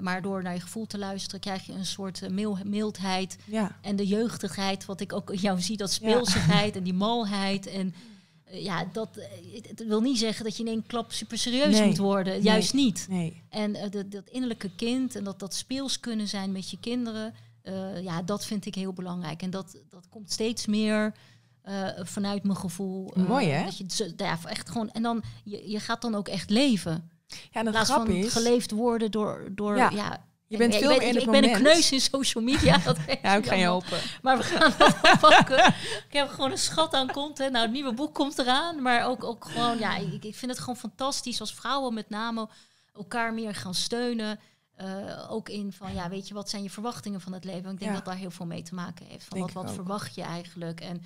maar 0.00 0.22
door 0.22 0.42
naar 0.42 0.54
je 0.54 0.60
gevoel 0.60 0.86
te 0.86 0.98
luisteren, 0.98 1.40
krijg 1.40 1.66
je 1.66 1.72
een 1.72 1.86
soort 1.86 2.30
mil- 2.30 2.58
mildheid. 2.64 3.38
ja, 3.46 3.76
En 3.80 3.96
de 3.96 4.06
jeugdigheid, 4.06 4.84
wat 4.84 5.00
ik 5.00 5.12
ook 5.12 5.30
in 5.30 5.38
jou 5.40 5.60
zie, 5.60 5.76
dat 5.76 5.90
speelsigheid 5.92 6.76
en 6.76 6.82
die 6.82 6.94
malheid. 6.94 7.66
En 7.66 7.94
ja, 8.52 8.84
dat, 8.92 9.16
eh, 9.16 9.62
het, 9.68 9.86
wil 9.86 10.00
niet 10.00 10.18
zeggen 10.18 10.44
dat 10.44 10.56
je 10.56 10.62
in 10.62 10.68
één 10.68 10.86
klap 10.86 11.12
super 11.12 11.38
serieus 11.38 11.78
Nee, 11.78 11.86
moet 11.86 11.96
worden. 11.98 12.32
nee. 12.32 12.42
Juist 12.42 12.74
niet. 12.74 13.06
nee. 13.08 13.42
En 13.48 13.74
eh, 13.74 13.90
dat, 13.90 14.10
dat 14.10 14.28
innerlijke 14.28 14.70
kind 14.76 15.14
en 15.16 15.24
dat, 15.24 15.38
dat 15.38 15.54
speels 15.54 16.00
kunnen 16.00 16.28
zijn 16.28 16.52
met 16.52 16.70
je 16.70 16.78
kinderen, 16.80 17.34
eh, 17.62 18.02
ja, 18.02 18.22
dat 18.22 18.44
vind 18.46 18.66
ik 18.66 18.74
heel 18.74 18.92
belangrijk. 18.92 19.42
En 19.42 19.50
dat, 19.50 19.76
dat 19.88 20.08
komt 20.08 20.32
steeds 20.32 20.66
meer 20.66 21.14
eh, 21.62 21.88
vanuit 22.02 22.42
mijn 22.42 22.56
gevoel. 22.56 23.12
eh, 23.14 23.28
Mooi, 23.28 23.46
hè? 23.48 23.64
Dat 23.64 23.76
je, 23.78 24.12
ja, 24.16 24.38
echt 24.44 24.70
gewoon, 24.70 24.90
en 24.90 25.02
dan, 25.02 25.22
je, 25.44 25.70
je 25.70 25.80
gaat 25.80 26.02
dan 26.02 26.14
ook 26.14 26.28
echt 26.28 26.50
leven. 26.50 27.10
Ja, 27.28 27.36
en 27.52 27.60
In 27.60 27.66
het 27.66 27.70
plaats 27.70 27.90
van 27.90 28.08
is, 28.10 28.32
geleefd 28.32 28.70
worden 28.70 29.10
door, 29.10 29.48
door 29.52 29.76
Ja, 29.76 29.90
ja, 29.90 30.24
je 30.50 30.56
bent 30.56 30.76
veel 30.76 30.88
meer 30.88 31.02
in 31.02 31.08
ik, 31.08 31.14
het 31.14 31.22
ik 31.22 31.30
ben 31.30 31.44
een 31.44 31.50
moment. 31.50 31.70
kneus 31.72 31.92
in 31.92 32.00
social 32.00 32.44
media. 32.44 32.78
Dat 32.84 32.96
Ja, 33.22 33.34
ik 33.34 33.46
ga 33.46 33.54
je 33.54 33.62
helpen. 33.62 33.98
Maar 34.22 34.36
we 34.36 34.42
gaan 34.42 34.72
het 34.78 35.20
pakken. 35.20 35.66
Ik 36.08 36.12
heb 36.12 36.28
gewoon 36.28 36.50
een 36.50 36.58
schat 36.58 36.94
aan 36.94 37.12
content. 37.12 37.52
Nou, 37.52 37.64
het 37.64 37.72
nieuwe 37.74 37.92
boek 37.94 38.14
komt 38.14 38.38
eraan. 38.38 38.82
Maar 38.82 39.06
ook, 39.06 39.24
ook 39.24 39.44
gewoon, 39.44 39.78
ja, 39.78 39.96
ik, 39.96 40.24
ik 40.24 40.34
vind 40.36 40.50
het 40.50 40.60
gewoon 40.60 40.76
fantastisch 40.76 41.40
als 41.40 41.54
vrouwen 41.54 41.94
met 41.94 42.08
name 42.10 42.48
elkaar 42.94 43.34
meer 43.34 43.54
gaan 43.54 43.74
steunen. 43.74 44.40
Eh, 44.74 45.26
ook 45.32 45.48
in 45.48 45.72
van, 45.72 45.94
ja, 45.94 46.08
weet 46.08 46.28
je, 46.28 46.34
wat 46.34 46.50
zijn 46.50 46.62
je 46.62 46.70
verwachtingen 46.70 47.20
van 47.20 47.32
het 47.32 47.44
leven? 47.44 47.62
Want 47.62 47.72
ik 47.74 47.78
denk 47.80 47.90
Ja. 47.90 47.96
dat 47.96 48.06
daar 48.06 48.16
heel 48.16 48.30
veel 48.30 48.46
mee 48.46 48.62
te 48.62 48.74
maken 48.74 49.06
heeft. 49.06 49.24
Van 49.24 49.38
Denk 49.38 49.50
wat, 49.50 49.64
wat 49.64 49.74
verwacht 49.74 50.14
je 50.14 50.22
eigenlijk? 50.22 50.80
En 50.80 51.02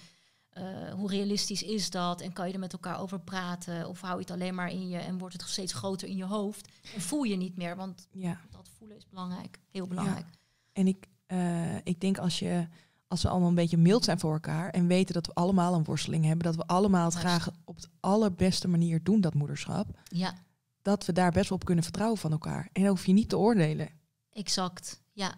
eh, 0.54 0.92
hoe 0.92 1.08
realistisch 1.10 1.62
is 1.62 1.90
dat? 1.90 2.20
En 2.20 2.32
kan 2.32 2.46
je 2.46 2.52
er 2.52 2.58
met 2.58 2.72
elkaar 2.72 3.00
over 3.00 3.20
praten? 3.20 3.88
Of 3.88 4.00
hou 4.00 4.14
je 4.14 4.20
het 4.20 4.30
alleen 4.30 4.54
maar 4.54 4.70
in 4.70 4.88
je 4.88 4.98
en 4.98 5.18
wordt 5.18 5.34
het 5.40 5.48
steeds 5.50 5.72
groter 5.72 6.08
in 6.08 6.16
je 6.16 6.24
hoofd? 6.24 6.68
En 6.94 7.00
voel 7.00 7.22
je 7.22 7.36
niet 7.36 7.56
meer, 7.56 7.76
want 7.76 8.06
Ja, 8.12 8.40
dat 8.50 8.68
voelen 8.78 8.96
is 8.96 9.06
belangrijk. 9.08 9.58
Heel 9.70 9.86
belangrijk. 9.86 10.26
en 10.72 10.86
ik, 10.86 11.06
eh, 11.26 11.76
ik 11.76 12.00
denk 12.00 12.18
als, 12.18 12.38
je, 12.38 12.66
als 13.08 13.22
we 13.22 13.28
allemaal 13.28 13.48
een 13.48 13.54
beetje 13.54 13.76
mild 13.76 14.04
zijn 14.04 14.18
voor 14.18 14.32
elkaar 14.32 14.70
en 14.70 14.86
weten 14.86 15.14
dat 15.14 15.26
we 15.26 15.34
allemaal 15.34 15.74
een 15.74 15.84
worsteling 15.84 16.24
hebben, 16.24 16.44
dat 16.46 16.56
we 16.56 16.66
allemaal 16.66 17.04
het 17.04 17.14
graag 17.14 17.48
op 17.64 17.80
de 17.80 17.88
allerbeste 18.00 18.68
manier 18.68 19.02
doen, 19.02 19.20
dat 19.20 19.34
moederschap, 19.34 20.00
Ja, 20.04 20.34
dat 20.82 21.06
we 21.06 21.12
daar 21.12 21.32
best 21.32 21.48
wel 21.48 21.58
op 21.58 21.64
kunnen 21.64 21.84
vertrouwen 21.84 22.18
van 22.18 22.32
elkaar. 22.32 22.68
En 22.72 22.82
dan 22.82 22.90
hoef 22.90 23.06
je 23.06 23.12
niet 23.12 23.28
te 23.28 23.38
oordelen. 23.38 23.88
exact. 24.30 25.02
Ja, 25.12 25.34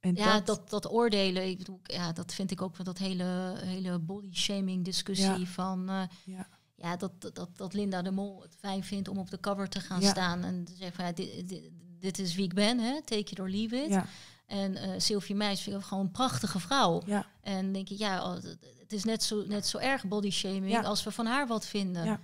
En 0.00 0.14
Ja, 0.14 0.34
dat, 0.40 0.46
dat, 0.46 0.70
dat, 0.70 0.90
oordelen, 0.92 1.48
ik 1.48 1.58
bedoel, 1.58 1.80
ja, 1.82 2.12
dat 2.12 2.34
vind 2.34 2.50
ik 2.50 2.62
ook 2.62 2.76
wel 2.76 2.84
dat 2.86 2.98
hele, 2.98 3.54
hele 3.56 3.98
body 3.98 4.32
shaming 4.34 4.84
discussie 4.84 5.38
Ja. 5.38 5.44
van 5.46 5.88
eh, 5.88 6.02
Ja. 6.24 6.46
ja, 6.74 6.96
dat, 6.96 7.12
dat- 7.34 7.48
dat, 7.56 7.74
Linda 7.74 8.02
de 8.02 8.10
Mol 8.10 8.42
het 8.42 8.54
fijn 8.58 8.84
vindt 8.84 9.08
om 9.08 9.18
op 9.18 9.30
de 9.30 9.40
cover 9.40 9.68
te 9.68 9.80
gaan 9.80 10.02
staan 10.02 10.44
en 10.44 10.64
te 10.64 10.72
zeggen 10.74 10.92
van 10.96 11.04
ja, 11.04 11.12
dit, 11.12 11.48
dit, 11.48 11.70
dit 11.98 12.18
is 12.18 12.34
wie 12.34 12.44
ik 12.44 12.54
ben, 12.54 12.78
hè, 12.78 13.02
take 13.02 13.30
it 13.30 13.40
or 13.40 13.48
leave 13.50 13.76
it. 13.76 13.88
ja, 13.90 14.06
En 14.46 14.76
eh 14.76 14.90
Sylvie 14.96 15.34
Meijs 15.36 15.60
vind 15.60 15.76
ik 15.76 15.82
gewoon 15.82 16.04
een 16.04 16.10
prachtige 16.10 16.58
vrouw. 16.60 17.02
ja, 17.06 17.26
En 17.42 17.72
denk 17.72 17.88
ik, 17.88 17.98
ja, 17.98 18.24
oh, 18.24 18.34
het- 18.34 18.58
is 18.92 19.04
net 19.04 19.22
zo, 19.22 19.44
net 19.46 19.66
zo 19.66 19.78
erg 19.78 20.04
body 20.06 20.30
shaming 20.30 20.84
als 20.84 21.04
we 21.04 21.10
van 21.10 21.26
haar 21.26 21.46
wat 21.46 21.66
vinden. 21.66 22.20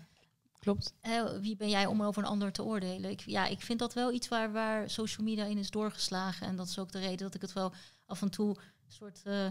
Klopt. 0.66 0.94
Hè, 1.00 1.40
wie 1.40 1.56
ben 1.56 1.68
jij 1.68 1.86
om 1.86 2.02
over 2.02 2.22
een 2.22 2.28
ander 2.28 2.52
te 2.52 2.62
oordelen? 2.64 3.10
Ik, 3.10 3.20
ja, 3.20 3.46
ik 3.46 3.60
vind 3.60 3.78
dat 3.78 3.94
wel 3.94 4.12
iets 4.12 4.28
waar, 4.28 4.52
waar 4.52 4.90
social 4.90 5.26
media 5.26 5.44
in 5.44 5.58
is 5.58 5.70
doorgeslagen. 5.70 6.46
En 6.46 6.56
dat 6.56 6.68
is 6.68 6.78
ook 6.78 6.92
de 6.92 6.98
reden 6.98 7.18
dat 7.18 7.34
ik 7.34 7.40
het 7.40 7.52
wel 7.52 7.72
af 8.06 8.22
en 8.22 8.30
toe 8.30 8.48
een 8.48 8.92
soort 8.92 9.20
eh, 9.24 9.46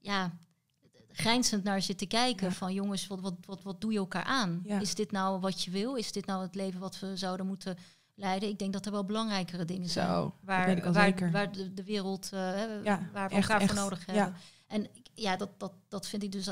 ja, 0.00 0.32
grijnzend 1.12 1.64
naar 1.64 1.82
zit 1.82 1.98
te 1.98 2.06
kijken. 2.06 2.46
Ja. 2.48 2.52
Van 2.54 2.72
jongens, 2.74 3.06
wat, 3.06 3.20
wat, 3.20 3.34
wat, 3.44 3.62
wat 3.62 3.80
doe 3.80 3.92
je 3.92 3.98
elkaar 3.98 4.24
aan? 4.24 4.60
Ja. 4.64 4.80
Is 4.80 4.94
dit 4.94 5.10
nou 5.12 5.40
wat 5.40 5.64
je 5.64 5.70
wil? 5.70 5.94
Is 5.94 6.12
dit 6.12 6.26
nou 6.26 6.42
het 6.42 6.54
leven 6.54 6.80
wat 6.80 6.98
we 6.98 7.16
zouden 7.16 7.46
moeten 7.46 7.76
leiden? 8.14 8.48
Ik 8.48 8.58
denk 8.58 8.72
dat 8.72 8.86
er 8.86 8.92
wel 8.92 9.04
belangrijkere 9.04 9.64
dingen 9.64 9.88
zijn. 9.88 10.08
Zo, 10.08 10.34
waar, 10.40 10.92
waar, 11.32 11.52
de, 11.52 11.74
de 11.74 11.84
wereld, 11.84 12.28
eh, 12.32 12.84
Ja, 12.84 13.08
waar 13.12 13.28
we 13.28 13.34
elkaar 13.34 13.60
echt. 13.60 13.72
voor 13.72 13.80
nodig 13.82 14.06
Ja. 14.06 14.12
hebben. 14.12 14.34
En 14.66 14.86
ja, 15.18 15.36
dat, 15.36 15.50
dat, 15.56 15.72
dat 15.88 16.06
vind 16.06 16.22
ik 16.22 16.32
dus. 16.32 16.44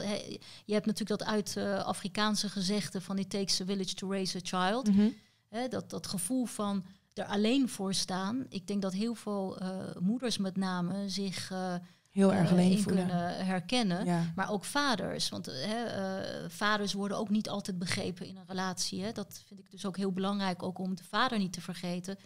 je 0.64 0.72
hebt 0.72 0.86
natuurlijk 0.86 1.18
dat 1.18 1.28
uit 1.28 1.56
eh, 1.56 1.84
Afrikaanse 1.84 2.48
gezegde 2.48 3.00
van 3.00 3.18
it 3.18 3.30
takes 3.30 3.60
a 3.60 3.64
village 3.64 3.94
to 3.94 4.10
raise 4.10 4.36
a 4.36 4.40
child. 4.42 4.88
Mhm. 4.88 5.08
Hè, 5.48 5.68
dat, 5.68 5.90
dat 5.90 6.06
gevoel 6.06 6.44
van 6.44 6.84
er 7.14 7.24
alleen 7.24 7.68
voor 7.68 7.94
staan. 7.94 8.46
Ik 8.48 8.66
denk 8.66 8.82
dat 8.82 8.92
heel 8.92 9.14
veel 9.14 9.58
eh, 9.58 9.78
moeders 9.98 10.38
met 10.38 10.56
name 10.56 11.08
zich 11.08 11.50
eh, 11.50 11.74
heel 12.10 12.32
erg 12.32 12.50
alleen 12.50 12.82
voelen. 12.82 13.06
kunnen 13.06 13.46
herkennen. 13.46 14.04
Ja. 14.04 14.32
Maar 14.34 14.50
ook 14.50 14.64
vaders. 14.64 15.28
Want 15.28 15.46
hè, 15.46 16.50
vaders 16.50 16.92
worden 16.92 17.18
ook 17.18 17.30
niet 17.30 17.48
altijd 17.48 17.78
begrepen 17.78 18.26
in 18.26 18.36
een 18.36 18.46
relatie. 18.46 19.02
Hè. 19.02 19.12
Dat 19.12 19.42
vind 19.46 19.60
ik 19.60 19.70
dus 19.70 19.86
ook 19.86 19.96
heel 19.96 20.12
belangrijk, 20.12 20.62
ook 20.62 20.78
om 20.78 20.94
de 20.94 21.04
vader 21.04 21.38
niet 21.38 21.52
te 21.52 21.60
vergeten. 21.60 22.18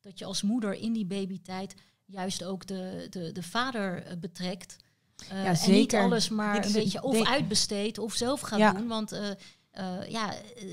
Dat 0.00 0.18
je 0.18 0.24
als 0.24 0.42
moeder 0.42 0.74
in 0.74 0.92
die 0.92 1.06
babytijd 1.06 1.74
juist 2.04 2.44
ook 2.44 2.66
de, 2.66 3.06
de, 3.10 3.32
de 3.32 3.42
vader 3.42 4.18
betrekt. 4.20 4.76
Eh, 5.22 5.28
Ja, 5.38 5.44
En 5.44 5.50
niet 5.50 5.58
zeker. 5.58 6.00
alles 6.02 6.28
maar 6.28 6.64
een 6.66 6.72
beetje 6.72 7.02
of 7.02 7.26
uitbesteedt 7.28 7.98
of 7.98 8.12
zelf 8.14 8.40
gaat 8.40 8.58
Ja. 8.58 8.72
doen. 8.72 8.88
Want 8.88 9.12
eh, 9.12 9.30
eh, 9.70 10.08
ja, 10.08 10.32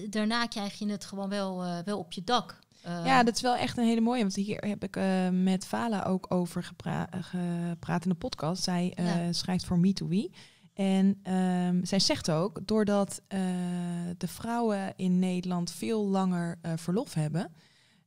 daarna 0.09 0.45
krijg 0.45 0.79
je 0.79 0.89
het 0.89 1.05
gewoon 1.05 1.29
wel, 1.29 1.63
wel 1.85 1.97
op 1.99 2.11
je 2.11 2.23
dak. 2.23 2.59
Ja, 3.03 3.23
dat 3.23 3.35
is 3.35 3.41
wel 3.41 3.55
echt 3.55 3.77
een 3.77 3.85
hele 3.85 4.01
mooie. 4.01 4.21
Want 4.21 4.35
hier 4.35 4.57
heb 4.67 4.83
ik 4.83 4.99
met 5.31 5.65
Vala 5.65 6.03
ook 6.03 6.25
over 6.33 6.63
gepra- 6.63 7.09
gepraat 7.11 8.03
in 8.03 8.09
de 8.09 8.15
podcast. 8.15 8.63
Zij 8.63 8.93
Ja. 8.95 9.31
schrijft 9.33 9.65
voor 9.65 9.79
Me 9.79 9.93
to 9.93 10.07
We. 10.07 10.31
En 10.73 11.19
ehm, 11.23 11.83
zij 11.85 11.99
zegt 11.99 12.31
ook, 12.31 12.59
doordat 12.67 13.21
de 14.17 14.27
vrouwen 14.27 14.93
in 14.95 15.19
Nederland 15.19 15.71
veel 15.71 16.05
langer 16.07 16.59
verlof 16.75 17.13
hebben, 17.13 17.53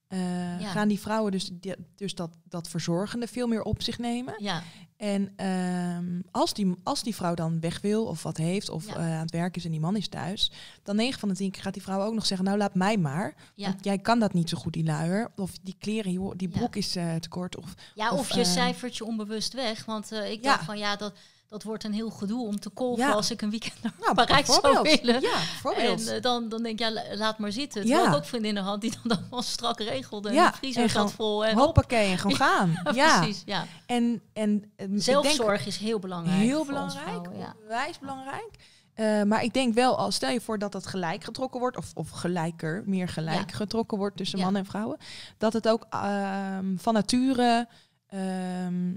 eh, 0.08 0.60
Ja. 0.60 0.70
gaan 0.70 0.88
die 0.88 1.00
vrouwen 1.00 1.32
dus, 1.32 1.50
die- 1.52 1.74
dus 1.96 2.14
dat, 2.14 2.30
dat 2.44 2.68
verzorgende 2.68 3.26
veel 3.26 3.46
meer 3.46 3.62
op 3.62 3.82
zich 3.82 3.98
nemen. 3.98 4.34
ja, 4.38 4.62
En 4.96 5.32
ehm, 5.36 6.20
als, 6.30 6.52
die, 6.54 6.74
als 6.82 7.02
die 7.02 7.14
vrouw 7.14 7.34
dan 7.34 7.60
weg 7.60 7.80
wil 7.80 8.04
of 8.06 8.22
wat 8.22 8.36
heeft 8.36 8.68
of 8.68 8.86
Ja. 8.86 8.94
eh, 8.94 9.00
aan 9.00 9.20
het 9.20 9.30
werk 9.30 9.56
is 9.56 9.64
en 9.64 9.70
die 9.70 9.80
man 9.80 9.96
is 9.96 10.08
thuis, 10.08 10.50
dan 10.82 10.96
9 10.96 11.20
van 11.20 11.28
de 11.28 11.34
10 11.34 11.50
keer 11.50 11.62
gaat 11.62 11.72
die 11.72 11.82
vrouw 11.82 12.02
ook 12.02 12.14
nog 12.14 12.26
zeggen, 12.26 12.46
nou 12.46 12.58
laat 12.58 12.74
mij 12.74 12.96
maar. 12.96 13.34
Want 13.56 13.84
jij 13.84 13.98
kan 13.98 14.18
dat 14.18 14.32
niet 14.32 14.48
zo 14.48 14.58
goed, 14.58 14.72
die 14.72 14.84
luier. 14.84 15.30
Of 15.36 15.52
die 15.62 15.76
kleren, 15.78 16.36
die 16.36 16.48
broek 16.48 16.76
is 16.76 16.96
eh, 16.96 17.14
te 17.14 17.28
kort. 17.28 17.56
Of, 17.56 17.74
Ja, 17.94 18.10
Of, 18.10 18.18
of, 18.18 18.34
je 18.34 18.44
cijfert 18.44 18.96
je 18.96 19.04
onbewust 19.04 19.52
weg. 19.52 19.84
Want 19.84 20.12
ik 20.12 20.42
dacht 20.42 20.64
van 20.64 20.78
ja, 20.78 20.96
dat, 20.96 21.12
dat 21.48 21.62
wordt 21.62 21.84
een 21.84 21.92
heel 21.92 22.10
gedoe 22.10 22.46
om 22.46 22.60
te 22.60 22.68
kolven 22.70 23.04
Ja. 23.04 23.12
als 23.12 23.30
ik 23.30 23.42
een 23.42 23.50
weekend 23.50 23.82
naar 23.82 23.92
nou, 24.00 24.14
Parijs 24.14 24.46
zou 24.46 24.82
willen. 24.82 25.20
Ja. 25.20 25.36
En 25.76 25.98
eh, 26.08 26.22
dan, 26.22 26.48
dan 26.48 26.62
denk 26.62 26.80
ik, 26.80 26.86
ja, 26.86 26.92
la- 26.92 27.16
laat 27.16 27.38
maar 27.38 27.52
zitten. 27.52 27.86
Ja. 27.86 28.08
Ik 28.08 28.14
ook 28.14 28.24
vriendinnen 28.24 28.62
had 28.62 28.80
die 28.80 28.92
dan 29.02 29.16
allemaal 29.18 29.42
strak 29.42 29.80
regelden. 29.80 30.32
Ja, 30.32 30.44
En 30.46 30.50
de 30.50 30.56
vriezer 30.56 30.90
gewoon 30.90 31.10
vol. 31.10 31.44
En 31.46 31.54
hop. 31.56 31.64
Hoppakee, 31.64 32.10
en 32.10 32.18
gewoon 32.18 32.36
gaan. 32.46 32.80
ja, 32.94 33.18
precies. 33.18 33.42
Ja. 33.46 33.64
en, 33.86 34.22
en 34.32 34.72
eh, 34.76 34.86
denk- 34.88 35.02
Zelfzorg 35.02 35.66
is 35.66 35.76
heel 35.76 35.98
belangrijk. 35.98 36.38
heel 36.40 36.64
belangrijk, 36.64 37.06
vrouwen, 37.06 37.38
ja. 37.38 37.54
onwijs 37.62 37.98
belangrijk. 37.98 38.50
Eh, 38.94 39.22
maar 39.22 39.42
ik 39.42 39.52
denk 39.54 39.74
wel, 39.74 39.98
als 39.98 40.14
stel 40.14 40.30
je 40.30 40.40
voor 40.40 40.58
dat 40.58 40.72
het 40.72 40.86
gelijk 40.86 41.24
getrokken 41.24 41.60
wordt, 41.60 41.76
of, 41.76 41.90
of 41.94 42.10
gelijker, 42.10 42.82
meer 42.86 43.08
gelijk 43.08 43.52
getrokken 43.52 43.98
wordt 43.98 44.16
tussen 44.16 44.38
mannen 44.38 44.62
en 44.62 44.68
vrouwen, 44.68 44.96
dat 45.38 45.52
het 45.52 45.68
ook 45.68 45.86
ehm, 45.90 46.76
van 46.76 46.94
nature 46.94 47.68
ehm, 48.08 48.94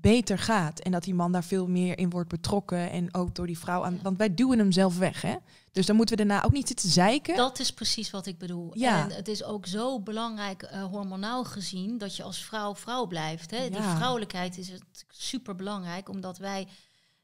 beter 0.00 0.38
gaat. 0.38 0.80
En 0.80 0.92
dat 0.92 1.04
die 1.04 1.14
man 1.14 1.32
daar 1.32 1.44
veel 1.44 1.66
meer 1.66 1.98
in 1.98 2.10
wordt 2.10 2.28
betrokken 2.28 2.90
en 2.90 3.14
ook 3.14 3.34
door 3.34 3.46
die 3.46 3.58
vrouw 3.58 3.84
aan. 3.84 3.94
Ja. 3.94 4.02
Want 4.02 4.18
wij 4.18 4.34
duwen 4.34 4.58
hem 4.58 4.72
zelf 4.72 4.98
weg, 4.98 5.22
hè? 5.22 5.36
Dus 5.72 5.86
dan 5.86 5.96
moeten 5.96 6.16
we 6.16 6.26
daarna 6.26 6.44
ook 6.44 6.52
niet 6.52 6.68
zitten 6.68 6.88
zeiken. 6.88 7.36
Dat 7.36 7.58
is 7.58 7.72
precies 7.72 8.10
wat 8.10 8.26
ik 8.26 8.38
bedoel. 8.38 8.70
Ja. 8.78 9.02
En 9.02 9.16
het 9.16 9.28
is 9.28 9.44
ook 9.44 9.66
zo 9.66 10.00
belangrijk, 10.00 10.62
eh, 10.62 10.84
hormonaal 10.84 11.44
gezien, 11.44 11.98
dat 11.98 12.16
je 12.16 12.22
als 12.22 12.44
vrouw 12.44 12.74
vrouw 12.74 13.06
blijft. 13.06 13.50
Hè? 13.50 13.68
Die 13.70 13.82
vrouwelijkheid 13.82 14.58
is 14.58 14.72
super 15.08 15.54
belangrijk, 15.54 16.08
omdat 16.08 16.38
wij 16.38 16.66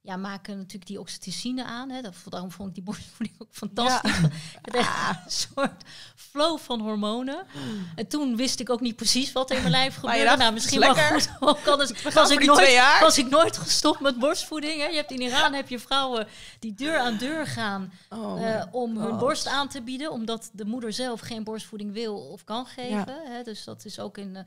ja, 0.05 0.17
maken 0.17 0.57
natuurlijk 0.57 0.87
die 0.87 1.01
oxytocine 1.01 1.65
aan. 1.65 1.91
Hè? 1.91 2.01
Dat, 2.01 2.15
daarom 2.29 2.51
vond 2.51 2.69
ik 2.69 2.75
die 2.75 2.83
borstvoeding 2.83 3.39
ook 3.43 3.49
fantastisch. 3.51 4.19
Het 4.63 4.75
is 4.75 4.81
echt 4.81 5.25
een 5.25 5.31
soort 5.31 5.83
flow 6.17 6.59
van 6.59 6.81
hormonen. 6.81 7.47
En 7.95 8.07
toen 8.09 8.37
wist 8.37 8.61
ik 8.61 8.71
ook 8.71 8.81
niet 8.81 8.97
precies 8.97 9.33
wat 9.33 9.51
in 9.51 9.59
mijn 9.59 9.71
lijf 9.71 10.03
Maar 10.03 10.17
je 10.17 10.21
gebeurde. 10.21 10.25
dacht, 10.25 10.39
nou, 10.39 10.53
misschien 10.53 10.83
is 10.83 10.87
wel 10.87 11.11
goed. 11.11 11.31
Ook 11.49 11.67
anders 11.67 12.03
was 12.03 12.31
ik, 12.31 12.45
nooit, 12.45 13.01
was 13.01 13.19
ik 13.19 13.29
nooit 13.29 13.57
gestopt 13.57 14.01
met 14.01 14.19
borstvoeding. 14.19 14.81
Hè? 14.81 14.87
Je 14.87 14.97
hebt 14.97 15.11
in 15.11 15.21
Iran 15.21 15.53
heb 15.53 15.69
je 15.69 15.79
vrouwen 15.79 16.27
die 16.59 16.75
deur 16.75 16.99
aan 16.99 17.17
deur 17.17 17.47
gaan 17.47 17.93
Oh, 18.09 18.49
eh, 18.49 18.65
om 18.71 18.97
hun 18.97 19.11
God. 19.11 19.19
borst 19.19 19.47
aan 19.47 19.69
te 19.69 19.83
bieden, 19.83 20.11
omdat 20.11 20.51
de 20.53 20.65
moeder 20.65 20.93
zelf 20.93 21.21
geen 21.21 21.45
borstvoeding 21.45 21.93
wil 21.93 22.17
of 22.17 22.45
kan 22.45 22.67
geven. 22.67 23.23
Hè? 23.25 23.43
Dus 23.43 23.65
dat 23.65 23.85
is 23.85 23.99
ook 23.99 24.19
in, 24.19 24.47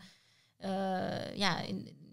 eh, 0.57 1.35
ja, 1.35 1.59
in, 1.59 2.03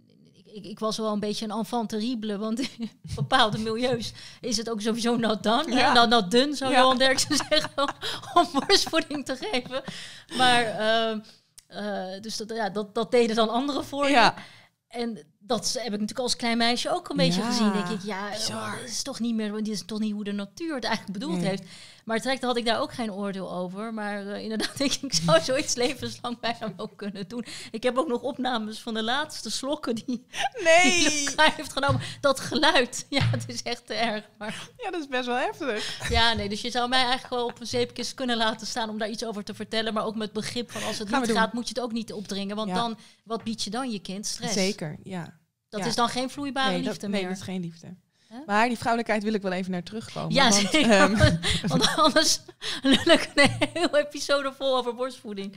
ik, 0.52 0.64
ik, 0.64 0.78
was 0.78 0.96
wel 0.96 1.12
een 1.12 1.20
beetje 1.20 1.44
een 1.44 1.50
enfant 1.50 1.88
terrible, 1.88 2.38
want 2.38 2.60
in 2.60 2.90
bepaalde 3.14 3.58
milieus 3.58 4.12
is 4.40 4.56
het 4.56 4.70
ook 4.70 4.80
sowieso 4.80 5.16
not 5.16 5.42
done. 5.42 5.74
Ja. 5.74 5.88
hè? 5.88 5.92
Not, 5.92 6.08
not 6.08 6.30
done, 6.30 6.54
zou. 6.54 6.72
Johan 6.72 6.98
Derksen 6.98 7.36
zeggen, 7.48 7.70
om, 7.76 7.88
om 8.34 8.48
borstvoeding 8.52 9.24
te 9.24 9.36
geven. 9.40 9.82
Maar, 10.36 10.62
eh, 10.62 11.10
eh, 11.66 12.22
dus 12.22 12.36
dat, 12.36 12.50
ja, 12.50 12.70
dat, 12.70 12.94
dat 12.94 13.10
deden 13.10 13.36
dan 13.36 13.48
anderen 13.48 13.84
voor 13.84 14.08
je. 14.08 14.32
En 14.88 15.18
dat 15.38 15.72
heb 15.72 15.84
ik 15.84 15.90
natuurlijk 15.90 16.18
als 16.18 16.36
klein 16.36 16.58
meisje 16.58 16.90
ook 16.90 17.08
een 17.08 17.16
beetje 17.16 17.40
Ja, 17.40 17.46
gezien. 17.46 17.72
Denk 17.72 17.88
ik, 17.88 18.02
ja, 18.02 18.30
dit 18.30 18.90
is 18.90 19.02
toch 19.02 19.20
niet 19.20 19.34
meer, 19.34 19.52
dit 19.52 19.68
is 19.68 19.84
toch 19.84 19.98
niet 19.98 20.12
hoe 20.12 20.24
de 20.24 20.32
natuur 20.32 20.74
het 20.74 20.84
eigenlijk 20.84 21.18
bedoeld 21.18 21.38
Nee. 21.38 21.48
heeft. 21.48 21.62
Maar 22.04 22.20
terecht 22.20 22.42
had 22.42 22.56
ik 22.56 22.64
daar 22.64 22.80
ook 22.80 22.92
geen 22.92 23.12
oordeel 23.12 23.52
over. 23.52 23.94
Maar 23.94 24.26
eh, 24.26 24.42
inderdaad, 24.42 24.78
denk 24.78 24.92
ik, 24.94 25.02
ik 25.02 25.12
zou 25.12 25.40
zoiets 25.40 25.74
levenslang 25.74 26.40
bij 26.40 26.56
hem 26.58 26.72
ook 26.76 26.96
kunnen 26.96 27.28
doen. 27.28 27.44
Ik 27.70 27.82
heb 27.82 27.96
ook 27.98 28.08
nog 28.08 28.22
opnames 28.22 28.80
van 28.80 28.94
de 28.94 29.02
laatste 29.02 29.50
slokken 29.50 29.94
die, 29.94 30.04
die 30.04 30.26
Nee! 30.62 31.24
Luca 31.24 31.52
heeft 31.56 31.72
genomen. 31.72 32.00
Dat 32.20 32.40
geluid, 32.40 33.06
ja, 33.10 33.22
het 33.24 33.44
is 33.46 33.62
echt 33.62 33.86
te 33.86 33.94
erg. 33.94 34.24
Maar 34.38 34.68
Ja, 34.76 34.90
dat 34.90 35.00
is 35.00 35.08
best 35.08 35.26
wel 35.26 35.36
heftig. 35.36 36.08
ja, 36.10 36.32
nee, 36.32 36.48
dus 36.48 36.60
je 36.60 36.70
zou 36.70 36.88
mij 36.88 37.00
eigenlijk 37.02 37.34
wel 37.34 37.44
op 37.46 37.60
een 37.60 37.66
zeepkist 37.66 38.14
kunnen 38.14 38.36
laten 38.36 38.66
staan 38.66 38.88
om 38.88 38.98
daar 38.98 39.08
iets 39.10 39.24
over 39.24 39.44
te 39.44 39.54
vertellen. 39.54 39.94
Maar 39.94 40.04
ook 40.04 40.16
met 40.16 40.32
begrip 40.32 40.70
van 40.70 40.82
als 40.82 40.98
het 40.98 41.08
Gaan 41.08 41.20
niet 41.20 41.30
gaat, 41.30 41.52
moet 41.52 41.68
je 41.68 41.74
het 41.74 41.82
ook 41.84 41.92
niet 41.92 42.12
opdringen. 42.12 42.56
Want 42.56 42.68
Ja. 42.68 42.74
dan, 42.74 42.98
wat 43.24 43.44
bied 43.44 43.62
je 43.62 43.70
dan 43.70 43.90
je 43.90 43.98
kind? 43.98 44.26
Stress. 44.26 44.52
Zeker, 44.54 44.98
ja. 45.02 45.40
Dat 45.68 45.80
Ja. 45.80 45.86
is 45.86 45.94
dan 45.94 46.08
geen 46.08 46.30
vloeibare 46.30 46.70
nee, 46.70 46.82
liefde 46.82 47.00
dat, 47.00 47.10
meer. 47.10 47.20
Nee, 47.20 47.28
dat 47.28 47.38
is 47.38 47.42
geen 47.44 47.60
liefde. 47.60 47.96
Maar 48.46 48.68
die 48.68 48.76
vrouwelijkheid 48.78 49.22
wil 49.22 49.32
ik 49.32 49.42
wel 49.42 49.52
even 49.52 49.70
naar 49.70 49.82
terugkomen. 49.82 50.34
Ja, 50.34 50.48
want, 50.48 50.54
zeker. 50.70 50.90
ehm, 50.90 51.36
want 51.66 51.96
anders 51.96 52.40
lul 52.82 52.92
ik 53.14 53.30
een 53.34 53.50
hele 53.72 54.06
episode 54.06 54.52
vol 54.52 54.76
over 54.76 54.94
borstvoeding. 54.94 55.56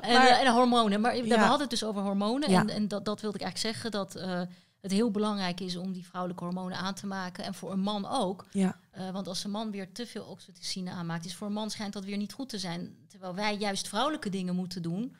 En, 0.00 0.12
Maar- 0.12 0.26
eh, 0.26 0.40
en 0.40 0.52
hormonen. 0.52 1.00
Maar 1.00 1.12
we 1.22 1.34
hadden 1.38 1.60
het 1.60 1.70
dus 1.70 1.84
over 1.84 2.02
hormonen. 2.02 2.50
Ja. 2.50 2.60
En, 2.60 2.68
en 2.68 2.88
dat, 2.88 3.04
dat 3.04 3.20
wilde 3.20 3.38
ik 3.38 3.42
eigenlijk 3.42 3.74
zeggen. 3.74 3.90
Dat 3.90 4.14
eh, 4.14 4.40
het 4.80 4.90
heel 4.90 5.10
belangrijk 5.10 5.60
is 5.60 5.76
om 5.76 5.92
die 5.92 6.06
vrouwelijke 6.06 6.44
hormonen 6.44 6.78
aan 6.78 6.94
te 6.94 7.06
maken. 7.06 7.44
En 7.44 7.54
voor 7.54 7.72
een 7.72 7.80
man 7.80 8.08
ook. 8.08 8.46
ja, 8.50 8.76
Eh, 8.90 9.10
want 9.10 9.28
als 9.28 9.44
een 9.44 9.50
man 9.50 9.70
weer 9.70 9.92
te 9.92 10.06
veel 10.06 10.24
oxytocine 10.24 10.90
aanmaakt, 10.90 11.24
is 11.24 11.34
voor 11.34 11.46
een 11.46 11.52
man 11.52 11.70
schijnt 11.70 11.92
dat 11.92 12.04
weer 12.04 12.16
niet 12.16 12.32
goed 12.32 12.48
te 12.48 12.58
zijn. 12.58 12.96
Terwijl 13.08 13.34
wij 13.34 13.56
juist 13.56 13.88
vrouwelijke 13.88 14.28
dingen 14.28 14.54
moeten 14.54 14.82
doen 14.82 15.16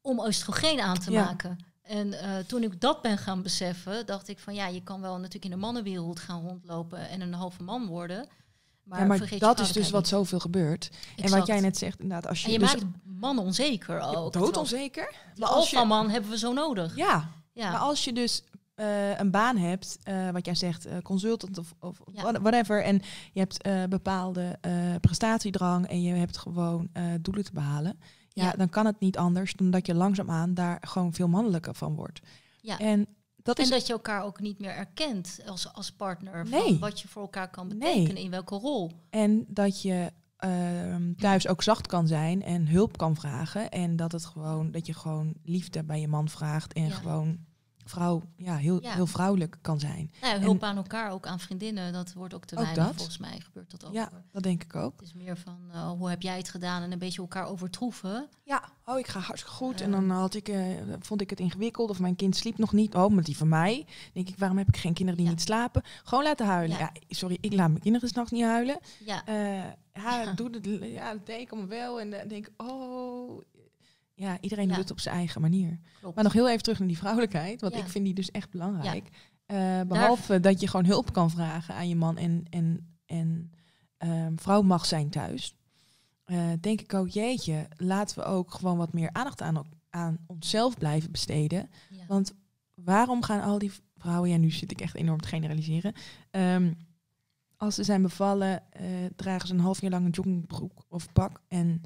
om 0.00 0.20
oestrogeen 0.20 0.80
aan 0.80 0.98
te 0.98 1.10
Ja. 1.10 1.24
maken. 1.24 1.58
En 1.82 2.12
eh, 2.20 2.38
toen 2.46 2.62
ik 2.62 2.80
dat 2.80 3.02
ben 3.02 3.18
gaan 3.18 3.42
beseffen, 3.42 4.06
dacht 4.06 4.28
ik 4.28 4.38
van 4.38 4.54
ja, 4.54 4.66
je 4.66 4.82
kan 4.82 5.00
wel 5.00 5.16
natuurlijk 5.16 5.44
in 5.44 5.50
de 5.50 5.56
mannenwereld 5.56 6.20
gaan 6.20 6.40
rondlopen 6.40 7.08
en 7.08 7.20
een 7.20 7.34
halve 7.34 7.62
man 7.62 7.86
worden. 7.86 8.28
Maar, 8.82 9.00
ja, 9.00 9.06
maar 9.06 9.16
vergeet 9.16 9.40
dat 9.40 9.60
is 9.60 9.72
dus 9.72 9.90
wat 9.90 10.08
zoveel 10.08 10.38
gebeurt. 10.40 10.90
En 11.16 11.30
wat 11.30 11.46
jij 11.46 11.60
net 11.60 11.76
zegt, 11.78 12.00
inderdaad, 12.00 12.28
als 12.28 12.40
je, 12.40 12.46
En 12.46 12.52
je 12.52 12.58
dus 12.58 12.72
maakt 12.72 12.84
mannen 13.04 13.44
onzeker 13.44 14.00
ook. 14.00 14.32
doodonzeker. 14.32 15.14
Als 15.38 15.70
je- 15.70 15.76
alfaman 15.76 16.10
hebben 16.10 16.30
we 16.30 16.38
zo 16.38 16.52
nodig. 16.52 16.96
Ja, 16.96 17.28
Ja, 17.52 17.70
maar 17.70 17.80
als 17.80 18.04
je 18.04 18.12
dus 18.12 18.44
eh, 18.74 19.18
een 19.18 19.30
baan 19.30 19.56
hebt, 19.56 19.98
eh, 20.02 20.30
wat 20.30 20.46
jij 20.46 20.54
zegt, 20.54 20.86
consultant 21.02 21.58
of, 21.58 21.74
of 21.80 21.98
Ja. 22.12 22.32
whatever, 22.40 22.82
en 22.84 23.02
je 23.32 23.40
hebt 23.40 23.88
bepaalde 23.90 24.58
prestatiedrang 25.00 25.86
en 25.88 26.02
je 26.02 26.12
hebt 26.14 26.38
gewoon 26.38 26.88
doelen 27.20 27.44
te 27.44 27.52
behalen, 27.52 28.00
ja, 28.32 28.44
Ja. 28.44 28.52
dan 28.52 28.68
kan 28.68 28.86
het 28.86 29.00
niet 29.00 29.18
anders 29.18 29.52
dan 29.54 29.70
dat 29.70 29.86
je 29.86 29.94
langzaamaan 29.94 30.54
daar 30.54 30.78
gewoon 30.86 31.12
veel 31.12 31.28
mannelijker 31.28 31.74
van 31.74 31.94
wordt. 31.94 32.20
Ja. 32.60 32.78
En 32.78 33.06
dat 33.36 33.58
is 33.58 33.64
en 33.70 33.76
dat 33.76 33.86
je 33.86 33.92
elkaar 33.92 34.22
ook 34.24 34.40
niet 34.40 34.58
meer 34.58 34.74
erkent 34.74 35.38
als, 35.46 35.72
als 35.72 35.92
partner. 35.92 36.46
Van 36.48 36.58
Nee. 36.58 36.78
wat 36.78 37.00
je 37.00 37.08
voor 37.08 37.22
elkaar 37.22 37.50
kan 37.50 37.66
Nee. 37.68 37.78
betekenen, 37.78 38.22
in 38.22 38.30
welke 38.30 38.54
rol. 38.54 38.90
En 39.10 39.44
dat 39.48 39.82
je 39.82 40.12
ehm, 40.36 41.14
thuis 41.14 41.48
ook 41.48 41.62
zacht 41.62 41.86
kan 41.86 42.06
zijn 42.06 42.42
en 42.42 42.68
hulp 42.68 42.96
kan 42.98 43.16
vragen. 43.16 43.70
En 43.70 43.96
dat, 43.96 44.12
het 44.12 44.24
gewoon, 44.24 44.70
dat 44.70 44.86
je 44.86 44.94
gewoon 44.94 45.34
liefde 45.44 45.82
bij 45.84 46.00
je 46.00 46.08
man 46.08 46.28
vraagt. 46.28 46.72
En 46.72 46.82
Ja. 46.86 46.90
gewoon 46.90 47.38
vrouw, 47.92 48.22
ja, 48.36 48.56
heel, 48.56 48.82
Ja. 48.82 48.92
heel 48.94 49.06
vrouwelijk 49.06 49.56
kan 49.60 49.80
zijn. 49.80 50.10
Nou, 50.20 50.34
ja, 50.34 50.40
hulp 50.40 50.62
aan 50.62 50.76
elkaar, 50.76 51.10
ook 51.10 51.26
aan 51.26 51.38
vriendinnen, 51.40 51.92
dat 51.92 52.12
wordt 52.12 52.34
ook 52.34 52.44
te 52.44 52.56
Ook 52.56 52.62
weinig. 52.64 52.84
dat. 52.86 52.94
Volgens 52.96 53.18
mij 53.18 53.40
gebeurt 53.40 53.70
dat 53.70 53.84
ook. 53.86 53.92
Ja, 53.92 54.10
dat 54.32 54.42
denk 54.42 54.62
ik 54.62 54.76
ook. 54.76 54.92
Het 55.00 55.08
is 55.08 55.14
meer 55.14 55.36
van, 55.36 55.58
eh, 55.72 55.90
hoe 55.90 56.08
heb 56.10 56.22
jij 56.22 56.36
het 56.36 56.48
gedaan 56.48 56.82
en 56.82 56.92
een 56.92 56.98
beetje 56.98 57.20
elkaar 57.20 57.46
overtroeven. 57.46 58.28
Ja, 58.44 58.62
oh, 58.84 58.98
ik 58.98 59.06
ga 59.06 59.18
hartstikke 59.20 59.56
goed. 59.56 59.80
En 59.80 59.90
Ja. 59.90 59.96
dan 59.96 60.10
had 60.10 60.34
ik, 60.34 60.48
eh, 60.48 60.66
vond 61.00 61.20
ik 61.20 61.30
het 61.30 61.40
ingewikkeld 61.40 61.90
of 61.90 62.00
mijn 62.00 62.16
kind 62.16 62.36
sliep 62.36 62.58
nog 62.58 62.72
niet. 62.72 62.94
Oh, 62.94 63.10
maar 63.10 63.24
die 63.24 63.36
van 63.36 63.48
mij. 63.48 63.86
denk 64.12 64.28
ik, 64.28 64.38
waarom 64.38 64.58
heb 64.58 64.68
ik 64.68 64.76
geen 64.76 64.92
kinderen 64.94 65.20
die 65.20 65.28
Ja. 65.30 65.34
niet 65.36 65.44
slapen? 65.46 65.82
Gewoon 66.04 66.24
laten 66.24 66.46
huilen. 66.46 66.78
Ja. 66.78 66.92
Sorry, 67.08 67.38
ik 67.40 67.52
laat 67.52 67.68
mijn 67.68 67.80
kinderen 67.82 68.08
s'nachts 68.08 68.30
niet 68.30 68.44
huilen. 68.44 68.78
Ja, 69.04 69.26
Eh, 69.26 69.56
ja, 69.56 69.76
Ja. 70.22 70.32
doe 70.40 70.50
het. 70.50 70.66
Ja, 70.92 71.12
dat 71.12 71.26
deed 71.26 71.40
ik 71.40 71.50
allemaal 71.50 71.68
wel. 71.70 72.00
En 72.00 72.10
dan 72.10 72.28
denk 72.28 72.46
ik, 72.46 72.52
oh... 72.62 73.40
Ja, 74.22 74.38
iedereen 74.40 74.64
Ja. 74.68 74.70
doet 74.74 74.82
het 74.82 74.90
op 74.90 75.00
zijn 75.00 75.14
eigen 75.16 75.40
manier. 75.40 75.78
klopt. 76.00 76.14
Maar 76.14 76.24
nog 76.24 76.32
heel 76.32 76.48
even 76.48 76.62
terug 76.62 76.78
naar 76.78 76.88
die 76.88 76.96
vrouwelijkheid, 76.98 77.60
want 77.60 77.74
Ja. 77.74 77.80
ik 77.80 77.88
vind 77.88 78.04
die 78.04 78.14
dus 78.14 78.30
echt 78.30 78.50
belangrijk. 78.50 79.08
Eh, 79.46 79.80
behalve 79.88 80.40
dat 80.40 80.60
je 80.60 80.66
gewoon 80.68 80.86
hulp 80.86 81.12
kan 81.12 81.30
vragen 81.30 81.74
aan 81.74 81.88
je 81.88 81.96
man 81.96 82.16
en, 82.16 82.44
en, 82.50 82.94
en 83.06 83.52
ehm, 83.96 84.36
vrouw 84.36 84.62
mag 84.62 84.86
zijn 84.86 85.10
thuis. 85.10 85.54
eh, 86.24 86.50
denk 86.60 86.80
ik 86.80 86.94
ook, 86.94 87.08
jeetje, 87.08 87.68
laten 87.76 88.18
we 88.18 88.24
ook 88.24 88.54
gewoon 88.54 88.76
wat 88.76 88.92
meer 88.92 89.12
aandacht 89.12 89.40
aan, 89.42 89.62
aan 89.90 90.18
onszelf 90.26 90.78
blijven 90.78 91.10
besteden. 91.10 91.70
Want 92.08 92.34
waarom 92.74 93.22
gaan 93.22 93.40
al 93.42 93.58
die 93.58 93.72
vrouwen, 93.96 94.30
ja, 94.30 94.36
nu 94.36 94.50
zit 94.50 94.70
ik 94.70 94.80
echt 94.80 94.94
enorm 94.94 95.20
te 95.20 95.28
generaliseren. 95.28 95.92
Ehm, 96.30 96.72
als 97.56 97.74
ze 97.74 97.84
zijn 97.84 98.02
bevallen, 98.02 98.72
eh, 98.72 98.84
dragen 99.16 99.46
ze 99.48 99.54
een 99.54 99.60
half 99.60 99.80
jaar 99.80 99.90
lang 99.90 100.04
een 100.04 100.10
joggingbroek 100.10 100.84
of 100.88 101.12
pak 101.12 101.40
en 101.48 101.82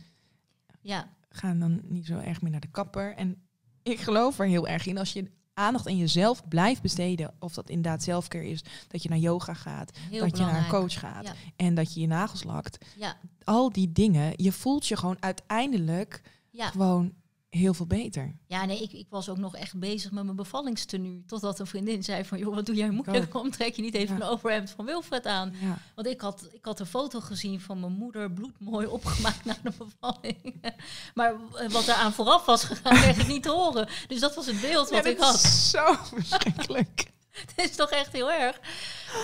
Ja, 0.81 1.09
gaan 1.37 1.59
dan 1.59 1.81
niet 1.85 2.07
zo 2.07 2.18
erg 2.18 2.42
meer 2.42 2.51
naar 2.51 2.61
de 2.61 2.70
kapper. 2.70 3.14
En 3.14 3.49
ik 3.83 4.01
geloof 4.01 4.38
er 4.38 4.46
heel 4.46 4.68
erg 4.68 4.87
in 4.87 4.99
als 4.99 5.12
je 5.12 5.31
aandacht 5.55 5.87
aan 5.87 5.96
jezelf 5.96 6.49
blijft 6.49 6.83
besteden, 6.83 7.35
of 7.38 7.55
dat 7.55 7.68
inderdaad 7.70 8.03
zelfcare 8.03 8.49
is, 8.49 8.64
dat 8.88 9.03
je 9.03 9.09
naar 9.09 9.18
yoga 9.18 9.55
gaat, 9.55 9.96
heel 10.11 10.20
dat 10.20 10.37
je 10.38 10.44
naar 10.44 10.59
een 10.59 10.68
coach 10.68 10.99
gaat 10.99 11.25
Ja. 11.27 11.33
en 11.57 11.75
dat 11.75 11.94
je 11.94 12.01
je 12.01 12.07
nagels 12.07 12.44
lakt. 12.44 12.85
Ja, 12.96 13.16
Al 13.44 13.72
die 13.72 13.92
dingen, 13.92 14.33
je 14.37 14.53
voelt 14.53 14.87
je 14.87 14.96
gewoon 14.96 15.16
uiteindelijk 15.20 16.22
ja. 16.51 16.70
gewoon 16.70 17.12
heel 17.57 17.75
veel 17.75 17.87
beter. 17.87 18.37
Ja, 18.47 18.64
nee, 18.64 18.83
ik, 18.83 18.92
ik 18.92 19.07
was 19.11 19.29
ook 19.29 19.37
nog 19.38 19.57
echt 19.57 19.79
bezig 19.79 20.11
met 20.11 20.25
mijn 20.25 20.37
bevallingstenu. 20.37 21.23
Totdat 21.27 21.59
een 21.59 21.66
vriendin 21.66 22.03
zei 22.05 22.25
van, 22.25 22.38
joh, 22.38 22.55
wat 22.55 22.66
doe 22.66 22.75
jij 22.75 22.90
moeilijk? 22.90 23.33
Waarom 23.33 23.51
trek 23.51 23.75
je 23.75 23.83
niet 23.83 23.95
even 23.95 24.16
Ja. 24.16 24.23
een 24.23 24.29
overhemd 24.29 24.71
van 24.71 24.85
Wilfred 24.85 25.27
aan? 25.27 25.55
Ja. 25.61 25.79
Want 25.95 26.07
ik 26.07 26.21
had, 26.21 26.49
ik 26.53 26.64
had 26.64 26.81
een 26.81 26.87
foto 26.87 27.21
gezien 27.21 27.61
van 27.61 27.81
mijn 27.81 27.92
moeder, 27.92 28.33
bloedmooi 28.33 28.87
opgemaakt 28.97 29.45
na 29.45 29.57
de 29.62 29.73
bevalling. 29.79 30.55
maar 31.14 31.35
eh, 31.55 31.69
wat 31.71 31.88
eraan 31.88 32.12
vooraf 32.12 32.45
was 32.45 32.64
gegaan, 32.64 32.95
kreeg 32.95 33.19
ik 33.21 33.27
niet 33.29 33.42
te 33.42 33.51
horen. 33.51 33.88
Dus 34.09 34.21
dat 34.21 34.35
was 34.35 34.47
het 34.47 34.61
beeld 34.61 34.88
wat 34.90 35.05
Ja, 35.05 35.11
ik 35.11 35.19
had. 35.19 35.38
zo 35.40 35.85
verschrikkelijk. 36.03 37.14
Het 37.55 37.70
is 37.70 37.77
toch 37.77 37.90
echt 37.90 38.12
heel 38.12 38.33
erg. 38.33 38.61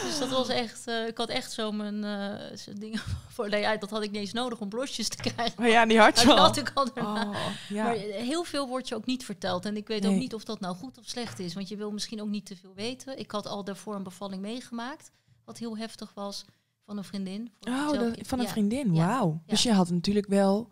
Dus 0.04 0.18
dat 0.18 0.28
was 0.28 0.48
echt, 0.48 0.86
eh, 0.86 1.06
ik 1.06 1.18
had 1.18 1.28
echt 1.28 1.52
zo 1.52 1.72
mijn 1.72 2.04
eh, 2.04 2.74
dingen 2.78 3.00
voor, 3.34 3.50
dat 3.50 3.90
had 3.90 4.02
ik 4.02 4.10
niet 4.10 4.20
eens 4.20 4.32
nodig 4.32 4.60
om 4.60 4.68
blosjes 4.68 5.08
te 5.08 5.16
krijgen. 5.16 5.54
Maar 5.56 5.68
ja, 5.68 5.86
die 5.86 5.98
had 5.98 6.20
je 6.20 6.30
al. 6.30 6.36
had 6.36 6.56
ik 6.56 6.70
al 6.74 6.92
daarna. 6.94 7.28
Oh, 7.28 7.46
ja. 7.68 7.84
Maar 7.84 7.94
heel 7.94 8.44
veel 8.44 8.68
wordt 8.68 8.88
je 8.88 8.94
ook 8.94 9.06
niet 9.06 9.24
verteld. 9.24 9.64
En 9.64 9.76
ik 9.76 9.86
weet 9.86 10.06
ook 10.06 10.14
niet 10.14 10.34
of 10.34 10.44
dat 10.44 10.60
nou 10.60 10.76
goed 10.76 10.98
of 10.98 11.04
slecht 11.06 11.38
is. 11.38 11.54
Want 11.54 11.68
je 11.68 11.76
wil 11.76 11.90
misschien 11.90 12.22
ook 12.22 12.28
niet 12.28 12.46
te 12.46 12.56
veel 12.56 12.74
weten. 12.74 13.18
Ik 13.18 13.30
had 13.30 13.46
al 13.46 13.64
daarvoor 13.64 13.94
een 13.94 14.02
bevalling 14.02 14.42
meegemaakt. 14.42 15.10
Wat 15.44 15.58
heel 15.58 15.76
heftig 15.76 16.12
was 16.14 16.44
van 16.86 16.98
een 16.98 17.04
vriendin. 17.04 17.52
Oh, 17.60 17.88
van 17.88 18.38
een 18.38 18.44
Ja, 18.44 18.50
vriendin. 18.50 18.94
Ja. 18.94 19.06
Wauw. 19.06 19.42
Dus 19.46 19.62
je 19.62 19.72
had 19.72 19.90
natuurlijk 19.90 20.26
wel 20.26 20.68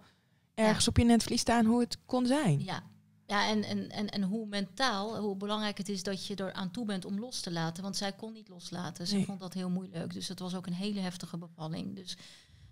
ergens 0.55 0.89
op 0.89 0.97
je 0.97 1.05
netvlies 1.05 1.41
staan 1.41 1.65
hoe 1.65 1.81
het 1.81 1.99
kon 2.07 2.27
zijn. 2.27 2.65
Ja, 2.65 2.83
ja 3.31 3.49
en, 3.49 3.63
en, 3.65 3.91
en, 3.91 4.09
en 4.09 4.23
hoe 4.23 4.47
mentaal, 4.47 5.19
hoe 5.19 5.37
belangrijk 5.37 5.79
het 5.79 5.89
is 5.89 6.03
dat 6.03 6.27
je 6.27 6.35
er 6.35 6.53
aan 6.53 6.71
toe 6.71 6.85
bent 6.85 7.05
om 7.05 7.19
los 7.21 7.41
te 7.41 7.51
laten. 7.53 7.83
Want 7.83 7.97
zij 7.97 8.13
kon 8.13 8.33
niet 8.33 8.49
loslaten. 8.49 9.07
Ze 9.07 9.15
Nee. 9.15 9.25
vond 9.25 9.41
dat 9.41 9.55
heel 9.55 9.71
moeilijk. 9.71 10.13
Dus 10.13 10.29
het 10.29 10.39
was 10.39 10.55
ook 10.55 10.67
een 10.67 10.73
hele 10.73 11.01
heftige 11.01 11.37
bevalling. 11.39 11.97
Dus, 11.97 12.17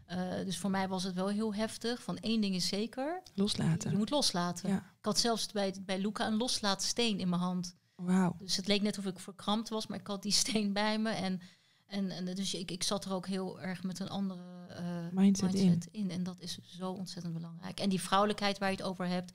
eh, 0.04 0.18
dus 0.44 0.58
voor 0.58 0.70
mij 0.70 0.88
was 0.88 1.02
het 1.02 1.14
wel 1.14 1.28
heel 1.28 1.54
heftig. 1.54 2.02
Van 2.02 2.16
één 2.18 2.40
ding 2.40 2.54
is 2.54 2.68
zeker, 2.68 3.20
je 3.34 3.40
Loslaten. 3.42 3.96
moet 3.96 4.10
loslaten. 4.10 4.68
Ja. 4.70 4.76
Ik 4.76 5.04
had 5.04 5.18
zelfs 5.18 5.46
bij, 5.46 5.74
bij 5.86 5.98
Luca 6.00 6.26
een 6.26 6.36
loslaatsteen 6.36 7.18
in 7.20 7.28
mijn 7.28 7.42
hand. 7.42 7.76
Wauw. 7.94 8.36
Dus 8.38 8.56
het 8.56 8.66
leek 8.66 8.82
net 8.82 8.98
of 8.98 9.06
ik 9.06 9.18
verkrampt 9.18 9.68
was, 9.68 9.86
maar 9.86 9.98
ik 9.98 10.06
had 10.06 10.22
die 10.22 10.32
steen 10.32 10.72
bij 10.72 10.98
me. 10.98 11.10
En, 11.10 11.40
en, 11.86 12.10
en 12.10 12.24
dus 12.24 12.54
ik, 12.54 12.70
ik 12.70 12.82
zat 12.82 13.04
er 13.04 13.12
ook 13.12 13.26
heel 13.26 13.60
erg 13.60 13.82
met 13.82 13.98
een 13.98 14.08
andere 14.10 14.66
eh, 14.68 14.84
Mindset 15.12 15.52
mindset, 15.52 15.88
in. 15.92 16.10
En 16.10 16.22
dat 16.22 16.36
is 16.40 16.58
zo 16.64 16.90
ontzettend 16.90 17.34
belangrijk. 17.34 17.80
En 17.80 17.88
die 17.88 18.00
vrouwelijkheid 18.00 18.58
waar 18.58 18.70
je 18.70 18.76
het 18.76 18.84
over 18.84 19.06
hebt, 19.06 19.32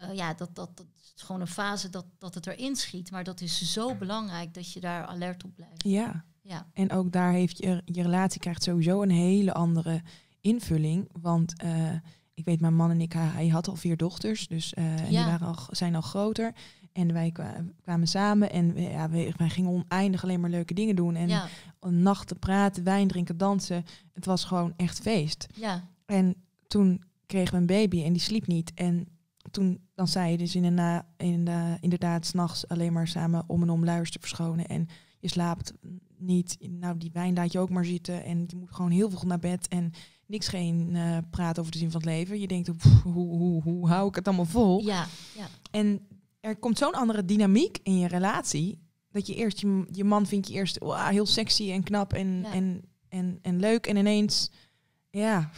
eh, 0.00 0.14
ja, 0.16 0.34
dat, 0.34 0.54
dat, 0.54 0.76
dat 0.76 0.86
is 1.16 1.22
gewoon 1.22 1.40
een 1.40 1.46
fase 1.46 1.90
dat, 1.90 2.06
dat 2.18 2.34
het 2.34 2.46
erin 2.46 2.76
schiet. 2.76 3.10
Maar 3.10 3.24
dat 3.24 3.40
is 3.40 3.72
zo 3.72 3.94
belangrijk 3.94 4.54
dat 4.54 4.72
je 4.72 4.80
daar 4.80 5.06
alert 5.06 5.44
op 5.44 5.54
blijft. 5.54 5.82
Ja. 5.82 6.24
Ja, 6.42 6.66
En 6.72 6.92
ook 6.92 7.12
daar 7.12 7.32
heeft 7.32 7.58
je, 7.58 7.82
je 7.84 8.02
relatie 8.02 8.40
krijgt 8.40 8.62
sowieso 8.62 9.02
een 9.02 9.10
hele 9.10 9.52
andere 9.54 10.02
invulling. 10.40 11.08
Want 11.20 11.58
eh, 11.62 11.92
ik 12.34 12.44
weet, 12.44 12.60
mijn 12.60 12.74
man 12.76 12.90
en 12.90 13.00
ik, 13.00 13.12
hij, 13.12 13.48
had 13.48 13.68
al 13.68 13.76
vier 13.76 13.96
dochters. 13.96 14.48
Dus 14.48 14.74
eh, 14.74 14.96
die 14.96 15.12
waren 15.24 15.46
al, 15.46 15.56
zijn 15.70 15.94
al 15.94 16.00
groter. 16.00 16.52
En 16.92 17.12
wij 17.12 17.30
kwa- 17.30 17.64
kwamen 17.82 18.06
samen 18.08 18.50
en 18.52 18.72
we- 18.74 18.80
ja, 18.80 19.10
wij, 19.10 19.34
wij 19.36 19.48
gingen 19.48 19.70
oneindig 19.70 20.22
alleen 20.22 20.40
maar 20.40 20.50
leuke 20.50 20.74
dingen 20.74 20.96
doen. 20.96 21.14
En 21.14 21.28
ja, 21.28 21.48
nachten 21.90 22.38
praten, 22.38 22.84
wijn 22.84 23.08
drinken, 23.08 23.36
dansen. 23.36 23.84
Het 24.12 24.24
was 24.24 24.44
gewoon 24.44 24.72
echt 24.76 25.00
feest. 25.00 25.46
ja, 25.54 25.88
En 26.06 26.34
toen 26.66 27.02
kregen 27.26 27.52
we 27.54 27.60
een 27.60 27.66
baby 27.66 28.04
en 28.04 28.12
die 28.12 28.22
sliep 28.22 28.46
niet. 28.46 28.72
En 28.74 29.06
toen 29.50 29.80
dan 29.94 30.08
zei 30.08 30.30
je 30.30 30.36
dus 30.38 30.54
inderdaad, 30.54 31.04
inderdaad, 31.16 31.78
inderdaad 31.80 32.26
s'nachts 32.26 32.68
alleen 32.68 32.92
maar 32.92 33.08
samen 33.08 33.44
om 33.46 33.62
en 33.62 33.70
om 33.70 33.84
luiers 33.84 34.10
te 34.10 34.18
verschonen. 34.20 34.66
En 34.66 34.88
je 35.18 35.28
slaapt 35.28 35.72
niet. 36.18 36.56
Nou, 36.68 36.96
die 36.98 37.10
wijn 37.12 37.34
laat 37.34 37.52
je 37.52 37.58
ook 37.58 37.70
maar 37.70 37.84
zitten. 37.84 38.24
En 38.24 38.44
je 38.46 38.56
moet 38.56 38.70
gewoon 38.74 38.90
heel 38.90 39.10
veel 39.10 39.22
naar 39.26 39.38
bed. 39.38 39.68
En 39.68 39.92
niks 40.26 40.48
geen 40.48 40.90
eh 40.96 41.16
praten 41.30 41.60
over 41.60 41.72
de 41.72 41.78
zin 41.78 41.90
van 41.90 42.00
het 42.00 42.10
leven. 42.10 42.40
Je 42.40 42.46
denkt, 42.46 42.76
"Pff, 42.76 43.02
hoe, 43.02 43.36
hoe, 43.36 43.62
hoe 43.62 43.88
hou 43.88 44.08
ik 44.08 44.14
het 44.14 44.26
allemaal 44.26 44.44
vol? 44.44 44.80
ja, 44.80 45.06
ja, 45.36 45.46
En 45.70 46.00
er 46.40 46.56
komt 46.56 46.78
zo'n 46.78 46.92
andere 46.94 47.24
dynamiek 47.24 47.78
in 47.82 47.98
je 47.98 48.08
relatie. 48.08 48.78
Dat 49.10 49.26
je 49.26 49.34
eerst, 49.34 49.58
je, 49.60 49.86
je 49.90 50.04
man 50.04 50.26
vindt 50.26 50.48
je 50.48 50.54
eerst 50.54 50.78
wow, 50.78 51.08
heel 51.08 51.26
sexy 51.26 51.70
en 51.70 51.82
knap 51.82 52.12
en, 52.12 52.40
Ja. 52.42 52.52
en, 52.52 52.82
en, 53.08 53.38
en 53.42 53.58
leuk. 53.60 53.86
En 53.86 53.96
ineens, 53.96 54.50
ja, 55.10 55.50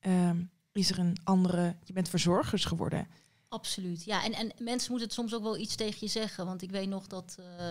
ehm, 0.00 0.36
is 0.72 0.90
er 0.90 0.98
een 0.98 1.16
andere, 1.24 1.76
je 1.84 1.92
bent 1.92 2.08
verzorgers 2.08 2.64
geworden. 2.64 3.06
Absoluut. 3.50 4.04
Ja, 4.04 4.24
en, 4.24 4.32
en 4.32 4.52
mensen 4.58 4.90
moeten 4.90 5.08
het 5.08 5.16
soms 5.16 5.34
ook 5.34 5.42
wel 5.42 5.56
iets 5.56 5.74
tegen 5.74 5.98
je 6.00 6.06
zeggen. 6.06 6.46
Want 6.46 6.62
ik 6.62 6.70
weet 6.70 6.88
nog 6.88 7.06
dat, 7.06 7.36
eh, 7.58 7.66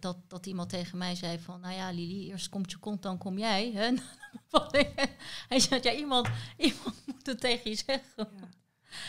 dat, 0.00 0.16
dat 0.28 0.46
iemand 0.46 0.68
tegen 0.68 0.98
mij 0.98 1.14
zei 1.14 1.38
van... 1.38 1.60
Nou 1.60 1.74
ja, 1.74 1.90
Lili, 1.90 2.28
eerst 2.28 2.48
komt 2.48 2.70
je 2.70 2.76
kont, 2.76 3.02
dan 3.02 3.18
kom 3.18 3.38
jij. 3.38 3.72
Hè? 3.74 3.90
Hij 5.48 5.60
zei, 5.60 5.80
ja, 5.82 5.92
iemand, 5.92 6.28
iemand 6.56 6.94
moet 7.06 7.26
het 7.26 7.40
tegen 7.40 7.70
je 7.70 7.82
zeggen. 7.86 8.28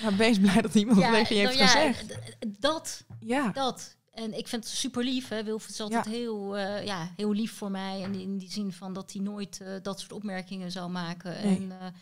Maar 0.01 0.15
wees 0.15 0.39
blij 0.39 0.61
dat 0.61 0.75
iemand 0.75 1.03
het 1.03 1.11
tegen 1.11 1.35
je 1.35 1.47
heeft 1.47 1.59
nou 1.59 1.69
ja, 1.69 1.93
gezegd. 1.93 2.17
dat, 2.59 3.03
Ja, 3.19 3.51
dat. 3.51 3.97
En 4.11 4.37
ik 4.37 4.47
vind 4.47 4.63
het 4.63 4.73
super 4.73 5.03
lief. 5.03 5.27
Hè. 5.27 5.43
Wilfried 5.43 5.73
is 5.73 5.81
altijd 5.81 6.05
heel, 6.05 6.57
eh, 6.57 6.85
ja, 6.85 7.11
heel 7.15 7.31
lief 7.31 7.53
voor 7.53 7.71
mij. 7.71 8.03
En 8.03 8.15
in 8.15 8.37
die 8.37 8.51
zin 8.51 8.71
van 8.71 8.93
dat 8.93 9.13
hij 9.13 9.21
nooit 9.21 9.61
eh, 9.61 9.73
dat 9.81 9.99
soort 9.99 10.11
opmerkingen 10.11 10.71
zou 10.71 10.89
maken. 10.89 11.43
Nee. 11.43 11.55
En, 11.55 11.93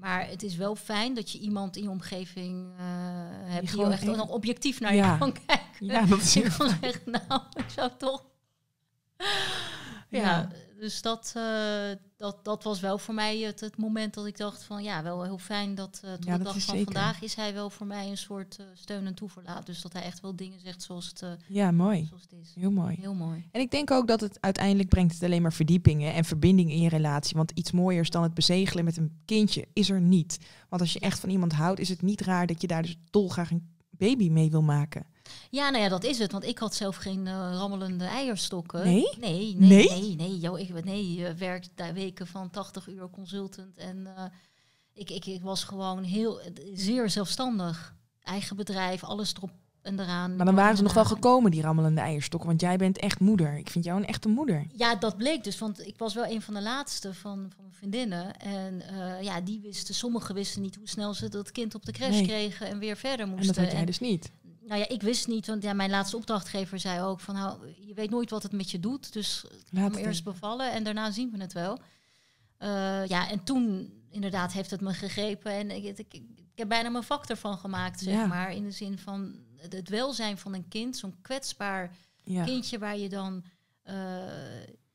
maar 0.00 0.28
het 0.28 0.42
is 0.42 0.56
wel 0.56 0.76
fijn 0.76 1.14
dat 1.14 1.30
je 1.30 1.38
iemand 1.38 1.76
in 1.76 1.82
je 1.82 1.90
omgeving 1.90 2.72
eh, 2.78 2.84
hebt 3.44 3.60
die, 3.60 3.68
gewoon 3.68 3.92
echt 3.92 4.02
even- 4.02 4.16
nog 4.16 4.28
objectief 4.28 4.80
naar 4.80 4.94
Ja. 4.94 5.12
je 5.12 5.18
kan 5.18 5.32
kijken. 5.46 5.86
ja 5.86 6.06
dat 6.06 6.20
is 6.20 6.34
heel 6.34 6.42
kan 6.58 6.68
fijn. 6.70 6.78
zeggen, 6.82 7.10
nou, 7.10 7.40
ik 7.64 7.70
zou 7.74 7.90
toch... 7.98 8.24
Ja, 10.14 10.22
Ja. 10.22 10.48
dus 10.80 11.02
dat, 11.02 11.32
eh, 11.36 11.90
dat, 12.16 12.44
dat 12.44 12.62
was 12.62 12.80
wel 12.80 12.98
voor 12.98 13.14
mij 13.14 13.38
het, 13.38 13.60
het 13.60 13.76
moment 13.76 14.14
dat 14.14 14.26
ik 14.26 14.36
dacht 14.36 14.62
van... 14.62 14.82
ja, 14.82 15.02
wel 15.02 15.22
heel 15.22 15.38
fijn 15.38 15.74
dat 15.74 16.00
eh 16.04 16.12
tot 16.12 16.24
Ja, 16.24 16.32
de 16.38 16.44
dat 16.44 16.52
dag 16.54 16.62
van 16.62 16.76
zeker. 16.76 16.92
vandaag... 16.92 17.22
is 17.22 17.34
hij 17.34 17.54
wel 17.54 17.70
voor 17.70 17.86
mij 17.86 18.08
een 18.08 18.16
soort 18.16 18.56
eh, 18.60 18.66
steun 18.74 19.06
en 19.06 19.14
toeverlaat. 19.14 19.66
Dus 19.66 19.80
dat 19.82 19.92
hij 19.92 20.02
echt 20.02 20.20
wel 20.20 20.36
dingen 20.36 20.60
zegt 20.60 20.82
zoals 20.82 21.06
het, 21.06 21.24
Ja, 21.48 21.70
mooi. 21.70 22.04
zoals 22.08 22.22
het 22.22 22.32
is. 22.42 22.52
Heel 22.54 22.70
mooi. 22.70 22.96
Heel 23.00 23.14
mooi. 23.14 23.48
En 23.52 23.60
ik 23.60 23.70
denk 23.70 23.90
ook 23.90 24.08
dat 24.08 24.20
het 24.20 24.38
uiteindelijk 24.40 24.88
brengt 24.88 25.14
het 25.14 25.22
alleen 25.22 25.42
maar 25.42 25.52
verdiepingen 25.52 26.12
en 26.14 26.24
verbinding 26.24 26.70
in 26.70 26.80
je 26.80 26.88
relatie. 26.88 27.36
Want 27.36 27.50
iets 27.50 27.72
mooiers 27.72 28.10
dan 28.10 28.22
het 28.22 28.34
bezegelen 28.34 28.84
met 28.84 28.96
een 28.96 29.20
kindje 29.24 29.66
is 29.72 29.90
er 29.90 30.00
niet. 30.00 30.38
Want 30.68 30.82
als 30.82 30.92
je 30.92 31.00
echt 31.00 31.20
van 31.20 31.30
iemand 31.30 31.52
houdt, 31.52 31.80
is 31.80 31.88
het 31.88 32.02
niet 32.02 32.20
raar 32.20 32.46
dat 32.46 32.60
je 32.60 32.66
daar 32.66 32.82
dus 32.82 32.96
dolgraag 33.10 33.50
een 33.50 33.72
baby 33.90 34.28
mee 34.28 34.50
wil 34.50 34.62
maken. 34.62 35.06
Ja, 35.50 35.70
nou 35.70 35.82
ja, 35.82 35.88
dat 35.88 36.04
is 36.04 36.18
het. 36.18 36.32
Want 36.32 36.44
ik 36.44 36.58
had 36.58 36.74
zelf 36.74 36.96
geen 36.96 37.26
eh, 37.26 37.32
rammelende 37.52 38.04
eierstokken. 38.04 38.84
Nee? 38.84 39.08
Nee, 39.18 39.54
nee, 39.58 39.68
Nee? 39.68 39.88
nee. 39.88 40.16
nee, 40.16 40.38
joh, 40.38 40.58
ik 40.58 40.84
nee, 40.84 41.26
eh, 41.26 41.34
werk 41.34 41.66
daar 41.74 41.94
weken 41.94 42.26
van 42.26 42.50
80 42.50 42.88
uur 42.88 43.10
consultant. 43.10 43.76
En 43.76 44.06
eh, 44.16 44.24
ik, 44.92 45.10
ik, 45.10 45.26
ik 45.26 45.42
was 45.42 45.64
gewoon 45.64 46.02
heel, 46.02 46.40
eh, 46.40 46.50
zeer 46.74 47.10
zelfstandig. 47.10 47.94
Eigen 48.22 48.56
bedrijf, 48.56 49.04
alles 49.04 49.34
erop 49.36 49.50
en 49.82 50.00
eraan. 50.00 50.36
Maar 50.36 50.46
dan 50.46 50.54
waren 50.54 50.76
ze 50.76 50.82
nog 50.82 50.94
wel 50.94 51.04
gekomen, 51.04 51.50
die 51.50 51.62
rammelende 51.62 52.00
eierstokken. 52.00 52.48
Want 52.48 52.60
jij 52.60 52.76
bent 52.76 52.98
echt 52.98 53.20
moeder. 53.20 53.58
Ik 53.58 53.70
vind 53.70 53.84
jou 53.84 53.98
een 54.00 54.06
echte 54.06 54.28
moeder. 54.28 54.66
Ja, 54.76 54.94
dat 54.96 55.16
bleek 55.16 55.44
dus, 55.44 55.58
want 55.58 55.86
ik 55.86 55.98
was 55.98 56.14
wel 56.14 56.26
een 56.26 56.42
van 56.42 56.54
de 56.54 56.62
laatste 56.62 57.14
van, 57.14 57.50
van 57.54 57.64
mijn 57.64 57.74
vriendinnen. 57.74 58.36
En 58.36 58.82
eh, 58.88 59.22
ja, 59.22 59.40
die 59.40 59.60
wisten, 59.60 59.94
sommigen 59.94 60.34
wisten 60.34 60.62
niet 60.62 60.76
hoe 60.76 60.88
snel 60.88 61.14
ze 61.14 61.28
dat 61.28 61.50
kind 61.52 61.74
op 61.74 61.84
de 61.84 61.92
crash 61.92 62.10
Nee. 62.10 62.26
kregen 62.26 62.66
en 62.68 62.78
weer 62.78 62.96
verder 62.96 63.26
En 63.26 63.32
moesten. 63.32 63.54
dat 63.54 63.56
had 63.62 63.70
jij 63.72 63.80
En- 63.80 63.86
dus 63.86 64.00
niet. 64.00 64.30
Nou 64.66 64.80
ja, 64.80 64.88
ik 64.88 65.02
wist 65.02 65.26
niet, 65.26 65.46
want 65.46 65.62
ja, 65.62 65.72
mijn 65.72 65.90
laatste 65.90 66.16
opdrachtgever 66.16 66.78
zei 66.80 67.00
ook 67.02 67.20
van, 67.20 67.34
nou, 67.34 67.74
je 67.86 67.94
weet 67.94 68.10
nooit 68.10 68.30
wat 68.30 68.42
het 68.42 68.52
met 68.52 68.70
je 68.70 68.80
doet, 68.80 69.12
dus 69.12 69.44
Laat 69.70 69.96
eerst 69.96 70.24
bevallen 70.24 70.72
en 70.72 70.84
daarna 70.84 71.10
zien 71.10 71.30
we 71.30 71.40
het 71.40 71.52
wel. 71.52 71.78
Eh, 72.56 73.06
ja, 73.06 73.30
en 73.30 73.44
toen 73.44 73.92
inderdaad 74.10 74.52
heeft 74.52 74.70
het 74.70 74.80
me 74.80 74.92
gegrepen 74.94 75.52
en 75.52 75.70
ik, 75.70 75.84
ik, 75.84 75.98
ik, 75.98 76.12
ik 76.36 76.60
heb 76.60 76.68
bijna 76.68 76.88
mijn 76.88 77.04
vak 77.04 77.24
ervan 77.28 77.58
gemaakt, 77.58 78.00
zeg 78.00 78.14
Ja. 78.14 78.26
maar. 78.26 78.52
In 78.52 78.64
de 78.64 78.70
zin 78.70 78.98
van 78.98 79.34
het, 79.56 79.72
het 79.72 79.88
welzijn 79.88 80.38
van 80.38 80.54
een 80.54 80.68
kind, 80.68 80.96
zo'n 80.96 81.16
kwetsbaar 81.22 81.96
Ja. 82.22 82.44
kindje 82.44 82.78
waar 82.78 82.96
je 82.98 83.08
dan 83.08 83.44
eh, 83.82 83.94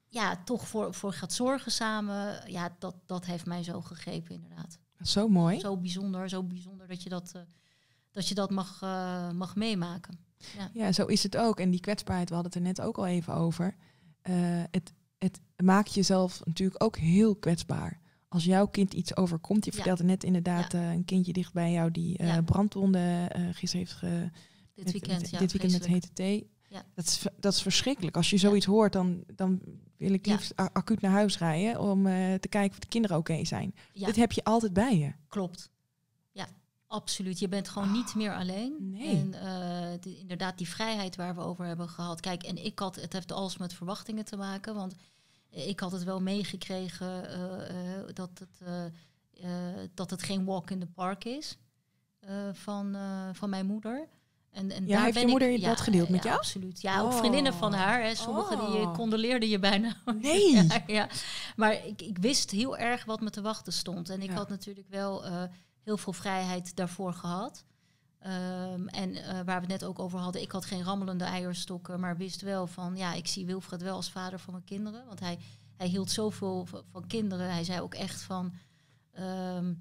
ja, 0.08 0.42
toch 0.46 0.68
voor, 0.68 0.94
voor 0.94 1.14
gaat 1.14 1.34
zorgen 1.34 1.72
samen. 1.72 2.52
Ja, 2.52 2.76
dat, 2.80 2.96
dat 3.06 3.26
heeft 3.26 3.46
mij 3.46 3.64
zo 3.64 3.82
gegrepen 3.82 4.34
inderdaad. 4.36 4.78
Zo 5.04 5.28
mooi. 5.28 5.60
Zo 5.60 5.78
bijzonder, 5.78 6.30
zo 6.30 6.44
bijzonder 6.44 6.88
dat 6.88 7.04
je 7.04 7.10
dat, 7.10 7.32
eh, 7.36 7.42
dat, 8.12 8.28
je 8.28 8.36
dat 8.36 8.50
mag, 8.50 8.82
eh, 8.82 9.32
mag 9.32 9.56
meemaken. 9.56 10.20
Ja, 10.74 10.92
zo 10.92 11.06
is 11.06 11.24
het 11.24 11.38
ook. 11.38 11.60
En 11.60 11.70
die 11.70 11.80
kwetsbaarheid, 11.80 12.30
we 12.30 12.36
hadden 12.36 12.52
het 12.54 12.62
er 12.62 12.68
net 12.68 12.82
ook 12.82 12.98
al 12.98 13.08
even 13.08 13.34
over. 13.34 13.76
Eh, 14.22 14.34
het, 14.72 14.94
het 15.18 15.40
maakt 15.64 15.94
jezelf 15.94 16.42
natuurlijk 16.46 16.84
ook 16.84 16.98
heel 16.98 17.36
kwetsbaar. 17.36 18.00
Als 18.28 18.44
jouw 18.44 18.68
kind 18.68 18.94
iets 18.94 19.16
overkomt, 19.16 19.66
je 19.66 19.72
Ja. 19.72 19.78
vertelde 19.78 20.04
net 20.04 20.24
inderdaad 20.24 20.74
eh, 20.74 20.92
een 20.92 21.06
kindje 21.06 21.34
dicht 21.34 21.54
bij 21.54 21.72
jou 21.72 21.92
die 21.92 22.24
Ja. 22.24 22.42
brandwonden 22.42 23.32
gisteren 23.56 23.86
heeft 23.86 23.98
ge, 23.98 24.30
Dit 24.76 24.84
met- 24.84 24.92
weekend, 24.94 25.22
met- 25.22 25.30
ja. 25.30 25.40
dit 25.40 25.52
weekend 25.52 25.72
met 25.74 25.88
hete 25.88 26.14
thee. 26.14 26.50
Ja. 26.70 26.84
Dat, 26.96 27.06
is, 27.06 27.26
dat 27.40 27.54
is 27.54 27.62
verschrikkelijk. 27.62 28.16
Als 28.16 28.30
je 28.30 28.38
zoiets 28.38 28.66
hoort, 28.66 28.94
dan, 28.94 29.24
dan 29.36 29.62
wil 29.98 30.14
ik 30.14 30.26
Ja. 30.26 30.32
liefst 30.34 30.56
acuut 30.56 31.02
naar 31.02 31.12
huis 31.12 31.38
rijden 31.38 31.82
om 31.82 32.04
te 32.40 32.48
kijken 32.50 32.72
of 32.72 32.80
de 32.80 32.88
kinderen 32.88 33.18
oké 33.18 33.46
zijn. 33.46 33.76
Ja. 33.94 34.06
Dit 34.06 34.16
heb 34.16 34.32
je 34.32 34.44
altijd 34.44 34.74
bij 34.74 34.98
je. 34.98 35.12
Klopt. 35.28 35.70
Absoluut. 36.92 37.40
Je 37.40 37.48
bent 37.48 37.70
gewoon 37.70 37.92
niet 37.92 38.16
meer 38.16 38.36
alleen. 38.36 38.76
nee. 38.80 39.18
En 39.18 39.34
eh, 39.34 40.20
inderdaad, 40.20 40.58
die 40.58 40.70
vrijheid 40.70 41.16
waar 41.16 41.36
we 41.36 41.42
over 41.42 41.66
hebben 41.66 41.90
gehad. 41.90 42.20
Kijk, 42.20 42.44
en 42.44 42.66
ik 42.66 42.80
had, 42.80 42.96
het 42.96 43.14
heeft 43.14 43.32
alles 43.32 43.58
met 43.58 43.74
verwachtingen 43.74 44.26
te 44.26 44.38
maken. 44.38 44.76
Want 44.76 44.96
ik 45.50 45.80
had 45.80 45.92
het 45.92 46.04
wel 46.04 46.22
meegekregen 46.22 47.30
eh, 47.30 47.98
eh, 47.98 48.08
dat, 48.14 48.30
het, 48.40 48.92
dat 49.94 50.10
het 50.10 50.24
geen 50.24 50.46
walk 50.46 50.72
in 50.72 50.80
the 50.80 50.86
park 50.86 51.26
is 51.26 51.58
van, 52.52 52.96
van 53.34 53.50
mijn 53.50 53.66
moeder. 53.66 54.08
En, 54.52 54.72
en 54.72 54.88
Ja, 54.88 54.94
daar 54.96 55.02
heeft 55.04 55.14
ben 55.14 55.24
je 55.24 55.30
moeder 55.30 55.52
ik, 55.52 55.62
dat 55.64 55.80
gedeeld 55.82 56.10
met 56.10 56.24
ja, 56.24 56.30
jou? 56.30 56.42
Absoluut. 56.42 56.82
Ja, 56.82 57.02
ook 57.02 57.14
vriendinnen 57.14 57.54
van 57.54 57.74
Oh. 57.74 57.80
haar. 57.80 58.04
Hè. 58.04 58.16
Sommigen 58.16 58.58
die 58.60 58.80
Oh. 58.80 58.94
condoleerden 58.94 59.50
je 59.50 59.60
bijna. 59.60 59.96
Nee. 60.22 60.52
Ja, 60.52 60.84
ja. 60.88 61.08
Maar 61.56 61.86
ik, 61.86 62.02
ik 62.02 62.18
wist 62.18 62.52
heel 62.52 62.78
erg 62.78 63.06
wat 63.06 63.22
me 63.22 63.30
te 63.30 63.42
wachten 63.42 63.74
stond. 63.74 64.10
En 64.10 64.22
ik 64.22 64.32
had 64.32 64.50
natuurlijk 64.50 64.88
wel 64.90 65.24
heel 65.90 65.98
veel 65.98 66.14
vrijheid 66.14 66.76
daarvoor 66.76 67.14
gehad. 67.14 67.64
Ehm, 68.20 68.88
en 68.88 69.16
eh, 69.16 69.34
waar 69.34 69.46
we 69.46 69.52
het 69.52 69.68
net 69.68 69.84
ook 69.84 70.00
over 70.00 70.20
hadden, 70.20 70.42
ik 70.42 70.52
had 70.52 70.66
geen 70.66 70.84
rammelende 70.84 71.24
eierstokken, 71.24 72.00
maar 72.00 72.18
wist 72.18 72.42
wel 72.42 72.68
van, 72.68 72.96
ja, 72.98 73.14
ik 73.14 73.28
zie 73.28 73.46
Wilfred 73.46 73.82
wel 73.82 73.96
als 73.96 74.10
vader 74.12 74.40
van 74.40 74.54
mijn 74.54 74.66
kinderen. 74.66 75.06
Want 75.08 75.20
hij, 75.20 75.40
hij 75.78 75.88
hield 75.88 76.12
zoveel 76.12 76.66
van, 76.92 77.08
kinderen. 77.08 77.52
Hij 77.52 77.64
zei 77.64 77.82
ook 77.82 77.94
echt 77.94 78.22
van, 78.22 78.54
ehm, 79.14 79.74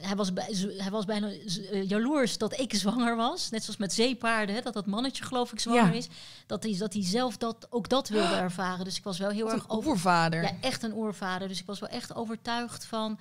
hij, 0.00 0.16
was 0.16 0.32
bij, 0.32 0.54
hij 0.76 0.90
was 0.90 1.04
bijna 1.04 1.28
eh, 1.28 1.88
jaloers 1.88 2.38
dat 2.38 2.58
ik 2.60 2.74
zwanger 2.74 3.16
was. 3.16 3.50
Net 3.50 3.62
zoals 3.62 3.78
met 3.78 3.92
zeepaarden, 3.92 4.54
hè, 4.54 4.60
dat 4.60 4.74
dat 4.74 4.86
mannetje 4.86 5.24
geloof 5.24 5.52
ik 5.52 5.60
zwanger 5.60 5.84
Ja. 5.92 5.92
is. 5.92 6.08
Dat 6.46 6.62
hij, 6.62 6.76
dat 6.78 6.92
hij 6.92 7.04
zelf 7.04 7.36
dat, 7.36 7.66
ook 7.70 7.88
dat 7.88 8.08
wilde 8.08 8.34
ervaren. 8.46 8.84
Dus 8.84 8.96
ik 8.96 9.04
was 9.04 9.18
wel 9.18 9.30
heel 9.30 9.44
Wat 9.44 9.54
erg 9.54 9.64
een 9.64 9.70
over, 9.70 9.90
oervader. 9.90 10.42
ja, 10.42 10.52
echt 10.60 10.82
een 10.82 10.94
oervader. 10.94 11.48
Dus 11.48 11.60
ik 11.60 11.66
was 11.66 11.78
wel 11.80 11.88
echt 11.88 12.14
overtuigd 12.14 12.84
van. 12.84 13.18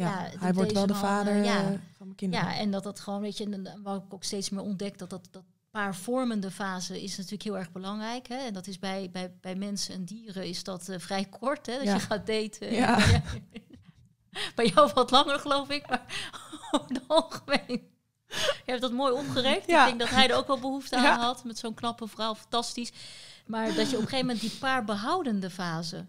Ja, 0.00 0.24
ja, 0.32 0.38
hij 0.38 0.54
wordt 0.54 0.72
wel 0.72 0.86
de 0.86 0.92
man, 0.92 1.02
vader 1.02 1.32
eh, 1.36 1.44
ja. 1.44 1.58
eh, 1.58 1.66
van 1.66 2.06
mijn 2.06 2.14
kinderen. 2.14 2.46
Ja, 2.46 2.56
en 2.56 2.70
dat 2.70 2.82
dat 2.82 3.00
gewoon, 3.00 3.20
weet 3.20 3.38
je, 3.38 3.72
wat 3.82 4.02
ik 4.06 4.14
ook 4.14 4.24
steeds 4.24 4.50
meer 4.50 4.62
ontdek, 4.62 4.98
dat 4.98 5.10
dat, 5.10 5.28
dat 5.30 5.42
paarvormende 5.70 6.50
fase 6.50 7.02
is 7.02 7.16
natuurlijk 7.16 7.42
heel 7.42 7.58
erg 7.58 7.72
belangrijk. 7.72 8.28
Hè? 8.28 8.36
En 8.36 8.52
dat 8.52 8.66
is 8.66 8.78
bij, 8.78 9.08
bij, 9.12 9.32
bij 9.40 9.54
mensen 9.54 9.94
en 9.94 10.04
dieren 10.04 10.46
is 10.46 10.64
dat 10.64 10.88
eh, 10.88 10.98
vrij 10.98 11.24
kort, 11.24 11.66
hè? 11.66 11.74
Dat 11.76 11.84
Ja. 11.84 11.94
je 11.94 12.00
gaat 12.00 12.26
daten. 12.26 12.72
Ja. 12.80 12.98
bij 14.54 14.66
jou 14.66 14.90
wat 14.94 15.10
langer, 15.10 15.38
geloof 15.38 15.68
ik, 15.70 15.88
maar 15.88 16.04
over 16.70 16.88
het 16.88 17.02
algemeen. 17.06 17.88
Je 18.30 18.62
hebt 18.64 18.80
dat 18.80 18.92
mooi 18.92 19.12
opgerekt. 19.12 19.68
Ik 19.68 19.74
denk 19.84 19.98
dat 19.98 20.08
hij 20.08 20.28
er 20.30 20.36
ook 20.36 20.46
wel 20.46 20.58
behoefte 20.58 20.96
aan 20.96 21.18
had 21.18 21.44
met 21.44 21.58
zo'n 21.58 21.74
knappe 21.74 22.08
vrouw, 22.08 22.34
fantastisch. 22.34 22.92
Maar 23.46 23.74
dat 23.74 23.90
je 23.90 23.96
op 23.96 24.02
een 24.02 24.08
gegeven 24.08 24.18
moment 24.26 24.40
die 24.40 24.50
paarbehoudende 24.58 25.50
fase, 25.50 26.06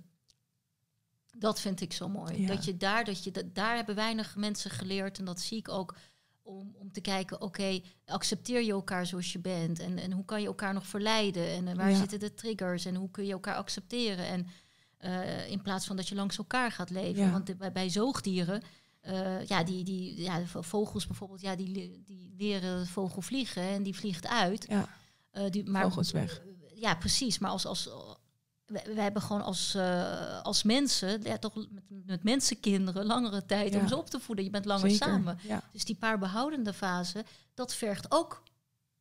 dat 1.31 1.59
vind 1.59 1.81
ik 1.81 1.93
zo 1.93 2.09
mooi. 2.09 2.41
Ja. 2.41 2.47
Dat 2.47 2.65
je 2.65 2.77
daar, 2.77 3.03
dat 3.05 3.23
je 3.23 3.31
dat, 3.31 3.55
daar 3.55 3.75
hebben 3.75 3.95
weinig 3.95 4.35
mensen 4.35 4.71
geleerd 4.71 5.17
en 5.19 5.25
dat 5.25 5.39
zie 5.39 5.57
ik 5.57 5.69
ook 5.69 5.95
om, 6.43 6.75
om 6.77 6.91
te 6.91 7.01
kijken, 7.01 7.41
oké, 7.41 7.79
accepteer 8.05 8.61
je 8.63 8.71
elkaar 8.71 9.05
zoals 9.05 9.31
je 9.31 9.39
bent 9.39 9.79
en, 9.79 9.97
en 9.99 10.11
hoe 10.11 10.25
kan 10.25 10.41
je 10.41 10.47
elkaar 10.47 10.73
nog 10.73 10.85
verleiden 10.87 11.47
en 11.49 11.67
eh, 11.67 11.75
waar 11.75 11.89
Ja. 11.89 11.97
zitten 11.97 12.19
de 12.19 12.33
triggers 12.33 12.85
en 12.85 12.95
hoe 12.95 13.11
kun 13.11 13.25
je 13.25 13.31
elkaar 13.31 13.55
accepteren 13.55 14.25
en 14.25 14.47
eh, 14.97 15.49
in 15.49 15.61
plaats 15.61 15.85
van 15.85 15.95
dat 15.95 16.07
je 16.07 16.15
langs 16.15 16.37
elkaar 16.37 16.71
gaat 16.71 16.89
leven, 16.89 17.23
Ja. 17.23 17.31
want 17.31 17.47
de- 17.47 17.55
bij, 17.55 17.71
bij 17.71 17.89
zoogdieren. 17.89 18.61
eh, 19.01 19.45
ja, 19.45 19.63
die, 19.63 19.83
die 19.83 20.21
ja, 20.21 20.45
vogels 20.45 21.07
bijvoorbeeld, 21.07 21.41
ja, 21.41 21.55
die, 21.55 21.71
die 22.05 22.33
leren 22.37 22.87
vogel 22.87 23.21
vliegen 23.21 23.63
en 23.63 23.83
die 23.83 23.95
vliegt 23.95 24.27
uit. 24.27 24.65
Ja. 24.69 24.89
Die, 25.49 25.69
maar, 25.69 25.83
Vogel 25.83 26.01
is 26.01 26.11
weg. 26.11 26.41
Ja, 26.75 26.95
precies. 26.95 27.39
Maar 27.39 27.51
als, 27.51 27.65
als, 27.65 27.89
we, 28.71 28.81
we 28.95 29.01
hebben 29.01 29.21
gewoon 29.21 29.41
als, 29.41 29.75
eh, 29.75 30.41
als 30.41 30.63
mensen, 30.63 31.21
ja, 31.23 31.37
toch 31.37 31.55
met, 31.55 31.83
met 32.05 32.23
mensenkinderen, 32.23 33.05
langere 33.05 33.45
tijd 33.45 33.73
Ja. 33.73 33.79
om 33.79 33.87
ze 33.87 33.97
op 33.97 34.09
te 34.09 34.19
voeden. 34.19 34.45
Je 34.45 34.51
bent 34.51 34.65
langer 34.65 34.89
Zeker. 34.89 35.07
samen. 35.07 35.37
Ja, 35.41 35.61
Dus 35.71 35.85
die 35.85 35.95
paarbehoudende 35.95 36.73
fase, 36.73 37.25
dat 37.53 37.73
vergt 37.75 38.11
ook 38.11 38.43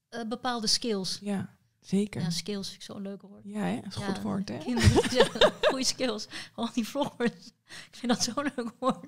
eh, 0.09 0.21
bepaalde 0.29 0.67
skills. 0.67 1.19
ja, 1.21 1.55
zeker. 1.81 2.21
Ja, 2.21 2.31
skills 2.31 2.69
vind 2.69 2.81
ik 2.81 2.87
zo'n 2.87 3.03
leuk 3.03 3.23
woord. 3.23 3.43
Ja, 3.45 3.61
hè? 3.61 3.75
dat 3.83 3.93
is 3.93 3.99
Ja, 3.99 4.07
goed 4.07 4.23
woord, 4.23 4.49
hè? 4.49 4.59
Kinderen 4.59 4.91
die 5.03 5.11
zeggen 5.11 5.53
goede 5.63 5.85
skills. 5.85 6.27
Al 6.55 6.69
die 6.75 6.89
vloggers. 6.89 7.47
Ik 7.67 7.89
vind 7.97 8.13
dat 8.13 8.23
zo'n 8.23 8.53
leuk 8.57 8.73
woord. 8.79 9.07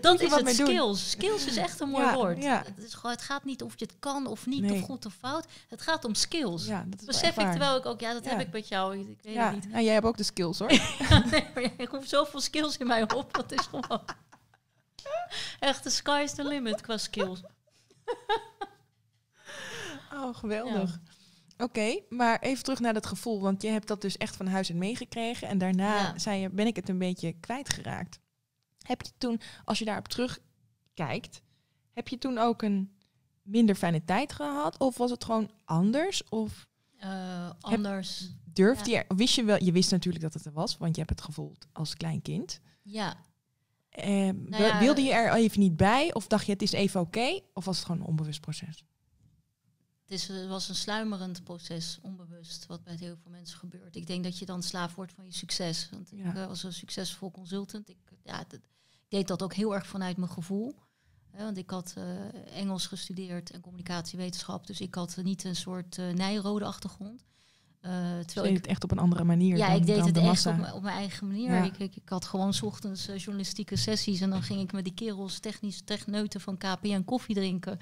Dat 0.00 0.20
je 0.20 0.26
is 0.26 0.32
het, 0.34 0.44
doen. 0.44 0.54
skills. 0.66 1.10
Skills 1.10 1.46
is 1.46 1.56
echt 1.56 1.80
een 1.80 1.88
mooi 1.88 2.04
Ja, 2.04 2.14
woord. 2.14 2.42
ja. 2.42 2.62
Het, 2.76 2.84
is 2.84 2.94
gewoon, 2.94 3.10
het 3.12 3.22
gaat 3.22 3.44
niet 3.44 3.62
of 3.62 3.72
je 3.78 3.84
het 3.84 3.94
kan 3.98 4.26
of 4.26 4.46
niet, 4.46 4.60
Nee. 4.60 4.72
of 4.72 4.80
goed 4.80 5.06
of 5.06 5.14
fout. 5.14 5.46
Het 5.68 5.82
gaat 5.82 6.04
om 6.04 6.14
skills. 6.14 6.66
Ja, 6.66 6.84
dat 6.88 7.04
Besef 7.06 7.36
ik 7.38 7.50
terwijl 7.50 7.76
ik 7.76 7.86
ook, 7.86 8.00
ja, 8.00 8.12
dat 8.12 8.24
heb 8.24 8.40
ik 8.40 8.52
met 8.52 8.68
jou. 8.68 8.98
Ik 8.98 9.18
weet 9.22 9.34
Ja, 9.34 9.44
het 9.44 9.54
niet. 9.54 9.72
ja, 9.72 9.80
jij 9.80 9.92
hebt 9.92 10.06
ook 10.06 10.16
de 10.16 10.22
skills, 10.22 10.58
hoor. 10.58 10.72
Ja, 10.72 11.24
nee, 11.30 11.46
maar 11.54 11.62
jij 11.76 11.86
roept 11.90 12.08
zoveel 12.08 12.40
skills 12.40 12.76
in 12.76 12.86
mij 12.86 13.02
op. 13.14 13.34
Dat 13.34 13.52
is 13.52 13.66
gewoon. 13.66 14.02
Echt, 15.60 15.84
de 15.84 15.90
sky 15.90 16.20
is 16.24 16.32
the 16.34 16.44
limit 16.44 16.80
qua 16.80 16.96
skills. 16.98 17.40
Oh, 20.12 20.36
geweldig. 20.36 20.98
Oké, 21.58 22.00
maar 22.08 22.38
even 22.40 22.62
terug 22.64 22.78
naar 22.80 22.92
dat 22.94 23.06
gevoel, 23.06 23.40
want 23.40 23.62
je 23.62 23.68
hebt 23.68 23.86
dat 23.88 24.00
dus 24.00 24.16
echt 24.16 24.36
van 24.36 24.46
huis 24.46 24.68
uit 24.70 24.78
meegekregen 24.78 25.48
en 25.48 25.58
daarna 25.58 26.18
zei 26.18 26.40
je, 26.40 26.48
ben 26.50 26.66
ik 26.66 26.76
het 26.76 26.88
een 26.88 26.98
beetje 26.98 27.32
kwijtgeraakt. 27.40 28.18
Heb 28.88 29.02
je 29.02 29.10
toen, 29.18 29.40
als 29.64 29.78
je 29.78 29.84
daarop 29.84 30.08
terugkijkt, 30.08 31.42
heb 31.92 32.08
je 32.08 32.18
toen 32.18 32.38
ook 32.38 32.62
een 32.62 32.92
minder 33.42 33.74
fijne 33.74 34.04
tijd 34.04 34.32
gehad? 34.32 34.78
Of 34.78 34.96
was 34.96 35.10
het 35.10 35.24
gewoon 35.24 35.50
anders? 35.64 36.28
Of 36.28 36.66
Eh, 36.98 37.50
anders. 37.60 38.28
durfde 38.44 38.90
Ja. 38.90 39.04
je, 39.08 39.14
wist 39.16 39.34
je 39.34 39.44
wel, 39.44 39.64
je 39.64 39.72
wist 39.72 39.90
natuurlijk 39.90 40.24
dat 40.24 40.34
het 40.34 40.44
er 40.44 40.52
was, 40.52 40.76
want 40.76 40.94
je 40.94 41.02
hebt 41.02 41.12
het 41.18 41.24
gevoeld 41.24 41.66
als 41.72 41.94
klein 41.94 42.22
kind. 42.22 42.60
Ja, 42.82 43.16
Eh, 43.90 44.06
Nou 44.30 44.62
ja, 44.62 44.78
wilde 44.78 45.02
je 45.02 45.12
er 45.12 45.32
even 45.32 45.60
niet 45.60 45.76
bij? 45.76 46.14
Of 46.14 46.26
dacht 46.26 46.46
je 46.46 46.52
het 46.52 46.62
is 46.62 46.72
even 46.72 47.00
oké? 47.00 47.40
Of 47.52 47.64
was 47.64 47.76
het 47.76 47.86
gewoon 47.86 48.00
een 48.00 48.06
onbewust 48.06 48.40
proces? 48.40 48.84
Het, 50.08 50.18
is, 50.20 50.28
het 50.28 50.46
was 50.48 50.68
een 50.68 50.74
sluimerend 50.74 51.44
proces, 51.44 51.98
onbewust, 52.02 52.66
wat 52.66 52.84
bij 52.84 52.94
heel 52.98 53.16
veel 53.22 53.30
mensen 53.30 53.58
gebeurt. 53.58 53.96
Ik 53.96 54.06
denk 54.06 54.24
dat 54.24 54.38
je 54.38 54.46
dan 54.46 54.62
slaaf 54.62 54.94
wordt 54.94 55.12
van 55.12 55.24
je 55.24 55.32
succes. 55.32 55.88
Want 55.90 56.10
Ja. 56.14 56.28
ik 56.30 56.36
eh, 56.36 56.46
was 56.46 56.62
een 56.62 56.72
succesvol 56.72 57.30
consultant. 57.30 57.88
Ik, 57.88 57.96
ja, 58.24 58.38
dat- 58.48 58.60
ik 58.90 59.08
deed 59.08 59.28
dat 59.28 59.42
ook 59.42 59.54
heel 59.54 59.74
erg 59.74 59.86
vanuit 59.86 60.16
mijn 60.16 60.30
gevoel. 60.30 60.74
Hè, 61.30 61.44
want 61.44 61.56
ik 61.56 61.70
had 61.70 61.94
eh, 61.96 62.58
Engels 62.60 62.86
gestudeerd 62.86 63.50
en 63.50 63.60
communicatiewetenschap. 63.60 64.66
Dus 64.66 64.80
ik 64.80 64.94
had 64.94 65.16
niet 65.22 65.44
een 65.44 65.56
soort 65.56 65.98
eh 65.98 66.08
nijrode 66.12 66.64
achtergrond. 66.64 67.24
Eh, 67.80 67.90
Je 68.18 68.24
terwijl 68.24 68.46
deed 68.46 68.56
ik 68.56 68.62
het 68.62 68.66
echt 68.66 68.84
op 68.84 68.90
een 68.90 68.98
andere 68.98 69.24
manier 69.24 69.56
Ja, 69.56 69.66
dan, 69.68 69.76
ik 69.76 69.86
deed 69.86 70.04
het 70.04 70.14
de 70.14 70.20
echt 70.20 70.46
op, 70.46 70.56
mijn- 70.56 70.72
op 70.72 70.82
mijn 70.82 70.96
eigen 70.96 71.26
manier. 71.26 71.50
Ja. 71.54 71.64
Ik, 71.64 71.78
ik, 71.78 71.96
ik 71.96 72.08
had 72.08 72.24
gewoon 72.24 72.54
's 72.54 72.62
ochtends 72.62 73.08
eh, 73.08 73.16
journalistieke 73.18 73.76
sessies 73.76 74.20
en 74.20 74.30
dan 74.30 74.42
ging 74.42 74.60
ik 74.60 74.72
met 74.72 74.84
die 74.84 74.94
kerels 74.94 75.38
technisch 75.38 75.80
techneuten 75.84 76.40
van 76.40 76.56
KPN 76.56 77.04
koffie 77.04 77.34
drinken. 77.34 77.78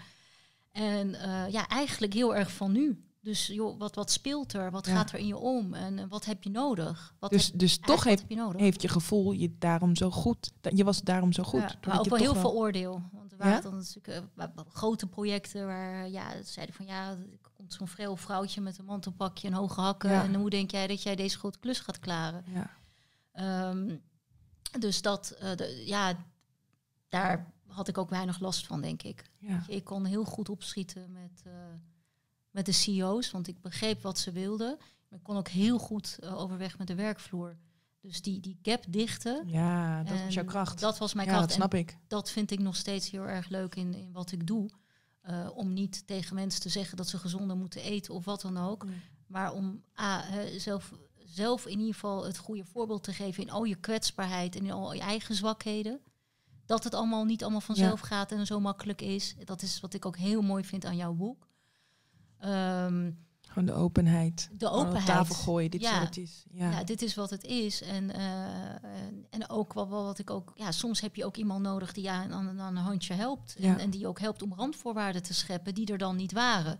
En 0.77 1.15
eh, 1.15 1.53
ja, 1.53 1.69
eigenlijk 1.69 2.13
heel 2.13 2.37
erg 2.37 2.53
van 2.53 2.73
nu. 2.73 3.01
Dus 3.21 3.47
joh, 3.47 3.79
wat, 3.79 3.95
wat 3.95 4.11
speelt 4.11 4.53
er? 4.53 4.71
Wat 4.71 4.87
Ja. 4.87 4.95
gaat 4.95 5.13
er 5.13 5.19
in 5.19 5.27
je 5.27 5.37
om? 5.37 5.75
En 5.75 5.99
eh, 5.99 6.05
wat 6.09 6.25
heb 6.25 6.43
je 6.43 6.51
nodig? 6.51 7.15
Wat 7.19 7.31
Dus, 7.31 7.47
heb, 7.47 7.59
dus 7.59 7.79
toch 7.79 8.05
heeft, 8.05 8.21
heb 8.21 8.31
je 8.31 8.37
nodig? 8.37 8.61
heeft 8.61 8.83
je 8.83 8.89
gevoel 8.89 9.33
je 9.33 9.55
daarom 9.59 9.97
zo 9.97 10.11
goed. 10.11 10.53
dat- 10.61 10.77
Je 10.77 10.85
was 10.85 11.03
daarom 11.03 11.33
zo 11.33 11.43
goed. 11.43 11.61
Ja, 11.61 11.75
maar 11.87 11.99
ook 11.99 12.09
wel 12.09 12.19
heel 12.19 12.35
veel 12.35 12.53
oordeel. 12.55 13.03
Want 13.13 13.33
er 13.33 13.39
Ja? 13.39 13.45
waren 13.45 13.63
dan 13.63 13.77
natuurlijk 13.77 14.09
eh, 14.37 14.45
grote 14.73 15.07
projecten 15.07 15.67
waar 15.67 16.09
ja, 16.09 16.31
ze 16.45 16.53
zeiden 16.53 16.75
van 16.75 16.87
ja, 16.87 17.11
er 17.11 17.51
komt 17.53 17.73
zo'n 17.73 17.89
vreel 17.89 18.17
vrouwtje 18.17 18.61
met 18.61 18.79
een 18.79 18.85
mantelpakje 18.85 19.49
en 19.49 19.55
hoge 19.55 19.81
hakken. 19.81 20.11
En 20.11 20.35
hoe 20.35 20.51
denk 20.51 20.71
jij 20.71 20.87
dat 20.87 21.03
jij 21.03 21.17
deze 21.17 21.39
grote 21.39 21.59
klus 21.59 21.79
gaat 21.81 21.99
klaren? 21.99 22.45
Ja. 22.55 22.71
Ehm, 23.33 23.97
dus 24.79 25.03
dat, 25.03 25.37
de- 25.57 25.83
ja, 25.87 26.15
daar 27.09 27.53
had 27.77 27.89
ik 27.89 27.99
ook 27.99 28.11
weinig 28.11 28.41
last 28.41 28.67
van, 28.67 28.81
denk 28.81 29.03
ik. 29.03 29.31
Ja. 29.39 29.65
Ik 29.69 29.85
kon 29.85 30.05
heel 30.05 30.25
goed 30.25 30.49
opschieten 30.49 31.13
met, 31.13 31.43
eh, 31.45 31.53
met 32.51 32.67
de 32.67 32.73
CEO's, 32.73 33.31
want 33.31 33.49
ik 33.49 33.61
begreep 33.61 34.03
wat 34.03 34.19
ze 34.19 34.33
wilden. 34.33 34.79
Ik 35.11 35.23
kon 35.23 35.37
ook 35.37 35.49
heel 35.49 35.79
goed 35.79 36.19
eh, 36.21 36.41
overweg 36.41 36.79
met 36.79 36.87
de 36.87 36.95
werkvloer. 36.95 37.57
Dus 38.01 38.23
die, 38.23 38.41
die 38.41 38.59
gap 38.63 38.85
dichten, 38.89 39.49
ja, 39.49 40.03
dat 40.03 40.17
En 40.17 40.25
was 40.25 40.35
jouw 40.35 40.45
kracht. 40.45 40.81
dat 40.81 40.99
was 40.99 41.15
mijn 41.15 41.27
ja, 41.27 41.33
kracht. 41.33 41.49
dat 41.49 41.59
En 41.59 41.63
snap 41.69 41.81
ik. 41.81 41.99
dat 42.07 42.31
vind 42.31 42.51
ik 42.51 42.59
nog 42.59 42.77
steeds 42.77 43.11
heel 43.11 43.27
erg 43.27 43.49
leuk 43.49 43.75
in, 43.75 43.95
in 43.95 44.13
wat 44.13 44.33
ik 44.33 44.47
doe. 44.47 44.71
Eh, 45.21 45.49
om 45.55 45.73
niet 45.73 46.07
tegen 46.07 46.35
mensen 46.35 46.61
te 46.61 46.69
zeggen 46.69 46.97
dat 46.97 47.09
ze 47.09 47.19
gezonder 47.19 47.57
moeten 47.57 47.83
eten 47.83 48.15
of 48.15 48.25
wat 48.25 48.41
dan 48.41 48.59
ook. 48.59 48.87
Maar 49.27 49.53
om 49.53 49.83
A, 50.01 50.23
hè, 50.23 50.59
zelf, 50.59 50.93
zelf 51.25 51.67
in 51.67 51.79
ieder 51.79 51.95
geval 51.95 52.25
het 52.25 52.39
goede 52.39 52.65
voorbeeld 52.65 53.03
te 53.03 53.13
geven 53.13 53.43
in 53.43 53.51
al 53.51 53.65
je 53.65 53.75
kwetsbaarheid 53.75 54.57
en 54.57 54.65
in 54.65 54.71
al 54.71 54.93
je 54.93 55.01
eigen 55.01 55.35
zwakheden. 55.35 56.01
Dat 56.67 56.85
het 56.85 56.95
allemaal 56.95 57.25
niet 57.25 57.43
allemaal 57.43 57.61
vanzelf 57.61 58.01
gaat 58.01 58.33
en 58.33 58.47
zo 58.47 58.61
makkelijk 58.61 59.03
is. 59.03 59.35
Dat 59.45 59.63
is 59.63 59.81
wat 59.81 59.95
ik 59.95 60.07
ook 60.07 60.17
heel 60.17 60.43
mooi 60.43 60.65
vind 60.65 60.85
aan 60.85 60.97
jouw 60.97 61.13
boek. 61.13 61.49
Ehm, 62.39 63.11
Gewoon 63.41 63.67
de 63.67 63.73
openheid. 63.73 64.49
de 64.53 64.71
openheid. 64.71 65.09
Op 65.09 65.15
tafel 65.15 65.35
gooien, 65.35 65.71
dit 65.71 65.81
is 65.81 65.89
Ja. 65.89 65.99
wat 65.99 66.07
het 66.07 66.17
is. 66.17 66.45
Ja. 66.51 66.71
Ja. 66.71 66.85
dit 66.85 67.03
is 67.03 67.15
wat 67.15 67.31
het 67.31 67.45
is. 67.45 67.83
En, 67.83 68.11
eh, 68.11 68.25
en, 69.07 69.27
en 69.31 69.49
ook 69.51 69.73
wat, 69.73 69.89
wat 69.89 70.19
ik 70.19 70.31
ook. 70.31 70.53
Ja, 70.55 70.73
soms 70.73 71.01
heb 71.01 71.17
je 71.17 71.25
ook 71.25 71.37
iemand 71.37 71.63
nodig 71.63 71.93
die 71.93 72.11
aan, 72.11 72.33
aan, 72.33 72.61
aan 72.61 72.77
een 72.77 72.83
handje 72.83 73.15
helpt. 73.15 73.57
En, 73.61 73.79
en 73.79 73.91
die 73.91 74.07
ook 74.07 74.21
helpt 74.21 74.43
om 74.43 74.55
randvoorwaarden 74.55 75.23
te 75.23 75.35
scheppen 75.35 75.75
die 75.75 75.87
er 75.93 75.99
dan 75.99 76.17
niet 76.17 76.33
waren. 76.33 76.79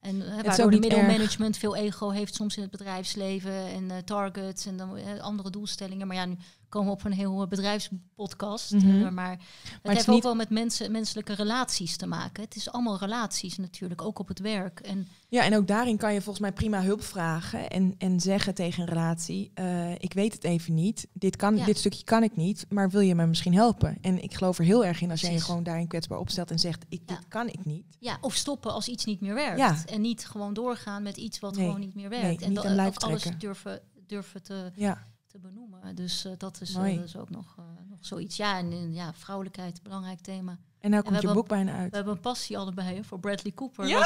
En 0.00 0.16
uh, 0.16 0.22
is 0.22 0.34
ook 0.34 0.44
waardoor 0.44 0.70
de 0.70 0.76
erg. 0.76 0.80
middelmanagement 0.80 1.56
veel 1.56 1.76
ego 1.76 2.10
heeft 2.10 2.34
soms 2.34 2.56
in 2.56 2.62
het 2.62 2.70
bedrijfsleven 2.70 3.66
en 3.66 3.90
eh, 3.90 3.98
targets 3.98 4.66
en 4.66 4.76
dan 4.76 4.96
eh, 4.96 5.20
andere 5.20 5.50
doelstellingen. 5.50 6.06
Maar 6.06 6.16
ja, 6.16 6.24
nu 6.24 6.36
komen 6.76 6.92
op 6.92 7.04
een 7.04 7.12
heel 7.12 7.46
bedrijfspodcast. 7.46 8.70
Mhm. 8.72 9.04
eh, 9.04 9.10
maar 9.10 9.30
het 9.30 9.38
het 9.82 9.92
heeft 9.92 10.08
ook 10.08 10.14
niet- 10.14 10.24
wel 10.24 10.34
met 10.34 10.50
mensen, 10.50 10.92
menselijke 10.92 11.34
relaties 11.34 11.96
te 11.96 12.06
maken. 12.06 12.42
Het 12.42 12.56
is 12.56 12.70
allemaal 12.70 12.98
relaties 12.98 13.56
natuurlijk, 13.58 14.02
ook 14.02 14.18
op 14.18 14.28
het 14.28 14.38
werk. 14.40 14.80
En 14.80 15.08
Ja, 15.28 15.44
en 15.44 15.56
ook 15.56 15.66
daarin 15.66 15.96
kan 15.96 16.12
je 16.12 16.20
volgens 16.20 16.38
mij 16.40 16.52
prima 16.52 16.82
hulp 16.82 17.02
vragen 17.02 17.70
en, 17.70 17.94
en 17.98 18.20
zeggen 18.20 18.54
tegen 18.54 18.82
een 18.82 18.88
relatie, 18.88 19.50
eh, 19.54 19.92
ik 19.92 20.12
weet 20.12 20.32
het 20.32 20.44
even 20.44 20.74
niet, 20.74 21.06
dit, 21.12 21.36
kan, 21.36 21.56
Ja. 21.56 21.64
dit 21.64 21.78
stukje 21.78 22.04
kan 22.04 22.22
ik 22.22 22.36
niet, 22.36 22.66
maar 22.68 22.90
wil 22.90 23.00
je 23.00 23.14
me 23.14 23.26
misschien 23.26 23.54
helpen? 23.54 23.98
En 24.00 24.22
ik 24.22 24.34
geloof 24.34 24.58
er 24.58 24.64
heel 24.64 24.84
erg 24.84 25.00
in 25.00 25.10
als 25.10 25.20
jij 25.20 25.32
je 25.32 25.40
gewoon 25.40 25.62
daarin 25.62 25.86
kwetsbaar 25.86 26.18
opstelt 26.18 26.50
en 26.50 26.58
zegt, 26.58 26.84
ik, 26.88 27.00
Ja. 27.06 27.14
dit 27.16 27.28
kan 27.28 27.48
ik 27.48 27.64
niet. 27.64 27.96
ja, 27.98 28.18
of 28.20 28.34
stoppen 28.34 28.72
als 28.72 28.88
iets 28.88 29.04
niet 29.04 29.20
meer 29.20 29.34
werkt. 29.34 29.58
Ja. 29.58 29.76
En 29.86 30.00
niet 30.00 30.26
gewoon 30.26 30.54
doorgaan 30.54 31.02
met 31.02 31.16
iets 31.16 31.38
wat 31.38 31.56
Nee. 31.56 31.64
gewoon 31.64 31.80
niet 31.80 31.94
meer 31.94 32.08
werkt. 32.08 32.40
Nee, 32.40 32.48
en 32.48 32.58
ook 32.58 32.96
alles 32.96 33.22
durven, 33.38 33.80
durven 34.06 34.42
te, 34.42 34.70
Ja, 34.74 35.06
te 35.40 35.48
benoemen. 35.48 35.94
Dus 35.94 36.24
eh, 36.24 36.32
dat 36.38 36.60
is, 36.60 36.72
Mooi. 36.76 36.90
eh, 36.92 36.96
dat 36.98 37.06
is 37.06 37.16
ook 37.16 37.30
nog, 37.30 37.54
eh, 37.58 37.64
nog 37.90 37.98
zoiets. 38.00 38.36
Ja, 38.36 38.58
en 38.58 38.94
ja, 38.94 39.12
vrouwelijkheid, 39.14 39.82
belangrijk 39.82 40.20
thema. 40.20 40.58
en 40.80 40.90
nou 40.90 41.02
we 41.02 41.08
komt 41.08 41.22
je 41.22 41.32
boek 41.32 41.48
bijna 41.48 41.72
We 41.72 41.78
uit. 41.78 41.94
hebben 41.94 42.12
een 42.14 42.20
passie 42.20 42.58
allebei 42.58 42.94
hè, 42.96 43.04
voor 43.04 43.20
Bradley 43.20 43.52
Cooper. 43.54 43.86
Ja! 43.86 43.98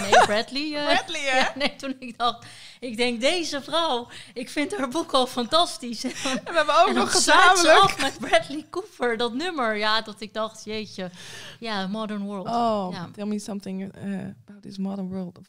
Nee, 0.00 0.10
Bradley. 0.10 0.84
Bradley, 0.84 1.20
hè? 1.20 1.36
ja, 1.40 1.52
nee, 1.56 1.76
toen 1.76 1.94
ik 1.98 2.18
dacht, 2.18 2.46
ik 2.80 2.96
denk 2.96 3.20
deze 3.20 3.62
vrouw, 3.62 4.08
ik 4.34 4.48
vind 4.48 4.76
haar 4.76 4.88
boek 4.88 5.12
al 5.12 5.26
fantastisch. 5.26 6.04
En 6.04 6.12
dan, 6.22 6.32
En 6.38 6.44
we 6.44 6.56
hebben 6.56 6.80
ook 6.80 6.88
en 6.88 6.94
nog 6.94 7.10
gezamenlijk... 7.10 7.78
af 7.82 8.00
met 8.00 8.18
Bradley 8.18 8.66
Cooper, 8.70 9.16
dat 9.16 9.34
nummer. 9.34 9.76
Ja, 9.76 10.00
dat 10.02 10.20
ik 10.20 10.34
dacht, 10.34 10.64
jeetje, 10.64 11.10
ja, 11.60 11.86
Modern 11.86 12.22
World. 12.24 12.46
Oh, 12.46 12.88
Ja. 12.92 13.08
tell 13.12 13.26
me 13.26 13.38
something 13.38 13.94
about 14.46 14.62
this 14.62 14.78
modern 14.78 15.08
world. 15.08 15.38
Of- 15.38 15.46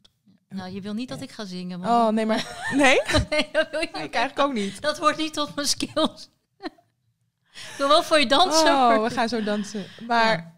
Nou, 0.54 0.72
je 0.74 0.82
wil 0.82 0.94
niet 0.94 1.10
dat 1.10 1.22
ik 1.22 1.32
ga 1.32 1.46
zingen. 1.46 1.80
Oh, 1.80 2.10
nee, 2.10 2.26
maar... 2.26 2.58
Nee? 2.76 3.00
nee, 3.30 3.50
dat 3.52 3.70
wil 3.72 3.80
je 3.80 3.88
ik 3.88 4.16
eigenlijk 4.16 4.40
ook 4.40 4.54
niet. 4.54 4.82
Dat 4.82 5.00
wordt 5.00 5.18
niet 5.18 5.34
tot 5.34 5.56
mijn 5.56 5.68
skills. 5.68 6.30
ik 7.54 7.74
wil 7.78 7.88
wel 7.88 8.04
voor 8.04 8.20
je 8.20 8.28
dansen. 8.28 8.66
Oh, 8.66 8.88
maar- 8.88 9.04
we 9.04 9.10
gaan 9.10 9.30
zo 9.30 9.44
dansen. 9.44 9.86
Maar... 10.08 10.38
Ja. 10.38 10.52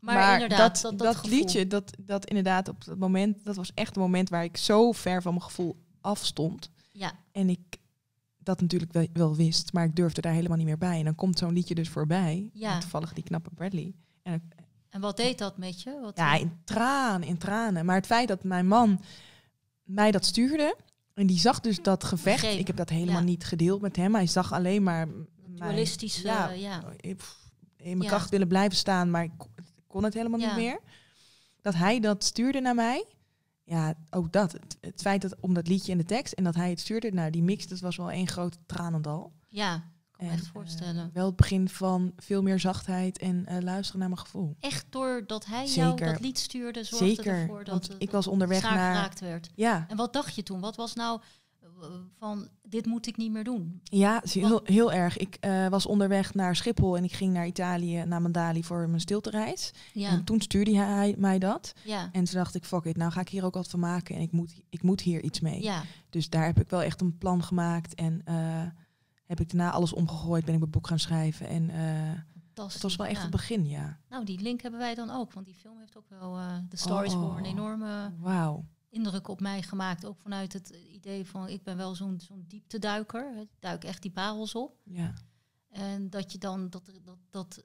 Maar, 0.00 0.32
inderdaad, 0.32 0.82
dat, 0.82 0.98
dat, 0.98 1.26
liedje, 1.26 1.66
dat, 1.66 1.92
dat 1.98 2.26
inderdaad 2.26 2.68
op 2.68 2.84
dat 2.84 2.98
moment, 2.98 3.44
dat 3.44 3.56
was 3.56 3.70
echt 3.74 3.96
een 3.96 4.02
moment 4.02 4.28
waar 4.28 4.44
ik 4.44 4.56
zo 4.56 4.92
ver 4.92 5.22
van 5.22 5.32
mijn 5.32 5.44
gevoel 5.44 5.76
afstond. 6.00 6.70
Ja, 6.92 7.12
En 7.32 7.48
ik 7.48 7.60
dat 8.38 8.60
natuurlijk 8.60 8.92
wel, 8.92 9.06
wel 9.12 9.36
wist, 9.36 9.72
maar 9.72 9.84
ik 9.84 9.96
durfde 9.96 10.20
daar 10.20 10.32
helemaal 10.32 10.56
niet 10.56 10.66
meer 10.66 10.78
bij. 10.78 10.98
En 10.98 11.04
dan 11.04 11.14
komt 11.14 11.38
zo'n 11.38 11.52
liedje 11.52 11.74
dus 11.74 11.88
voorbij. 11.88 12.50
Ja. 12.52 12.78
Toevallig 12.78 13.12
die 13.12 13.24
knappe 13.24 13.50
Bradley. 13.54 13.94
En 14.22 14.50
en 14.92 15.00
wat 15.00 15.16
deed 15.16 15.38
dat 15.38 15.56
met 15.56 15.82
je? 15.82 15.98
Wat, 16.00 16.16
ja, 16.16 16.34
in 16.34 16.60
tranen, 16.64 17.28
in 17.28 17.38
tranen. 17.38 17.84
Maar 17.84 17.96
het 17.96 18.06
feit 18.06 18.28
dat 18.28 18.44
mijn 18.44 18.66
man 18.66 19.00
mij 19.82 20.10
dat 20.10 20.24
stuurde. 20.24 20.76
En 21.14 21.26
die 21.26 21.38
zag 21.38 21.60
dus 21.60 21.82
dat 21.82 22.04
gevecht. 22.04 22.42
Ik 22.44 22.66
heb 22.66 22.76
dat 22.76 22.88
helemaal 22.88 23.14
Ja. 23.20 23.26
niet 23.26 23.44
gedeeld 23.44 23.80
met 23.80 23.96
hem. 23.96 24.14
Hij 24.14 24.26
zag 24.26 24.52
alleen 24.52 24.82
maar 24.82 25.08
dualistische, 25.46 26.26
ja, 26.26 26.50
ja, 26.50 26.82
ja. 27.00 27.10
in 27.76 27.98
mijn 27.98 28.10
kracht 28.10 28.30
willen 28.30 28.48
blijven 28.48 28.76
staan, 28.76 29.10
maar 29.10 29.24
ik 29.24 29.30
kon- 29.86 30.04
het 30.04 30.14
helemaal 30.14 30.38
niet 30.38 30.56
meer. 30.56 30.78
Dat 31.60 31.74
hij 31.74 32.00
dat 32.00 32.24
stuurde 32.24 32.60
naar 32.60 32.74
mij. 32.74 33.04
Ja, 33.64 33.94
ook 34.10 34.32
dat. 34.32 34.52
Het, 34.52 34.76
het 34.80 35.00
feit 35.00 35.22
dat 35.22 35.36
om 35.40 35.54
dat 35.54 35.68
liedje 35.68 35.92
en 35.92 35.98
de 35.98 36.04
tekst 36.04 36.32
en 36.32 36.44
dat 36.44 36.54
hij 36.54 36.70
het 36.70 36.80
stuurde, 36.80 37.12
nou 37.12 37.30
die 37.30 37.42
mix, 37.42 37.66
dat 37.66 37.80
was 37.80 37.96
wel 37.96 38.10
één 38.10 38.28
groot 38.28 38.58
tranendal. 38.66 39.32
Ja, 39.48 39.90
kan 40.22 40.30
me 40.30 40.36
En, 40.36 40.38
echt 40.42 40.52
voorstellen. 40.52 41.06
eh, 41.08 41.14
wel 41.14 41.26
het 41.26 41.36
begin 41.36 41.68
van 41.68 42.12
veel 42.16 42.42
meer 42.42 42.60
zachtheid 42.60 43.18
en 43.18 43.46
eh, 43.46 43.62
luisteren 43.62 44.00
naar 44.00 44.08
mijn 44.08 44.20
gevoel. 44.20 44.56
echt 44.60 44.86
doordat 44.90 45.46
hij 45.46 45.66
jou 45.66 45.96
dat 45.96 46.20
lied 46.20 46.38
stuurde, 46.38 46.84
zorgde 46.84 47.06
Zeker, 47.06 47.32
ervoor 47.40 47.64
dat 47.64 47.86
het 47.86 47.96
ik 47.98 48.10
was 48.10 48.26
onderweg 48.26 48.62
naar- 48.62 48.70
geraakt 48.94 49.20
werd. 49.20 49.50
Ja, 49.54 49.84
En 49.88 49.96
wat 49.96 50.12
dacht 50.12 50.34
je 50.34 50.42
toen? 50.42 50.60
Wat 50.60 50.76
was 50.76 50.94
nou 50.94 51.20
eh, 51.60 51.88
van, 52.18 52.48
dit 52.62 52.86
moet 52.86 53.06
ik 53.06 53.16
niet 53.16 53.32
meer 53.32 53.44
doen? 53.44 53.80
ja 53.84 54.22
heel, 54.30 54.60
heel 54.64 54.92
erg. 54.92 55.16
Ik 55.16 55.36
eh, 55.40 55.68
was 55.68 55.86
onderweg 55.86 56.34
naar 56.34 56.56
Schiphol 56.56 56.96
en 56.96 57.04
ik 57.04 57.12
ging 57.12 57.32
naar 57.32 57.46
Italië, 57.46 58.04
naar 58.04 58.22
Mandali 58.22 58.64
voor 58.64 58.88
mijn 58.88 59.00
stiltereis. 59.00 59.70
Ja, 59.92 60.08
En 60.08 60.24
toen 60.24 60.40
stuurde 60.40 60.76
hij 60.76 61.14
mij 61.18 61.38
dat. 61.38 61.72
ja, 61.84 62.08
En 62.12 62.24
toen 62.24 62.34
dacht 62.34 62.54
ik, 62.54 62.64
fuck 62.64 62.84
it, 62.84 62.96
nou 62.96 63.12
ga 63.12 63.20
ik 63.20 63.28
hier 63.28 63.44
ook 63.44 63.54
wat 63.54 63.68
van 63.68 63.80
maken 63.80 64.14
en 64.16 64.20
ik 64.20 64.32
moet, 64.32 64.52
ik 64.70 64.82
moet 64.82 65.00
hier 65.00 65.22
iets 65.22 65.40
mee. 65.40 65.62
ja. 65.62 65.82
Dus 66.10 66.28
daar 66.30 66.44
heb 66.44 66.60
ik 66.60 66.70
wel 66.70 66.82
echt 66.82 67.00
een 67.00 67.18
plan 67.18 67.42
gemaakt 67.42 67.94
en 67.94 68.20
eh, 68.24 68.62
heb 69.38 69.40
ik 69.40 69.48
daarna 69.56 69.70
alles 69.72 69.92
omgegooid, 69.92 70.44
ben 70.44 70.54
ik 70.54 70.60
mijn 70.60 70.70
boek 70.72 70.86
gaan 70.86 70.98
schrijven. 70.98 71.46
En 71.48 71.70
Fantastisch. 72.44 72.72
het 72.74 72.82
was 72.82 72.96
wel 72.96 73.06
echt 73.06 73.16
ja. 73.16 73.22
het 73.22 73.30
begin, 73.30 73.66
ja. 73.66 73.98
Nou, 74.08 74.24
die 74.24 74.40
link 74.40 74.60
hebben 74.62 74.80
wij 74.80 74.94
dan 74.94 75.10
ook, 75.10 75.32
want 75.32 75.46
die 75.46 75.54
film 75.54 75.78
heeft 75.78 75.96
ook 75.96 76.08
wel, 76.08 76.38
eh 76.38 76.56
The 76.68 76.76
Star 76.76 77.04
is 77.04 77.14
Born, 77.14 77.36
een 77.38 77.44
Oh. 77.44 77.50
enorme 77.50 78.12
Wauw. 78.18 78.64
indruk 78.88 79.28
op 79.28 79.40
mij 79.40 79.62
gemaakt. 79.62 80.04
Ook 80.06 80.18
vanuit 80.18 80.52
het 80.52 80.68
idee 80.70 81.26
van, 81.26 81.48
ik 81.48 81.62
ben 81.62 81.76
wel 81.76 81.94
zo'n 81.94 82.20
zo'n 82.20 82.44
diepteduiker. 82.48 83.36
Ik 83.40 83.48
duik 83.58 83.84
echt 83.84 84.02
die 84.02 84.10
parels 84.10 84.54
op. 84.54 84.76
Ja. 84.84 85.12
En 85.68 86.10
dat 86.10 86.32
je 86.32 86.38
dan 86.38 86.70
dat, 86.70 86.90
dat, 87.04 87.18
dat 87.30 87.64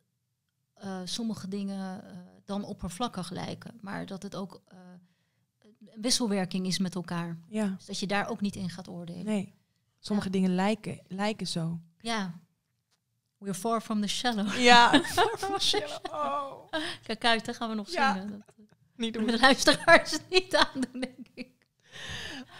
eh, 0.74 0.99
sommige 1.03 1.47
dingen 1.47 2.03
dan 2.45 2.63
oppervlakkig 2.63 3.30
lijken, 3.30 3.74
maar 3.82 4.05
dat 4.05 4.24
het 4.24 4.36
ook 4.36 4.61
een 5.80 6.01
wisselwerking 6.01 6.65
is 6.65 6.78
met 6.80 6.95
elkaar. 6.95 7.38
ja, 7.47 7.68
Dus 7.68 7.86
dat 7.86 7.99
je 7.99 8.07
daar 8.07 8.30
ook 8.30 8.41
niet 8.41 8.55
in 8.55 8.70
gaat 8.70 8.88
oordelen. 8.88 9.26
nee. 9.26 9.55
Sommige 10.00 10.28
Ja. 10.28 10.34
dingen 10.34 10.56
lijken, 10.56 11.00
lijken 11.08 11.48
zo. 11.48 11.80
Ja. 12.00 12.39
We're 13.38 13.54
far 13.54 13.82
from 13.82 14.02
the 14.02 14.08
shallow. 14.08 14.54
Ja. 14.60 15.02
oh. 16.12 16.52
Kijk 17.04 17.26
uit, 17.26 17.45
daar 17.45 17.56
gaan 17.56 17.70
we 17.70 17.76
nog 17.76 17.89
Ja. 17.91 18.14
zingen. 18.14 18.43
Dat 18.58 18.66
Niet 18.95 19.14
doen. 19.14 19.26
de 19.26 19.39
luisteraars 19.39 20.12
het 20.12 20.24
niet 20.39 20.56
aandoen, 20.56 21.00
denk 21.02 21.28
ik. 21.34 21.50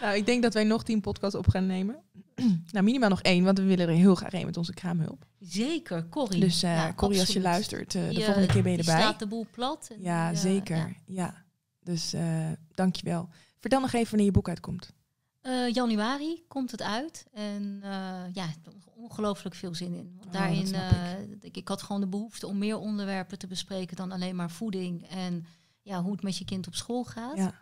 Nou, 0.00 0.16
ik 0.16 0.26
denk 0.26 0.42
dat 0.42 0.54
wij 0.54 0.64
nog 0.64 0.84
tien 0.84 1.00
podcasts 1.00 1.36
op 1.38 1.48
gaan 1.48 1.66
nemen. 1.66 2.02
nou, 2.72 2.84
minimaal 2.84 3.08
nog 3.08 3.22
één, 3.22 3.44
want 3.44 3.58
we 3.58 3.64
willen 3.64 3.88
er 3.88 3.94
heel 3.94 4.14
graag 4.14 4.32
één 4.32 4.46
met 4.46 4.56
onze 4.56 4.74
kraamhulp. 4.74 5.26
Zeker, 5.40 6.08
Corrie. 6.08 6.40
Dus 6.40 6.62
eh 6.62 6.74
Ja, 6.74 6.92
Corrie, 6.94 7.20
als 7.20 7.28
je 7.32 7.40
luistert, 7.40 7.94
eh, 7.94 8.02
de 8.02 8.08
Die, 8.08 8.24
volgende 8.24 8.46
eh, 8.46 8.52
keer 8.52 8.62
ben 8.62 8.72
je 8.72 8.78
erbij. 8.78 9.00
staat 9.00 9.18
de 9.18 9.26
boel 9.26 9.46
plat. 9.50 9.88
en 9.92 10.02
Ja, 10.02 10.28
die, 10.28 10.36
eh, 10.36 10.42
zeker. 10.42 10.76
ja. 10.76 10.94
Ja. 11.06 11.44
Dus 11.82 12.12
eh 12.12 12.50
dankjewel. 12.74 13.28
Vertel 13.60 13.80
nog 13.80 13.92
even 13.92 14.08
wanneer 14.08 14.26
je 14.26 14.32
boek 14.32 14.48
uitkomt. 14.48 14.92
Eh, 15.40 15.74
januari 15.74 16.44
komt 16.48 16.70
het 16.70 16.82
uit. 16.82 17.26
En 17.32 17.78
eh, 17.82 18.22
ja, 18.32 18.46
ongelooflijk 18.94 19.54
veel 19.54 19.74
zin 19.74 19.94
in. 19.94 20.12
Want 20.16 20.26
Oh, 20.26 20.32
daarin, 20.32 20.74
eh, 20.74 21.20
ik. 21.40 21.56
ik 21.56 21.68
had 21.68 21.82
gewoon 21.82 22.00
de 22.00 22.06
behoefte 22.06 22.46
om 22.46 22.58
meer 22.58 22.78
onderwerpen 22.78 23.38
te 23.38 23.46
bespreken 23.46 23.96
dan 23.96 24.12
alleen 24.12 24.36
maar 24.36 24.50
voeding. 24.50 25.08
En 25.08 25.46
ja, 25.82 26.02
hoe 26.02 26.12
het 26.12 26.22
met 26.22 26.38
je 26.38 26.44
kind 26.44 26.66
op 26.66 26.74
school 26.74 27.04
gaat. 27.04 27.36
Ja. 27.36 27.54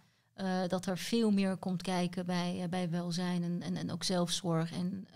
Dat 0.66 0.87
er 0.87 0.99
veel 0.99 1.31
meer 1.31 1.57
komt 1.57 1.83
kijken 1.83 2.27
bij, 2.27 2.66
bij 2.70 2.91
welzijn 2.91 3.43
en, 3.43 3.62
en, 3.62 3.77
en 3.77 3.93
ook 3.93 4.05
zelfzorg. 4.05 4.72
En 4.72 5.09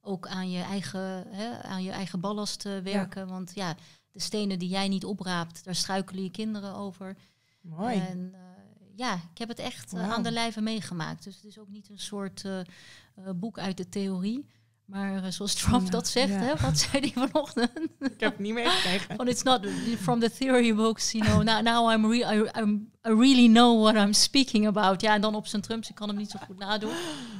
ook 0.00 0.26
aan 0.26 0.50
je 0.50 0.62
eigen, 0.62 1.26
hè, 1.28 1.62
aan 1.62 1.82
je 1.82 1.90
eigen 1.90 2.20
ballast 2.20 2.62
werken. 2.62 3.28
Want 3.28 3.52
ja, 3.54 3.74
de 4.10 4.20
stenen 4.20 4.58
die 4.58 4.68
jij 4.68 4.88
niet 4.88 5.04
opraapt, 5.04 5.64
daar 5.64 5.74
struikelen 5.74 6.22
je 6.22 6.30
kinderen 6.30 6.74
over. 6.74 7.16
Mooi. 7.60 7.98
En 7.98 8.34
ja, 8.96 9.14
ik 9.14 9.38
heb 9.38 9.48
het 9.48 9.58
echt 9.58 9.92
eh, 9.92 10.12
aan 10.12 10.22
de 10.22 10.30
lijve 10.30 10.60
meegemaakt. 10.60 11.24
Dus 11.24 11.34
het 11.34 11.44
is 11.44 11.58
ook 11.58 11.68
niet 11.68 11.88
een 11.90 11.98
soort 11.98 12.44
eh, 12.44 12.60
eh, 12.60 12.64
boek 13.34 13.58
uit 13.58 13.76
de 13.76 13.88
theorie. 13.88 14.46
Maar 14.90 15.24
eh, 15.24 15.30
zoals 15.30 15.54
Trump 15.54 15.84
Ja, 15.84 15.90
dat 15.90 16.08
zegt, 16.08 16.28
ja. 16.28 16.38
hè, 16.38 16.56
wat 16.56 16.78
zei 16.90 17.12
hij 17.12 17.28
vanochtend? 17.28 17.70
ik 17.98 18.20
heb 18.20 18.30
het 18.30 18.38
niet 18.38 18.54
meegekregen. 18.54 19.16
Van 19.16 19.28
it's 19.28 19.42
not 19.42 19.66
from 19.98 20.20
the 20.20 20.30
theory 20.30 20.74
books, 20.74 21.12
you 21.12 21.24
know. 21.24 21.42
Now, 21.42 21.62
now 21.62 21.92
I'm, 21.92 22.10
re 22.10 22.16
I, 22.16 22.60
I'm 22.60 22.90
I 23.06 23.10
really 23.10 23.46
know 23.46 23.82
what 23.82 23.94
I'm 23.94 24.12
speaking 24.12 24.66
about. 24.66 25.00
Ja, 25.00 25.14
en 25.14 25.20
dan 25.20 25.34
op 25.34 25.46
zijn 25.46 25.62
Trumps. 25.62 25.88
Ik 25.88 25.94
kan 25.94 26.08
hem 26.08 26.16
niet 26.16 26.30
zo 26.30 26.38
goed 26.46 26.58
nadoen. 26.58 26.94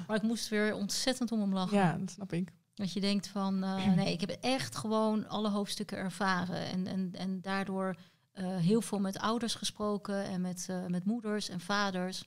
Maar 0.07 0.17
ik 0.17 0.23
moest 0.23 0.49
weer 0.49 0.75
ontzettend 0.75 1.33
om 1.33 1.41
hem 1.41 1.53
lachen. 1.53 1.77
Ja, 1.77 1.97
dat 1.99 2.11
snap 2.11 2.33
ik. 2.33 2.53
Dat 2.75 2.93
je 2.93 3.01
denkt 3.01 3.27
van, 3.27 3.63
eh, 3.63 3.95
nee, 3.95 4.13
ik 4.13 4.21
heb 4.21 4.31
echt 4.31 4.77
gewoon 4.77 5.29
alle 5.29 5.49
hoofdstukken 5.49 5.99
ervaren. 5.99 6.67
En, 6.67 6.87
en, 6.87 7.11
en 7.13 7.41
daardoor 7.41 7.97
eh, 8.33 8.57
heel 8.57 8.81
veel 8.81 8.99
met 8.99 9.19
ouders 9.19 9.55
gesproken 9.55 10.25
en 10.25 10.41
met, 10.41 10.67
eh, 10.71 10.87
met 10.87 11.05
moeders 11.05 11.49
en 11.49 11.61
vaders. 11.61 12.25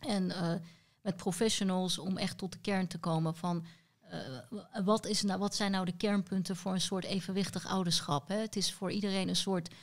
En 0.00 0.30
eh, 0.30 0.54
met 1.02 1.16
professionals 1.16 1.98
om 1.98 2.16
echt 2.16 2.38
tot 2.38 2.52
de 2.52 2.58
kern 2.58 2.86
te 2.86 2.98
komen 2.98 3.34
van... 3.34 3.64
wat, 4.84 5.06
is 5.06 5.22
nou, 5.22 5.38
wat 5.38 5.54
zijn 5.54 5.70
nou 5.70 5.84
de 5.84 5.96
kernpunten 5.96 6.56
voor 6.56 6.72
een 6.72 6.80
soort 6.80 7.04
evenwichtig 7.04 7.66
ouderschap? 7.66 8.28
Hè? 8.28 8.36
Het 8.36 8.56
is 8.56 8.72
voor 8.72 8.90
iedereen 8.90 9.28
een 9.28 9.36
soort, 9.36 9.74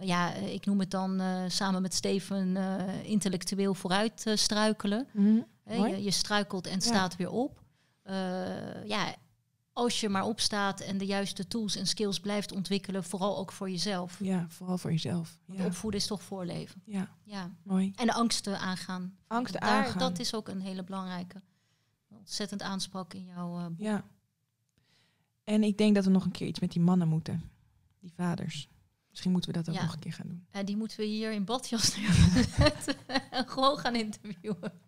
ja, 0.00 0.32
ik 0.32 0.66
noem 0.66 0.80
het 0.80 0.90
dan 0.90 1.22
samen 1.48 1.82
met 1.82 1.94
Steven 1.94 2.56
intellectueel 3.04 3.74
vooruit 3.74 4.24
struikelen. 4.34 5.08
Mhm. 5.12 5.40
Hè, 5.64 5.76
Mooi. 5.78 5.90
je, 5.90 6.02
je 6.02 6.10
struikelt 6.10 6.66
en 6.66 6.72
Ja. 6.72 6.80
staat 6.80 7.16
weer 7.16 7.30
op. 7.30 7.62
Ja, 8.84 9.14
als 9.74 10.00
je 10.00 10.08
maar 10.08 10.24
opstaat 10.24 10.80
en 10.80 10.98
de 10.98 11.06
juiste 11.06 11.46
tools 11.48 11.76
en 11.76 11.86
skills 11.86 12.20
blijft 12.20 12.52
ontwikkelen, 12.52 13.04
vooral 13.04 13.38
ook 13.38 13.52
voor 13.52 13.70
jezelf. 13.70 14.18
Ja, 14.22 14.46
vooral 14.48 14.78
voor 14.78 14.90
jezelf. 14.90 15.38
Ja, 15.46 15.64
opvoeden 15.64 16.00
is 16.00 16.06
toch 16.06 16.22
voorleven. 16.22 16.82
ja 16.84 17.08
Ja. 17.24 17.50
mooi. 17.62 17.92
En 17.96 18.06
de 18.06 18.12
angsten 18.12 18.58
aangaan. 18.58 19.16
Angsten 19.26 19.60
Daar, 19.60 19.70
aangaan. 19.84 19.98
Dat 19.98 20.18
is 20.18 20.34
ook 20.34 20.48
een 20.48 20.60
hele 20.60 20.84
belangrijke. 20.84 21.42
Ontzettend 22.08 22.62
aansprak 22.62 23.14
in 23.14 23.24
jouw 23.24 23.58
eh, 23.58 23.64
boek. 23.66 23.74
Ja. 23.80 24.04
En 25.44 25.62
ik 25.62 25.78
denk 25.78 25.94
dat 25.94 26.04
we 26.04 26.10
nog 26.10 26.24
een 26.24 26.30
keer 26.30 26.46
iets 26.46 26.60
met 26.60 26.72
die 26.72 26.82
mannen 26.82 27.08
moeten. 27.08 27.50
Die 28.00 28.12
vaders. 28.16 28.68
Misschien 29.10 29.32
moeten 29.32 29.50
we 29.52 29.56
dat 29.58 29.68
ook 29.68 29.74
Ja. 29.74 29.82
nog 29.82 29.92
een 29.92 29.98
keer 29.98 30.12
gaan 30.12 30.26
doen. 30.28 30.46
Ja, 30.52 30.62
die 30.62 30.76
moeten 30.76 30.96
we 30.98 31.04
hier 31.04 31.32
in 31.32 31.44
badjas 31.44 31.96
neerzetten 31.96 32.96
en 33.30 33.48
gewoon 33.54 33.78
gaan 33.78 33.94
interviewen. 33.94 34.72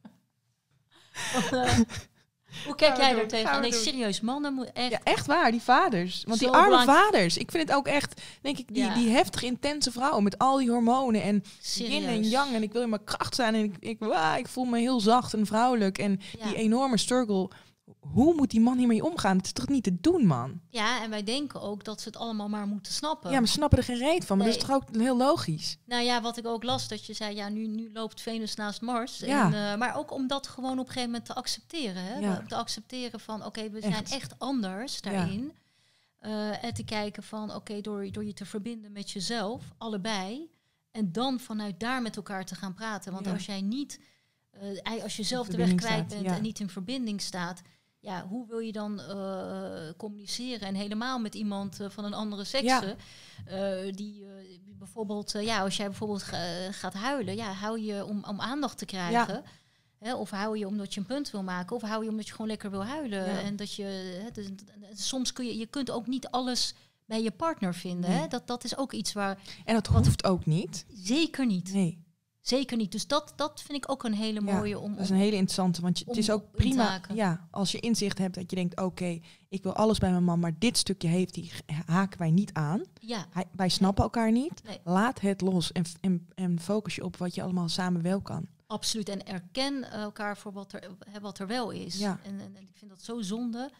Hoe 2.64 2.74
kijk 2.74 2.96
jij 2.96 3.18
er 3.18 3.28
tegenaan? 3.28 3.60
Nee, 3.60 3.72
serieus, 3.72 4.20
mannen 4.20 4.52
moeten 4.54 4.74
echt... 4.74 4.90
Ja, 4.90 5.00
echt 5.04 5.26
waar, 5.26 5.50
die 5.50 5.62
vaders. 5.62 6.24
Want 6.26 6.38
die 6.38 6.48
arme 6.48 6.68
belangrijk. 6.68 6.98
vaders. 6.98 7.36
Ik 7.36 7.50
vind 7.50 7.68
het 7.68 7.76
ook 7.76 7.86
echt, 7.86 8.20
denk 8.42 8.58
ik, 8.58 8.74
die, 8.74 8.84
Ja. 8.84 8.94
die 8.94 9.08
heftig 9.08 9.42
intense 9.42 9.92
vrouwen 9.92 10.22
met 10.22 10.38
al 10.38 10.56
die 10.58 10.70
hormonen 10.70 11.22
en 11.22 11.42
yin 11.74 12.04
en 12.06 12.22
yang. 12.28 12.52
En 12.54 12.62
ik 12.62 12.72
wil 12.72 12.82
in 12.82 12.88
mijn 12.88 13.04
kracht 13.04 13.34
staan 13.34 13.54
en 13.54 13.64
ik, 13.64 13.74
ik, 13.80 13.96
wauw, 13.98 14.38
ik 14.38 14.48
voel 14.48 14.64
me 14.64 14.78
heel 14.78 15.00
zacht 15.00 15.34
en 15.34 15.46
vrouwelijk. 15.46 15.98
En 15.98 16.20
Ja. 16.38 16.46
die 16.46 16.56
enorme 16.56 16.98
struggle. 16.98 17.48
Hoe 18.00 18.34
moet 18.34 18.50
die 18.50 18.60
man 18.60 18.78
hiermee 18.78 19.04
omgaan? 19.04 19.36
Het 19.36 19.46
is 19.46 19.52
toch 19.52 19.68
niet 19.68 19.82
te 19.84 20.00
doen, 20.00 20.26
man? 20.26 20.60
ja, 20.68 21.02
en 21.02 21.10
wij 21.10 21.22
denken 21.22 21.60
ook 21.60 21.84
dat 21.84 22.00
ze 22.00 22.08
het 22.08 22.16
allemaal 22.16 22.48
maar 22.48 22.66
moeten 22.66 22.92
snappen. 22.92 23.30
Ja, 23.30 23.38
maar 23.38 23.48
snappen 23.48 23.78
er 23.78 23.84
geen 23.84 23.98
reet 23.98 24.24
van. 24.24 24.36
Maar 24.36 24.46
dat 24.46 24.56
is 24.56 24.62
toch 24.62 24.74
ook 24.74 24.84
heel 24.96 25.16
logisch? 25.16 25.76
Nou 25.84 26.02
ja, 26.02 26.20
wat 26.22 26.36
ik 26.36 26.46
ook 26.46 26.62
las, 26.62 26.88
dat 26.88 27.06
je 27.06 27.12
zei, 27.12 27.34
ja, 27.34 27.48
nu, 27.48 27.66
nu 27.66 27.90
loopt 27.92 28.20
Venus 28.20 28.54
naast 28.54 28.80
Mars. 28.80 29.18
Ja. 29.18 29.46
En, 29.46 29.72
eh, 29.72 29.78
maar 29.78 29.96
ook 29.96 30.10
om 30.10 30.26
dat 30.26 30.46
gewoon 30.46 30.72
op 30.72 30.78
een 30.78 30.92
gegeven 30.92 31.10
moment 31.10 31.24
te 31.24 31.34
accepteren. 31.34 32.02
Hè? 32.02 32.18
Ja. 32.18 32.42
Te 32.48 32.54
accepteren 32.56 33.20
van, 33.20 33.44
oké, 33.44 33.70
we 33.70 33.80
zijn 33.80 34.04
Echt. 34.04 34.38
anders 34.38 35.00
daarin. 35.00 35.52
Eh, 36.18 36.64
en 36.64 36.74
te 36.74 36.84
kijken 36.84 37.22
van, 37.22 37.54
oké, 37.54 37.80
door, 37.80 38.12
door 38.12 38.24
je 38.24 38.32
te 38.32 38.46
verbinden 38.46 38.92
met 38.92 39.10
jezelf, 39.10 39.64
allebei. 39.78 40.50
En 40.90 41.12
dan 41.12 41.40
vanuit 41.40 41.80
daar 41.80 42.02
met 42.02 42.16
elkaar 42.16 42.44
te 42.44 42.54
gaan 42.54 42.74
praten. 42.74 43.12
Want 43.12 43.26
Ja. 43.26 43.32
als 43.32 43.46
jij 43.46 43.60
niet, 43.60 44.00
eh, 44.50 45.02
als 45.02 45.16
je 45.16 45.22
zelf 45.22 45.46
de 45.48 45.56
weg 45.56 45.74
kwijt 45.74 45.80
staat, 45.94 46.08
bent 46.08 46.22
ja. 46.22 46.36
en 46.36 46.42
niet 46.42 46.60
in 46.60 46.68
verbinding 46.68 47.20
staat... 47.20 47.62
Ja, 48.06 48.26
hoe 48.28 48.46
wil 48.46 48.58
je 48.58 48.72
dan 48.72 49.00
eh, 49.00 49.90
communiceren? 49.96 50.68
En 50.68 50.74
helemaal 50.74 51.18
met 51.18 51.34
iemand 51.34 51.80
eh, 51.80 51.88
van 51.90 52.04
een 52.04 52.14
andere 52.14 52.44
sekse. 52.44 52.96
eh, 53.46 53.92
die 53.94 54.24
bijvoorbeeld, 54.78 55.32
ja, 55.40 55.60
als 55.60 55.76
jij 55.76 55.86
bijvoorbeeld 55.86 56.22
ga- 56.22 56.72
gaat 56.72 56.94
huilen, 56.94 57.36
ja, 57.36 57.52
hou 57.52 57.80
je 57.80 58.04
om, 58.04 58.24
om 58.28 58.40
aandacht 58.40 58.78
te 58.78 58.84
krijgen. 58.84 59.42
Hè, 59.98 60.14
of 60.14 60.30
hou 60.30 60.58
je 60.58 60.66
omdat 60.66 60.94
je 60.94 61.00
een 61.00 61.06
punt 61.06 61.30
wil 61.30 61.42
maken, 61.42 61.76
of 61.76 61.82
hou 61.82 62.04
je 62.04 62.10
omdat 62.10 62.26
je 62.26 62.32
gewoon 62.32 62.46
lekker 62.46 62.70
wil 62.70 62.84
huilen. 62.84 63.24
Ja. 63.26 63.40
En 63.40 63.56
dat 63.56 63.74
je, 63.74 63.82
hè, 64.24 64.30
dus, 64.30 64.48
soms 65.08 65.32
kun 65.32 65.46
je, 65.46 65.56
je 65.58 65.66
kunt 65.66 65.90
ook 65.90 66.06
niet 66.06 66.28
alles 66.28 66.74
bij 67.04 67.22
je 67.22 67.30
partner 67.30 67.74
vinden. 67.74 68.10
Hè? 68.10 68.26
Dat, 68.28 68.46
dat 68.46 68.64
is 68.64 68.76
ook 68.76 68.92
iets 68.92 69.12
waar 69.12 69.38
En 69.64 69.74
dat 69.74 69.86
hoeft 69.86 70.24
ook 70.24 70.46
niet. 70.46 70.84
zeker 70.94 71.46
niet. 71.46 71.72
Nee, 71.72 72.04
Zeker 72.48 72.76
niet. 72.76 72.92
Dus 72.92 73.06
dat, 73.06 73.32
dat 73.36 73.62
vind 73.62 73.78
ik 73.84 73.90
ook 73.90 74.04
een 74.04 74.14
hele 74.14 74.44
Ja, 74.44 74.56
mooie 74.56 74.78
om. 74.78 74.92
dat 74.94 75.04
is 75.04 75.10
een 75.10 75.16
hele 75.16 75.30
interessante. 75.36 75.82
Want 75.82 75.98
je, 75.98 76.04
het 76.06 76.16
is 76.16 76.30
ook 76.30 76.50
prima 76.52 77.00
ja, 77.14 77.48
als 77.50 77.72
je 77.72 77.80
inzicht 77.80 78.18
hebt 78.18 78.34
dat 78.34 78.50
je 78.50 78.56
denkt... 78.56 78.80
oké, 78.80 79.20
ik 79.48 79.62
wil 79.62 79.74
alles 79.74 79.98
bij 79.98 80.10
mijn 80.10 80.24
man, 80.24 80.38
maar 80.40 80.58
dit 80.58 80.76
stukje 80.76 81.08
heeft 81.08 81.34
die 81.34 81.52
haken 81.86 82.18
wij 82.18 82.30
niet 82.30 82.52
aan. 82.52 82.82
ja, 83.00 83.26
Hij, 83.30 83.44
wij 83.52 83.68
snappen 83.68 84.04
elkaar 84.04 84.32
niet. 84.32 84.62
Nee. 84.64 84.78
Laat 84.84 85.20
het 85.20 85.40
los 85.40 85.72
en, 85.72 85.84
en, 86.00 86.28
en 86.34 86.60
focus 86.60 86.94
je 86.94 87.04
op 87.04 87.16
wat 87.16 87.34
je 87.34 87.42
allemaal 87.42 87.68
samen 87.68 88.02
wel 88.02 88.20
kan. 88.20 88.46
absoluut. 88.66 89.08
En 89.08 89.26
erken 89.26 89.90
elkaar 89.90 90.36
voor 90.36 90.52
wat 90.52 90.72
er, 90.72 90.90
wat 91.20 91.38
er 91.38 91.46
wel 91.46 91.70
is. 91.70 91.98
Ja. 91.98 92.18
En, 92.22 92.40
en, 92.40 92.56
en 92.56 92.62
ik 92.62 92.76
vind 92.76 92.90
dat 92.90 93.02
zo 93.02 93.20
zonde. 93.22 93.70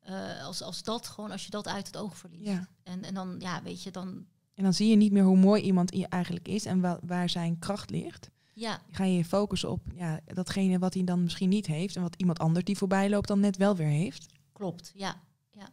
eh, 0.00 0.44
als, 0.44 0.62
als 0.62 0.82
dat 0.82 1.06
gewoon, 1.06 1.30
als 1.30 1.44
je 1.44 1.50
dat 1.50 1.68
uit 1.68 1.86
het 1.86 1.96
oog 1.96 2.16
verliest. 2.16 2.46
Ja. 2.50 2.68
En, 2.82 3.02
en 3.04 3.14
dan, 3.14 3.36
ja, 3.38 3.62
weet 3.62 3.82
je, 3.82 3.90
dan, 3.90 4.26
En 4.56 4.62
dan 4.62 4.72
zie 4.74 4.88
je 4.88 4.96
niet 4.96 5.12
meer 5.12 5.22
hoe 5.24 5.36
mooi 5.36 5.62
iemand 5.62 5.96
je 5.96 6.06
eigenlijk 6.08 6.48
is 6.48 6.64
en 6.64 6.80
wa- 6.80 6.98
waar 7.02 7.28
zijn 7.28 7.58
kracht 7.58 7.90
ligt. 7.90 8.30
ja, 8.52 8.80
Ga 8.90 9.04
je 9.04 9.16
je 9.16 9.24
focussen 9.24 9.70
op 9.70 9.80
ja, 9.94 10.20
datgene 10.34 10.78
wat 10.78 10.94
hij 10.94 11.04
dan 11.04 11.22
misschien 11.22 11.48
niet 11.48 11.66
heeft 11.66 11.96
en 11.96 12.02
wat 12.02 12.14
iemand 12.16 12.38
anders 12.38 12.64
die 12.64 12.76
voorbij 12.76 13.10
loopt 13.10 13.28
dan 13.28 13.40
net 13.40 13.56
wel 13.56 13.76
weer 13.76 13.86
heeft. 13.86 14.26
klopt. 14.52 14.92
Ja, 14.94 15.14
Ja. 15.52 15.68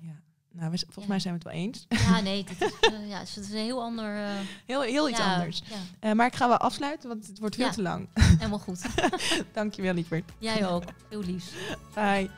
Nou, 0.51 0.71
we, 0.71 0.77
z- 0.77 0.81
volgens 0.83 1.05
Ja. 1.05 1.11
mij 1.11 1.19
zijn 1.19 1.33
we 1.33 1.39
het 1.43 1.53
wel 1.53 1.61
eens. 1.63 1.85
ja 1.89 2.19
nee, 2.21 2.43
dit 2.43 2.61
is, 2.61 2.79
eh, 2.89 3.09
ja, 3.09 3.19
het 3.19 3.27
is 3.37 3.49
een 3.49 3.57
heel 3.57 3.81
ander... 3.81 4.15
eh, 4.23 4.29
Heel, 4.65 4.81
heel 4.81 5.09
iets 5.09 5.17
ja, 5.17 5.33
anders. 5.35 5.61
Ja, 5.69 5.75
Eh, 5.99 6.11
maar 6.15 6.27
ik 6.27 6.35
ga 6.35 6.47
wel 6.47 6.57
afsluiten, 6.57 7.09
want 7.09 7.27
het 7.27 7.39
wordt 7.39 7.55
veel 7.55 7.65
Ja. 7.65 7.71
te 7.71 7.81
lang. 7.81 8.07
helemaal 8.13 8.59
goed. 8.59 8.81
Dankjewel, 9.53 9.93
lieverd. 9.93 10.31
Jij 10.39 10.67
ook. 10.67 10.83
Heel 11.09 11.23
liefs. 11.23 11.51
Bye. 11.93 12.29